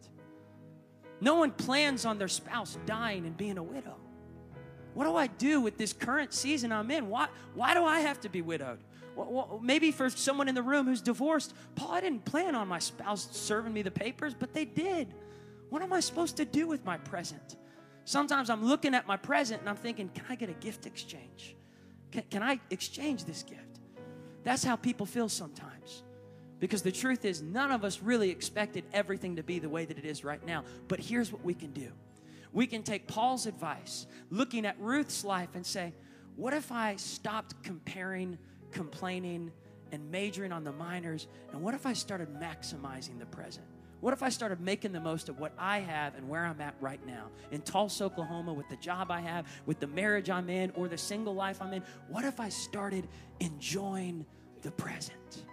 No 1.22 1.36
one 1.36 1.49
plans 1.49 2.05
on 2.05 2.19
their 2.19 2.28
spouse 2.28 2.78
dying 2.86 3.26
and 3.26 3.36
being 3.36 3.57
a 3.57 3.63
widow. 3.63 3.95
What 4.94 5.06
do 5.06 5.16
I 5.16 5.28
do 5.28 5.62
with 5.62 5.78
this 5.78 5.94
current 5.94 6.34
season 6.34 6.72
I'm 6.72 6.92
in? 6.92 7.10
Why, 7.10 7.28
why 7.54 7.74
do 7.74 7.84
I 7.84 8.02
have 8.02 8.20
to 8.22 8.30
be 8.30 8.42
widowed? 8.42 8.80
Well, 9.16 9.60
maybe 9.62 9.92
for 9.92 10.10
someone 10.10 10.48
in 10.48 10.56
the 10.56 10.64
room 10.64 10.86
who's 10.86 11.02
divorced, 11.02 11.54
Paul, 11.76 11.92
I 11.92 12.02
didn't 12.02 12.26
plan 12.26 12.56
on 12.56 12.68
my 12.68 12.80
spouse 12.80 13.28
serving 13.32 13.74
me 13.74 13.82
the 13.82 13.92
papers, 13.92 14.34
but 14.34 14.54
they 14.54 14.66
did. 14.66 15.14
What 15.70 15.82
am 15.82 15.94
I 15.94 16.00
supposed 16.00 16.38
to 16.38 16.46
do 16.46 16.68
with 16.68 16.84
my 16.86 16.98
present? 16.98 17.58
Sometimes 18.06 18.50
I'm 18.50 18.66
looking 18.66 18.96
at 18.96 19.08
my 19.08 19.18
present 19.18 19.62
and 19.62 19.70
I'm 19.70 19.76
thinking, 19.76 20.10
can 20.10 20.26
I 20.30 20.36
get 20.36 20.50
a 20.50 20.54
gift 20.54 20.86
exchange? 20.86 21.56
Can, 22.12 22.24
can 22.30 22.44
I 22.44 22.60
exchange 22.70 23.26
this 23.26 23.44
gift? 23.44 23.80
That's 24.44 24.64
how 24.64 24.76
people 24.76 25.06
feel 25.06 25.30
sometimes. 25.30 26.04
Because 26.60 26.82
the 26.82 26.92
truth 26.92 27.26
is, 27.26 27.42
none 27.42 27.72
of 27.72 27.84
us 27.84 28.02
really 28.02 28.30
expected 28.30 28.84
everything 28.94 29.36
to 29.38 29.44
be 29.44 29.60
the 29.60 29.70
way 29.70 29.86
that 29.86 29.98
it 29.98 30.06
is 30.06 30.24
right 30.24 30.46
now. 30.46 30.64
But 30.88 31.00
here's 31.00 31.32
what 31.32 31.44
we 31.44 31.54
can 31.54 31.72
do 31.72 31.92
we 32.54 32.68
can 32.68 32.84
take 32.84 33.08
Paul's 33.08 33.45
advice, 33.45 34.08
looking 34.30 34.66
at 34.66 34.80
Ruth's 34.80 35.24
life, 35.24 35.49
and 35.56 35.66
say, 35.66 35.93
what 36.36 36.54
if 36.54 36.72
I 36.72 36.95
stopped 36.95 37.62
comparing, 37.64 38.38
complaining, 38.72 39.52
and 39.91 40.10
majoring 40.10 40.52
on 40.52 40.64
the 40.64 40.72
minors? 40.72 41.28
And 41.52 41.62
what 41.62 41.74
if 41.74 41.86
I 41.86 41.93
started 41.93 42.30
maximizing 42.39 43.20
the 43.20 43.26
present? 43.26 43.66
What 43.99 44.14
if 44.14 44.24
I 44.24 44.30
started 44.30 44.60
making 44.60 44.93
the 44.93 44.99
most 44.99 45.30
of 45.30 45.39
what 45.39 45.54
I 45.60 45.80
have 45.80 46.16
and 46.16 46.28
where 46.28 46.43
I'm 46.43 46.60
at 46.60 46.74
right 46.82 47.06
now? 47.06 47.28
In 47.52 47.62
Tulsa, 47.62 48.06
Oklahoma, 48.06 48.52
with 48.52 48.68
the 48.68 48.78
job 48.78 49.12
I 49.12 49.22
have, 49.22 49.45
with 49.68 49.80
the 49.80 49.88
marriage 49.88 50.30
I'm 50.30 50.49
in, 50.49 50.72
or 50.72 50.88
the 50.88 50.97
single 50.97 51.36
life 51.36 51.62
I'm 51.62 51.74
in? 51.74 51.84
What 52.08 52.26
if 52.26 52.39
I 52.39 52.49
started 52.49 53.08
enjoying 53.39 54.26
the 54.64 54.72
present? 54.72 55.45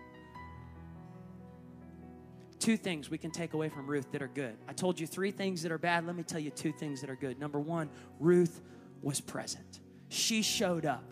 Two 2.68 2.76
things 2.76 3.08
we 3.08 3.16
can 3.16 3.30
take 3.30 3.54
away 3.54 3.70
from 3.70 3.86
Ruth 3.86 4.12
that 4.12 4.20
are 4.20 4.28
good. 4.28 4.54
I 4.68 4.74
told 4.74 5.00
you 5.00 5.06
three 5.06 5.30
things 5.30 5.62
that 5.62 5.72
are 5.72 5.78
bad. 5.78 6.06
Let 6.06 6.14
me 6.14 6.22
tell 6.22 6.38
you 6.38 6.50
two 6.50 6.70
things 6.70 7.00
that 7.00 7.08
are 7.08 7.16
good. 7.16 7.40
Number 7.40 7.58
one, 7.58 7.88
Ruth 8.20 8.60
was 9.00 9.22
present, 9.22 9.80
she 10.10 10.42
showed 10.42 10.84
up. 10.84 11.02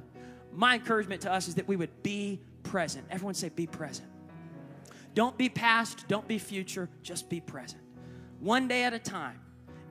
My 0.53 0.75
encouragement 0.75 1.23
to 1.23 1.33
us 1.33 1.49
is 1.49 1.55
that 1.55 1.67
we 1.67 1.77
would 1.77 2.03
be 2.03 2.43
present. 2.63 3.07
Everyone 3.11 3.33
say, 3.33 3.49
be 3.49 3.67
present. 3.67 4.07
Don't 5.15 5.39
be 5.39 5.49
past, 5.49 6.07
don't 6.09 6.29
be 6.29 6.39
future, 6.39 6.91
just 7.03 7.31
be 7.31 7.41
present. 7.41 7.81
One 8.41 8.69
day 8.69 8.85
at 8.85 8.93
a 8.93 8.99
time. 8.99 9.41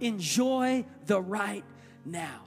Enjoy 0.01 0.85
the 1.07 1.19
right 1.19 1.63
now. 2.05 2.43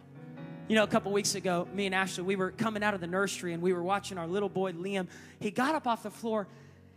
You 0.68 0.76
know, 0.76 0.84
a 0.84 0.86
couple 0.86 1.10
weeks 1.10 1.34
ago, 1.34 1.66
me 1.74 1.86
and 1.86 1.94
Ashley, 1.96 2.22
we 2.22 2.36
were 2.36 2.52
coming 2.52 2.84
out 2.84 2.94
of 2.94 3.00
the 3.00 3.08
nursery 3.08 3.52
and 3.52 3.60
we 3.60 3.72
were 3.72 3.82
watching 3.82 4.16
our 4.16 4.28
little 4.28 4.48
boy 4.48 4.74
Liam. 4.74 5.08
He 5.40 5.50
got 5.50 5.74
up 5.74 5.88
off 5.88 6.04
the 6.04 6.10
floor 6.12 6.46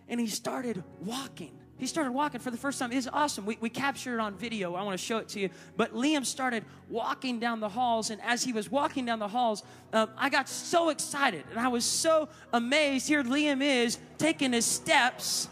and 0.07 0.19
he 0.19 0.27
started 0.27 0.83
walking. 0.99 1.57
He 1.81 1.87
started 1.87 2.11
walking 2.11 2.39
for 2.39 2.51
the 2.51 2.57
first 2.57 2.77
time. 2.77 2.91
It's 2.91 3.07
awesome. 3.11 3.43
We, 3.43 3.57
we 3.59 3.67
captured 3.67 4.13
it 4.13 4.19
on 4.19 4.35
video. 4.35 4.75
I 4.75 4.83
want 4.83 4.99
to 4.99 5.03
show 5.03 5.17
it 5.17 5.27
to 5.29 5.39
you. 5.39 5.49
But 5.75 5.95
Liam 5.95 6.23
started 6.23 6.63
walking 6.89 7.39
down 7.39 7.59
the 7.59 7.69
halls, 7.69 8.11
and 8.11 8.21
as 8.21 8.43
he 8.43 8.53
was 8.53 8.69
walking 8.69 9.03
down 9.03 9.17
the 9.17 9.27
halls, 9.27 9.63
um, 9.91 10.11
I 10.15 10.29
got 10.29 10.47
so 10.47 10.89
excited 10.89 11.43
and 11.49 11.59
I 11.59 11.69
was 11.69 11.83
so 11.83 12.29
amazed. 12.53 13.07
Here 13.07 13.23
Liam 13.23 13.63
is 13.63 13.97
taking 14.19 14.53
his 14.53 14.63
steps, 14.63 15.47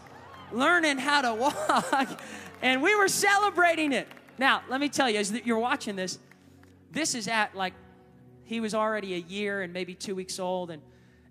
learning 0.52 0.98
how 0.98 1.22
to 1.22 1.34
walk, 1.34 2.20
and 2.62 2.80
we 2.80 2.94
were 2.94 3.08
celebrating 3.08 3.90
it. 3.90 4.06
Now, 4.38 4.62
let 4.68 4.80
me 4.80 4.88
tell 4.88 5.10
you, 5.10 5.18
as 5.18 5.32
you're 5.44 5.58
watching 5.58 5.96
this, 5.96 6.20
this 6.92 7.16
is 7.16 7.26
at 7.26 7.56
like 7.56 7.74
he 8.44 8.60
was 8.60 8.72
already 8.72 9.14
a 9.14 9.18
year 9.18 9.62
and 9.62 9.72
maybe 9.72 9.94
two 9.96 10.14
weeks 10.14 10.38
old, 10.38 10.70
and 10.70 10.80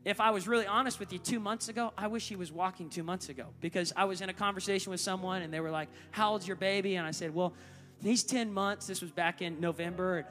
if 0.05 0.21
I 0.21 0.31
was 0.31 0.47
really 0.47 0.65
honest 0.65 0.99
with 0.99 1.11
you, 1.11 1.19
two 1.19 1.39
months 1.39 1.67
ago, 1.67 1.91
I 1.97 2.07
wish 2.07 2.27
he 2.27 2.35
was 2.35 2.51
walking 2.51 2.89
two 2.89 3.03
months 3.03 3.29
ago 3.29 3.47
because 3.59 3.91
I 3.95 4.05
was 4.05 4.21
in 4.21 4.29
a 4.29 4.33
conversation 4.33 4.91
with 4.91 5.01
someone 5.01 5.41
and 5.41 5.53
they 5.53 5.59
were 5.59 5.71
like, 5.71 5.89
How 6.11 6.31
old's 6.31 6.47
your 6.47 6.55
baby? 6.55 6.95
And 6.95 7.05
I 7.05 7.11
said, 7.11 7.33
Well, 7.33 7.53
he's 8.01 8.23
10 8.23 8.53
months. 8.53 8.87
This 8.87 9.01
was 9.01 9.11
back 9.11 9.41
in 9.41 9.59
November. 9.59 10.25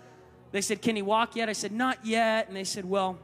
They 0.53 0.63
said, 0.63 0.81
Can 0.81 0.97
he 0.97 1.03
walk 1.03 1.37
yet? 1.37 1.49
I 1.49 1.53
said, 1.53 1.73
Not 1.73 2.05
yet. 2.05 2.49
And 2.49 2.57
they 2.57 2.65
said, 2.65 2.85
Well, 2.85 3.19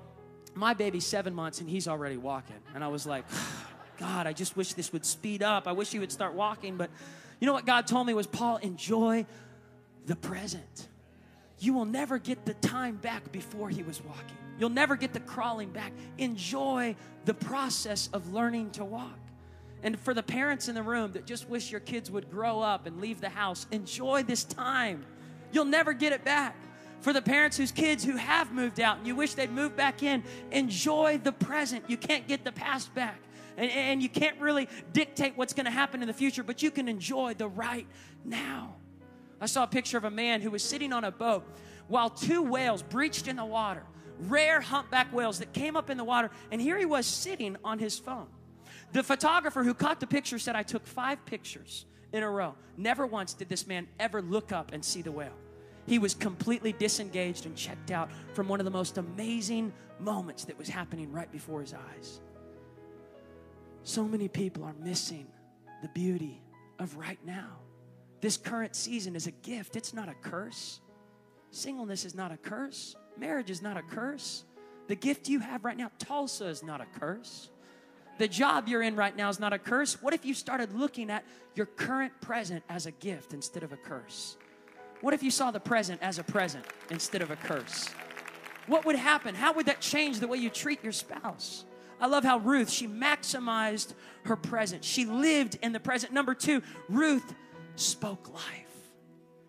my 0.54 0.74
baby's 0.74 1.06
seven 1.06 1.34
months 1.34 1.60
and 1.60 1.68
he's 1.68 1.88
already 1.88 2.16
walking. 2.16 2.56
And 2.74 2.84
I 2.84 2.88
was 2.88 3.06
like, 3.06 3.24
God, 3.98 4.26
I 4.26 4.32
just 4.32 4.56
wish 4.56 4.74
this 4.74 4.92
would 4.92 5.06
speed 5.06 5.42
up. 5.42 5.66
I 5.66 5.72
wish 5.72 5.90
he 5.90 5.98
would 5.98 6.12
start 6.12 6.34
walking. 6.34 6.76
But 6.76 6.90
you 7.40 7.46
know 7.46 7.52
what 7.52 7.66
God 7.66 7.86
told 7.86 8.06
me 8.06 8.14
was, 8.14 8.26
Paul, 8.26 8.58
enjoy 8.58 9.24
the 10.06 10.16
present. 10.16 10.88
You 11.58 11.72
will 11.72 11.84
never 11.84 12.18
get 12.18 12.44
the 12.44 12.54
time 12.54 12.96
back 12.96 13.32
before 13.32 13.70
he 13.70 13.82
was 13.82 14.02
walking. 14.02 14.36
You'll 14.58 14.70
never 14.70 14.96
get 14.96 15.12
the 15.12 15.20
crawling 15.20 15.70
back. 15.70 15.92
Enjoy 16.18 16.96
the 17.24 17.34
process 17.34 18.08
of 18.12 18.32
learning 18.32 18.70
to 18.72 18.84
walk. 18.84 19.18
And 19.82 19.98
for 19.98 20.14
the 20.14 20.22
parents 20.22 20.68
in 20.68 20.74
the 20.74 20.82
room 20.82 21.12
that 21.12 21.26
just 21.26 21.48
wish 21.48 21.70
your 21.70 21.80
kids 21.80 22.10
would 22.10 22.30
grow 22.30 22.60
up 22.60 22.86
and 22.86 23.00
leave 23.00 23.20
the 23.20 23.28
house, 23.28 23.66
enjoy 23.70 24.22
this 24.22 24.44
time. 24.44 25.04
You'll 25.52 25.66
never 25.66 25.92
get 25.92 26.12
it 26.12 26.24
back. 26.24 26.56
For 27.00 27.12
the 27.12 27.20
parents 27.20 27.58
whose 27.58 27.70
kids 27.70 28.02
who 28.02 28.16
have 28.16 28.50
moved 28.50 28.80
out 28.80 28.96
and 28.96 29.06
you 29.06 29.14
wish 29.14 29.34
they'd 29.34 29.52
move 29.52 29.76
back 29.76 30.02
in, 30.02 30.24
enjoy 30.52 31.20
the 31.22 31.32
present. 31.32 31.84
You 31.86 31.98
can't 31.98 32.26
get 32.26 32.44
the 32.44 32.52
past 32.52 32.94
back. 32.94 33.20
And, 33.58 33.70
and 33.70 34.02
you 34.02 34.08
can't 34.08 34.40
really 34.40 34.68
dictate 34.94 35.36
what's 35.36 35.52
going 35.52 35.66
to 35.66 35.70
happen 35.70 36.00
in 36.00 36.08
the 36.08 36.14
future, 36.14 36.42
but 36.42 36.62
you 36.62 36.70
can 36.70 36.88
enjoy 36.88 37.34
the 37.34 37.46
right 37.46 37.86
now. 38.24 38.76
I 39.38 39.46
saw 39.46 39.64
a 39.64 39.66
picture 39.66 39.98
of 39.98 40.04
a 40.04 40.10
man 40.10 40.40
who 40.40 40.50
was 40.50 40.62
sitting 40.62 40.94
on 40.94 41.04
a 41.04 41.10
boat 41.10 41.44
while 41.88 42.08
two 42.08 42.42
whales 42.42 42.82
breached 42.82 43.28
in 43.28 43.36
the 43.36 43.44
water 43.44 43.82
rare 44.20 44.60
humpback 44.60 45.12
whales 45.12 45.38
that 45.38 45.52
came 45.52 45.76
up 45.76 45.90
in 45.90 45.96
the 45.96 46.04
water, 46.04 46.30
and 46.50 46.60
here 46.60 46.78
he 46.78 46.84
was 46.84 47.06
sitting 47.06 47.56
on 47.64 47.78
his 47.78 47.98
phone. 47.98 48.28
The 48.92 49.02
photographer 49.02 49.64
who 49.64 49.74
caught 49.74 50.00
the 50.00 50.06
picture 50.06 50.38
said, 50.38 50.54
I 50.54 50.62
took 50.62 50.86
five 50.86 51.24
pictures 51.26 51.86
in 52.12 52.22
a 52.22 52.30
row. 52.30 52.54
Never 52.76 53.06
once 53.06 53.34
did 53.34 53.48
this 53.48 53.66
man 53.66 53.88
ever 53.98 54.22
look 54.22 54.52
up 54.52 54.72
and 54.72 54.84
see 54.84 55.02
the 55.02 55.12
whale. 55.12 55.36
He 55.86 55.98
was 55.98 56.14
completely 56.14 56.72
disengaged 56.72 57.44
and 57.44 57.56
checked 57.56 57.90
out 57.90 58.08
from 58.32 58.48
one 58.48 58.60
of 58.60 58.64
the 58.64 58.70
most 58.70 58.96
amazing 58.96 59.72
moments 59.98 60.44
that 60.44 60.56
was 60.56 60.68
happening 60.68 61.12
right 61.12 61.30
before 61.30 61.60
his 61.60 61.74
eyes. 61.74 62.20
So 63.82 64.04
many 64.04 64.28
people 64.28 64.64
are 64.64 64.74
missing 64.80 65.26
the 65.82 65.88
beauty 65.88 66.40
of 66.78 66.96
right 66.96 67.18
now. 67.26 67.58
This 68.20 68.36
current 68.36 68.74
season 68.74 69.14
is 69.14 69.26
a 69.26 69.30
gift, 69.30 69.76
it's 69.76 69.92
not 69.92 70.08
a 70.08 70.14
curse. 70.14 70.80
Singleness 71.50 72.04
is 72.04 72.14
not 72.14 72.32
a 72.32 72.36
curse. 72.36 72.96
Marriage 73.18 73.50
is 73.50 73.62
not 73.62 73.76
a 73.76 73.82
curse. 73.82 74.44
The 74.88 74.96
gift 74.96 75.28
you 75.28 75.40
have 75.40 75.64
right 75.64 75.76
now, 75.76 75.90
Tulsa, 75.98 76.46
is 76.46 76.62
not 76.62 76.80
a 76.80 76.86
curse. 76.98 77.50
The 78.18 78.28
job 78.28 78.68
you're 78.68 78.82
in 78.82 78.96
right 78.96 79.16
now 79.16 79.28
is 79.28 79.40
not 79.40 79.52
a 79.52 79.58
curse. 79.58 80.00
What 80.00 80.14
if 80.14 80.24
you 80.24 80.34
started 80.34 80.72
looking 80.72 81.10
at 81.10 81.24
your 81.54 81.66
current 81.66 82.12
present 82.20 82.62
as 82.68 82.86
a 82.86 82.92
gift 82.92 83.32
instead 83.32 83.62
of 83.62 83.72
a 83.72 83.76
curse? 83.76 84.36
What 85.00 85.14
if 85.14 85.22
you 85.22 85.30
saw 85.30 85.50
the 85.50 85.60
present 85.60 86.00
as 86.02 86.18
a 86.18 86.24
present 86.24 86.64
instead 86.90 87.22
of 87.22 87.30
a 87.30 87.36
curse? 87.36 87.90
What 88.66 88.84
would 88.84 88.96
happen? 88.96 89.34
How 89.34 89.52
would 89.52 89.66
that 89.66 89.80
change 89.80 90.20
the 90.20 90.28
way 90.28 90.38
you 90.38 90.48
treat 90.48 90.82
your 90.82 90.92
spouse? 90.92 91.64
I 92.00 92.06
love 92.06 92.24
how 92.24 92.38
Ruth, 92.38 92.70
she 92.70 92.86
maximized 92.86 93.94
her 94.24 94.36
present. 94.36 94.84
She 94.84 95.04
lived 95.04 95.58
in 95.62 95.72
the 95.72 95.80
present. 95.80 96.12
Number 96.12 96.34
two, 96.34 96.62
Ruth 96.88 97.34
spoke 97.76 98.32
life. 98.32 98.90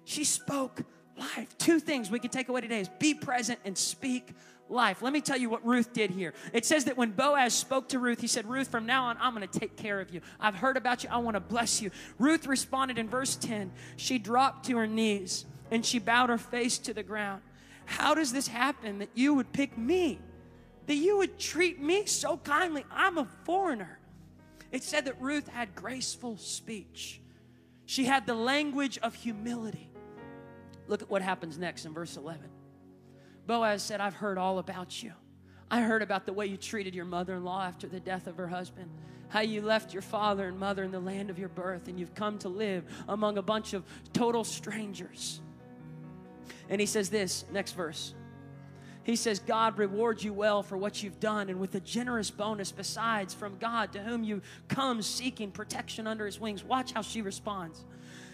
She 0.04 0.24
spoke 0.24 0.84
life. 1.18 1.58
Two 1.58 1.80
things 1.80 2.10
we 2.10 2.20
can 2.20 2.30
take 2.30 2.50
away 2.50 2.62
today 2.62 2.82
is 2.82 2.90
be 3.00 3.14
present 3.14 3.60
and 3.66 3.78
speak 3.78 4.30
life. 4.70 5.02
Let 5.02 5.14
me 5.14 5.22
tell 5.22 5.38
you 5.38 5.50
what 5.50 5.66
Ruth 5.66 5.94
did 5.94 6.12
here. 6.12 6.34
It 6.54 6.66
says 6.66 6.86
that 6.86 6.98
when 6.98 7.12
Boaz 7.12 7.54
spoke 7.54 7.90
to 7.90 8.00
Ruth, 8.00 8.22
he 8.22 8.28
said, 8.28 8.48
Ruth, 8.48 8.70
from 8.70 8.86
now 8.86 9.06
on, 9.06 9.18
I'm 9.20 9.36
going 9.36 9.48
to 9.48 9.60
take 9.60 9.76
care 9.76 10.00
of 10.00 10.14
you. 10.14 10.22
I've 10.40 10.56
heard 10.56 10.78
about 10.78 11.04
you. 11.04 11.10
I 11.12 11.18
want 11.18 11.36
to 11.36 11.42
bless 11.42 11.82
you. 11.82 11.92
Ruth 12.18 12.48
responded 12.48 12.98
in 12.98 13.10
verse 13.10 13.36
10. 13.36 13.72
She 13.96 14.18
dropped 14.18 14.66
to 14.68 14.78
her 14.78 14.88
knees 14.88 15.46
and 15.72 15.86
she 15.86 16.00
bowed 16.00 16.30
her 16.30 16.38
face 16.38 16.78
to 16.80 16.94
the 16.94 17.04
ground. 17.04 17.42
How 17.86 18.16
does 18.16 18.34
this 18.34 18.48
happen 18.48 19.00
that 19.00 19.10
you 19.14 19.34
would 19.36 19.52
pick 19.54 19.78
me? 19.78 20.20
That 20.88 20.96
you 20.96 21.18
would 21.18 21.40
treat 21.40 21.80
me 21.82 22.06
so 22.06 22.38
kindly? 22.38 22.86
I'm 22.92 23.18
a 23.18 23.28
foreigner. 23.44 24.00
It 24.72 24.84
said 24.84 25.06
that 25.06 25.22
Ruth 25.22 25.48
had 25.48 25.76
graceful 25.76 26.38
speech. 26.38 27.22
She 27.86 28.06
had 28.06 28.26
the 28.26 28.34
language 28.34 28.98
of 29.00 29.14
humility. 29.14 29.92
Look 30.88 31.02
at 31.02 31.10
what 31.10 31.22
happens 31.22 31.58
next 31.58 31.86
in 31.86 31.94
verse 31.94 32.18
11. 32.18 32.50
Boaz 33.48 33.84
said, 33.84 34.02
I've 34.02 34.16
heard 34.16 34.38
all 34.38 34.60
about 34.60 35.02
you. 35.04 35.14
I 35.70 35.82
heard 35.82 36.02
about 36.02 36.26
the 36.26 36.34
way 36.34 36.46
you 36.46 36.58
treated 36.58 36.94
your 36.94 37.06
mother 37.06 37.36
in 37.36 37.44
law 37.44 37.64
after 37.64 37.88
the 37.88 38.00
death 38.00 38.28
of 38.28 38.38
her 38.38 38.48
husband, 38.48 38.90
how 39.30 39.42
you 39.42 39.62
left 39.62 39.94
your 39.94 40.02
father 40.02 40.48
and 40.48 40.60
mother 40.60 40.84
in 40.84 40.92
the 40.92 41.00
land 41.00 41.30
of 41.30 41.40
your 41.40 41.50
birth, 41.50 41.88
and 41.88 42.00
you've 42.00 42.14
come 42.14 42.38
to 42.40 42.50
live 42.50 42.84
among 43.08 43.38
a 43.38 43.42
bunch 43.42 43.74
of 43.74 43.84
total 44.14 44.44
strangers. 44.44 45.42
And 46.70 46.80
he 46.80 46.88
says 46.88 47.10
this, 47.10 47.46
next 47.52 47.74
verse. 47.74 48.14
He 49.04 49.16
says, 49.16 49.40
God 49.40 49.78
rewards 49.78 50.24
you 50.24 50.34
well 50.34 50.64
for 50.64 50.78
what 50.78 51.02
you've 51.04 51.20
done, 51.20 51.50
and 51.50 51.60
with 51.60 51.76
a 51.76 51.80
generous 51.80 52.32
bonus 52.32 52.72
besides 52.72 53.34
from 53.34 53.58
God 53.58 53.92
to 53.94 54.00
whom 54.00 54.24
you 54.24 54.42
come 54.68 55.02
seeking 55.02 55.52
protection 55.52 56.08
under 56.08 56.26
his 56.26 56.40
wings. 56.40 56.64
Watch 56.64 56.92
how 56.92 57.02
she 57.02 57.22
responds. 57.22 57.86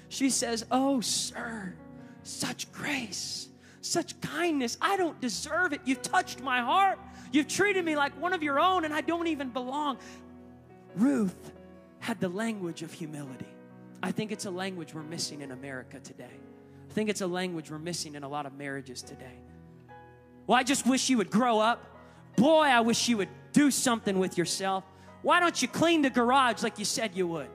She 0.08 0.30
says, 0.30 0.66
Oh, 0.72 1.02
sir 1.02 1.76
such 2.24 2.72
grace, 2.72 3.48
such 3.82 4.20
kindness. 4.22 4.78
I 4.82 4.98
don't 4.98 5.20
deserve 5.22 5.74
it. 5.74 5.82
You've 5.86 6.02
touched 6.02 6.42
my 6.42 6.62
heart. 6.62 7.00
You've 7.32 7.48
treated 7.48 7.86
me 7.86 7.96
like 7.96 8.20
one 8.22 8.34
of 8.34 8.44
your 8.44 8.60
own, 8.60 8.86
and 8.86 8.94
I 8.94 9.02
don't 9.02 9.28
even 9.28 9.50
belong. 9.50 9.98
Ruth 10.96 11.52
had 12.00 12.20
the 12.20 12.30
language 12.30 12.82
of 12.82 12.92
humility. 12.92 13.48
I 14.04 14.12
think 14.12 14.32
it's 14.32 14.46
a 14.46 14.52
language 14.52 14.94
we're 14.94 15.04
missing 15.04 15.42
in 15.42 15.52
America 15.52 16.00
today. 16.00 16.40
I 16.90 16.94
think 16.94 17.10
it's 17.10 17.22
a 17.22 17.28
language 17.28 17.72
we're 17.72 17.80
missing 17.80 18.16
in 18.16 18.24
a 18.24 18.28
lot 18.28 18.46
of 18.46 18.54
marriages 18.58 19.02
today. 19.02 19.40
Well, 20.48 20.58
I 20.58 20.64
just 20.64 20.86
wish 20.86 21.10
you 21.10 21.18
would 21.18 21.30
grow 21.30 21.60
up. 21.60 21.86
Boy, 22.36 22.64
I 22.64 22.82
wish 22.82 23.08
you 23.08 23.18
would 23.18 23.30
do 23.54 23.72
something 23.72 24.20
with 24.20 24.38
yourself. 24.38 24.84
Why 25.22 25.40
don't 25.40 25.62
you 25.62 25.68
clean 25.68 26.02
the 26.02 26.10
garage 26.10 26.64
like 26.64 26.80
you 26.80 26.86
said 26.86 27.16
you 27.16 27.28
would? 27.28 27.50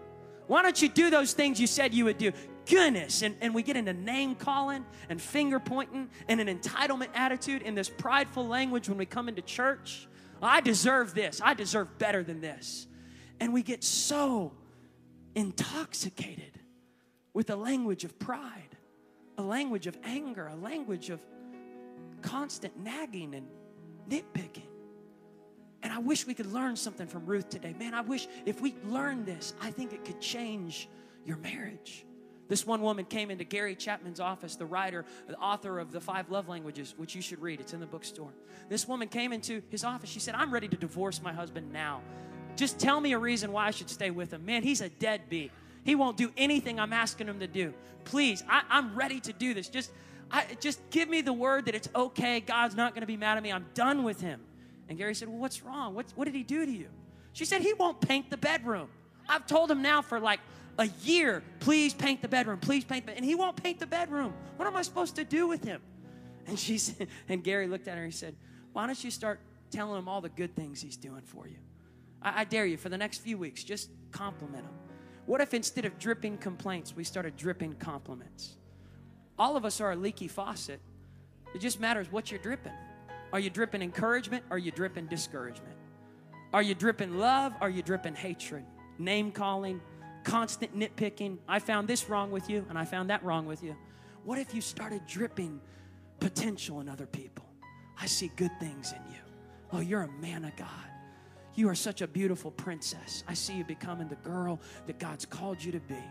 Why 0.47 0.63
don't 0.63 0.81
you 0.81 0.89
do 0.89 1.11
those 1.11 1.33
things 1.33 1.61
you 1.61 1.67
said 1.67 1.93
you 1.93 2.05
would 2.05 2.19
do? 2.19 2.33
Goodness. 2.69 3.23
And, 3.23 3.37
and 3.41 3.55
we 3.55 3.63
get 3.63 3.77
into 3.77 3.93
name 3.93 4.35
calling 4.35 4.85
and 5.09 5.21
finger 5.21 5.61
pointing 5.61 6.09
and 6.29 6.41
an 6.41 6.49
entitlement 6.49 7.09
attitude 7.15 7.63
in 7.63 7.75
this 7.75 7.89
prideful 7.89 8.47
language 8.47 8.89
when 8.89 8.99
we 8.99 9.07
come 9.07 9.29
into 9.29 9.43
church. 9.43 10.09
I 10.43 10.61
deserve 10.61 11.15
this. 11.15 11.41
I 11.43 11.55
deserve 11.55 11.99
better 11.99 12.23
than 12.23 12.41
this. 12.41 12.87
And 13.41 13.53
we 13.53 13.63
get 13.63 13.85
so 13.85 14.53
intoxicated 15.35 16.59
with 17.33 17.51
a 17.51 17.57
language 17.57 18.05
of 18.05 18.19
pride, 18.19 18.77
a 19.39 19.43
language 19.43 19.87
of 19.87 19.97
anger, 20.05 20.47
a 20.47 20.57
language 20.57 21.11
of 21.11 21.21
constant 22.23 22.79
nagging 22.79 23.35
and 23.35 23.47
nitpicking. 24.09 24.63
And 25.83 25.93
I 25.93 25.99
wish 25.99 26.27
we 26.27 26.35
could 26.35 26.53
learn 26.53 26.75
something 26.75 27.07
from 27.07 27.27
Ruth 27.27 27.49
today. 27.49 27.75
Man, 27.79 27.95
I 27.95 28.01
wish 28.01 28.27
if 28.45 28.61
we 28.61 28.75
learned 28.87 29.27
this, 29.27 29.55
I 29.61 29.71
think 29.71 29.93
it 29.93 30.05
could 30.05 30.21
change 30.21 30.89
your 31.25 31.37
marriage. 31.37 32.05
This 32.49 32.67
one 32.67 32.83
woman 32.83 33.05
came 33.05 33.31
into 33.31 33.45
Gary 33.45 33.75
Chapman's 33.75 34.21
office, 34.21 34.57
the 34.57 34.67
writer, 34.67 35.05
the 35.27 35.37
author 35.37 35.79
of 35.79 35.91
The 35.91 36.01
Five 36.01 36.31
Love 36.31 36.49
Languages, 36.49 36.95
which 36.97 37.15
you 37.15 37.23
should 37.23 37.41
read. 37.43 37.61
It's 37.61 37.73
in 37.73 37.81
the 37.81 37.87
bookstore. 37.87 38.33
This 38.69 38.87
woman 38.87 39.09
came 39.09 39.33
into 39.33 39.63
his 39.69 39.85
office. 39.85 40.11
She 40.11 40.21
said, 40.21 40.35
I'm 40.35 40.53
ready 40.53 40.69
to 40.69 40.77
divorce 40.77 41.21
my 41.23 41.33
husband 41.33 41.73
now. 41.73 42.03
Just 42.57 42.79
tell 42.79 43.01
me 43.01 43.13
a 43.13 43.19
reason 43.19 43.53
why 43.53 43.67
I 43.67 43.71
should 43.71 43.91
stay 43.91 44.11
with 44.11 44.33
him. 44.33 44.45
Man, 44.47 44.63
he's 44.63 44.81
a 44.81 44.89
deadbeat. 44.89 45.51
He 45.85 45.95
won't 45.95 46.17
do 46.17 46.33
anything 46.37 46.81
I'm 46.81 46.93
asking 46.93 47.29
him 47.29 47.41
to 47.41 47.47
do. 47.47 47.75
Please, 48.05 48.43
I, 48.49 48.63
am 48.71 48.95
ready 48.95 49.21
to 49.21 49.33
do 49.33 49.53
this. 49.53 49.69
Just, 49.69 49.93
I, 50.31 50.45
just 50.61 50.81
give 50.91 51.09
me 51.09 51.21
the 51.21 51.33
word 51.33 51.67
that 51.67 51.75
it's 51.75 51.89
okay. 51.95 52.41
God's 52.41 52.75
not 52.75 52.95
going 52.95 53.03
to 53.03 53.07
be 53.07 53.17
mad 53.17 53.37
at 53.37 53.43
me. 53.43 53.53
I'm 53.53 53.67
done 53.75 54.05
with 54.05 54.21
him. 54.21 54.41
And 54.89 54.97
Gary 54.97 55.15
said, 55.15 55.29
Well, 55.29 55.39
what's 55.39 55.63
wrong? 55.63 55.95
What, 55.95 56.07
what 56.15 56.25
did 56.25 56.35
he 56.35 56.43
do 56.43 56.65
to 56.65 56.73
you? 56.73 56.89
She 57.33 57.45
said, 57.45 57.61
He 57.61 57.75
won't 57.75 58.01
paint 58.01 58.31
the 58.31 58.37
bedroom. 58.37 58.89
I've 59.29 59.47
told 59.47 59.71
him 59.71 59.83
now 59.83 60.03
for 60.03 60.21
like 60.21 60.41
a 60.79 60.87
year, 61.03 61.43
please 61.61 61.95
paint 61.95 62.23
the 62.23 62.29
bedroom, 62.29 62.59
please 62.59 62.85
paint 62.85 63.07
the 63.07 63.13
And 63.17 63.25
he 63.25 63.35
won't 63.35 63.57
paint 63.57 63.79
the 63.79 63.87
bedroom. 63.87 64.35
What 64.57 64.67
am 64.67 64.77
I 64.77 64.83
supposed 64.83 65.17
to 65.17 65.25
do 65.25 65.47
with 65.47 65.65
him? 65.65 65.81
And 66.47 66.59
she 66.59 66.79
said, 66.79 67.09
and 67.29 67.43
Gary 67.43 67.67
looked 67.67 67.89
at 67.89 67.97
her 67.97 68.05
and 68.05 68.13
he 68.13 68.17
said, 68.17 68.37
Why 68.73 68.87
don't 68.87 69.03
you 69.03 69.11
start 69.11 69.41
telling 69.71 69.99
him 69.99 70.09
all 70.09 70.21
the 70.21 70.29
good 70.29 70.55
things 70.55 70.81
he's 70.81 70.97
doing 70.97 71.23
for 71.23 71.47
you? 71.47 71.57
I, 72.23 72.43
I 72.43 72.45
dare 72.45 72.67
you 72.67 72.77
for 72.77 72.89
the 72.89 72.99
next 72.99 73.19
few 73.19 73.39
weeks, 73.39 73.65
just 73.65 73.91
compliment 74.13 74.65
him. 74.65 74.73
What 75.27 75.41
if 75.41 75.55
instead 75.55 75.85
of 75.85 75.99
dripping 75.99 76.39
complaints, 76.39 76.95
we 76.95 77.05
started 77.05 77.37
dripping 77.37 77.75
compliments? 77.75 78.57
All 79.39 79.57
of 79.57 79.65
us 79.65 79.81
are 79.81 79.93
a 79.93 79.97
leaky 79.97 80.29
faucet. 80.29 80.81
It 81.55 81.61
just 81.61 81.81
matters 81.81 82.11
what 82.11 82.31
you're 82.31 82.41
dripping. 82.41 82.73
Are 83.33 83.41
you 83.41 83.51
dripping 83.51 83.83
encouragement? 83.83 84.45
Are 84.51 84.59
you 84.59 84.71
dripping 84.71 85.07
discouragement? 85.07 85.75
Are 86.53 86.63
you 86.63 86.75
dripping 86.75 87.19
love? 87.19 87.53
Or 87.61 87.67
are 87.67 87.71
you 87.71 87.83
dripping 87.83 88.15
hatred? 88.15 88.65
Name 88.99 89.33
calling, 89.33 89.81
constant 90.27 90.77
nitpicking. 90.77 91.39
I 91.49 91.61
found 91.61 91.87
this 91.87 92.11
wrong 92.11 92.33
with 92.33 92.51
you, 92.51 92.67
and 92.69 92.77
I 92.77 92.85
found 92.85 93.11
that 93.11 93.25
wrong 93.25 93.47
with 93.47 93.63
you. 93.63 93.77
What 94.25 94.39
if 94.39 94.55
you 94.55 94.61
started 94.61 95.07
dripping 95.07 95.61
potential 96.19 96.81
in 96.81 96.89
other 96.89 97.07
people? 97.07 97.47
I 97.99 98.07
see 98.07 98.33
good 98.35 98.51
things 98.59 98.93
in 98.93 99.13
you. 99.13 99.21
Oh, 99.73 99.81
you're 99.81 100.03
a 100.03 100.13
man 100.21 100.45
of 100.45 100.55
God. 100.57 100.69
You 101.55 101.69
are 101.69 101.77
such 101.77 102.03
a 102.03 102.09
beautiful 102.09 102.51
princess. 102.51 103.23
I 103.29 103.35
see 103.35 103.55
you 103.55 103.65
becoming 103.65 104.09
the 104.09 104.17
girl 104.17 104.61
that 104.87 104.99
God's 104.99 105.25
called 105.25 105.63
you 105.63 105.71
to 105.73 105.81
be. 105.81 106.03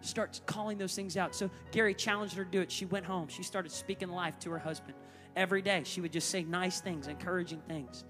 Start 0.00 0.40
calling 0.46 0.76
those 0.76 0.94
things 0.94 1.16
out. 1.16 1.34
So 1.34 1.48
Gary 1.70 1.94
challenged 1.94 2.34
her 2.34 2.44
to 2.44 2.50
do 2.50 2.60
it. 2.60 2.70
She 2.70 2.84
went 2.84 3.06
home. 3.06 3.28
She 3.28 3.44
started 3.44 3.70
speaking 3.70 4.08
life 4.08 4.38
to 4.40 4.50
her 4.50 4.58
husband 4.58 4.94
every 5.36 5.62
day. 5.62 5.82
She 5.84 6.00
would 6.00 6.12
just 6.12 6.30
say 6.30 6.42
nice 6.42 6.80
things, 6.80 7.06
encouraging 7.06 7.62
things. 7.68 8.04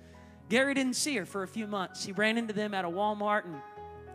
Gary 0.48 0.74
didn't 0.74 0.94
see 0.94 1.16
her 1.16 1.26
for 1.26 1.42
a 1.42 1.48
few 1.48 1.66
months. 1.66 2.04
He 2.04 2.12
ran 2.12 2.38
into 2.38 2.54
them 2.54 2.72
at 2.72 2.84
a 2.84 2.88
Walmart 2.88 3.44
and 3.44 3.60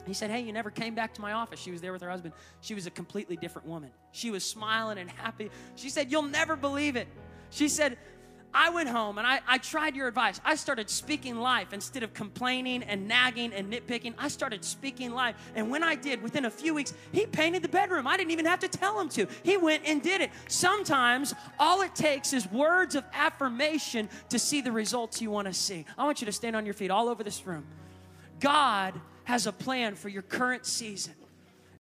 he 0.05 0.13
said, 0.13 0.29
Hey, 0.29 0.41
you 0.41 0.53
never 0.53 0.69
came 0.69 0.95
back 0.95 1.13
to 1.15 1.21
my 1.21 1.33
office. 1.33 1.59
She 1.59 1.71
was 1.71 1.81
there 1.81 1.91
with 1.91 2.01
her 2.01 2.09
husband. 2.09 2.33
She 2.61 2.73
was 2.73 2.85
a 2.85 2.91
completely 2.91 3.35
different 3.35 3.67
woman. 3.67 3.91
She 4.11 4.31
was 4.31 4.43
smiling 4.43 4.97
and 4.97 5.09
happy. 5.09 5.49
She 5.75 5.89
said, 5.89 6.11
You'll 6.11 6.23
never 6.23 6.55
believe 6.55 6.95
it. 6.95 7.07
She 7.49 7.67
said, 7.67 7.97
I 8.53 8.69
went 8.69 8.89
home 8.89 9.17
and 9.17 9.25
I, 9.25 9.39
I 9.47 9.57
tried 9.59 9.95
your 9.95 10.07
advice. 10.07 10.41
I 10.43 10.55
started 10.55 10.89
speaking 10.89 11.37
life 11.37 11.73
instead 11.73 12.03
of 12.03 12.13
complaining 12.13 12.83
and 12.83 13.07
nagging 13.07 13.53
and 13.53 13.71
nitpicking. 13.71 14.13
I 14.17 14.27
started 14.27 14.65
speaking 14.65 15.11
life. 15.11 15.35
And 15.55 15.71
when 15.71 15.83
I 15.83 15.95
did, 15.95 16.21
within 16.21 16.45
a 16.45 16.49
few 16.49 16.73
weeks, 16.73 16.93
he 17.11 17.25
painted 17.25 17.61
the 17.61 17.69
bedroom. 17.69 18.07
I 18.07 18.17
didn't 18.17 18.31
even 18.31 18.45
have 18.45 18.59
to 18.59 18.67
tell 18.67 18.99
him 18.99 19.09
to. 19.09 19.27
He 19.43 19.57
went 19.57 19.83
and 19.85 20.01
did 20.01 20.21
it. 20.21 20.31
Sometimes 20.47 21.33
all 21.59 21.81
it 21.81 21.95
takes 21.95 22.33
is 22.33 22.49
words 22.51 22.95
of 22.95 23.05
affirmation 23.13 24.09
to 24.29 24.37
see 24.37 24.61
the 24.61 24.71
results 24.71 25.21
you 25.21 25.31
want 25.31 25.47
to 25.47 25.53
see. 25.53 25.85
I 25.97 26.03
want 26.03 26.21
you 26.21 26.25
to 26.25 26.33
stand 26.33 26.55
on 26.55 26.65
your 26.65 26.73
feet 26.73 26.91
all 26.91 27.07
over 27.07 27.23
this 27.23 27.45
room. 27.47 27.65
God 28.39 28.99
has 29.31 29.47
a 29.47 29.53
plan 29.53 29.95
for 29.95 30.09
your 30.09 30.23
current 30.23 30.65
season. 30.65 31.13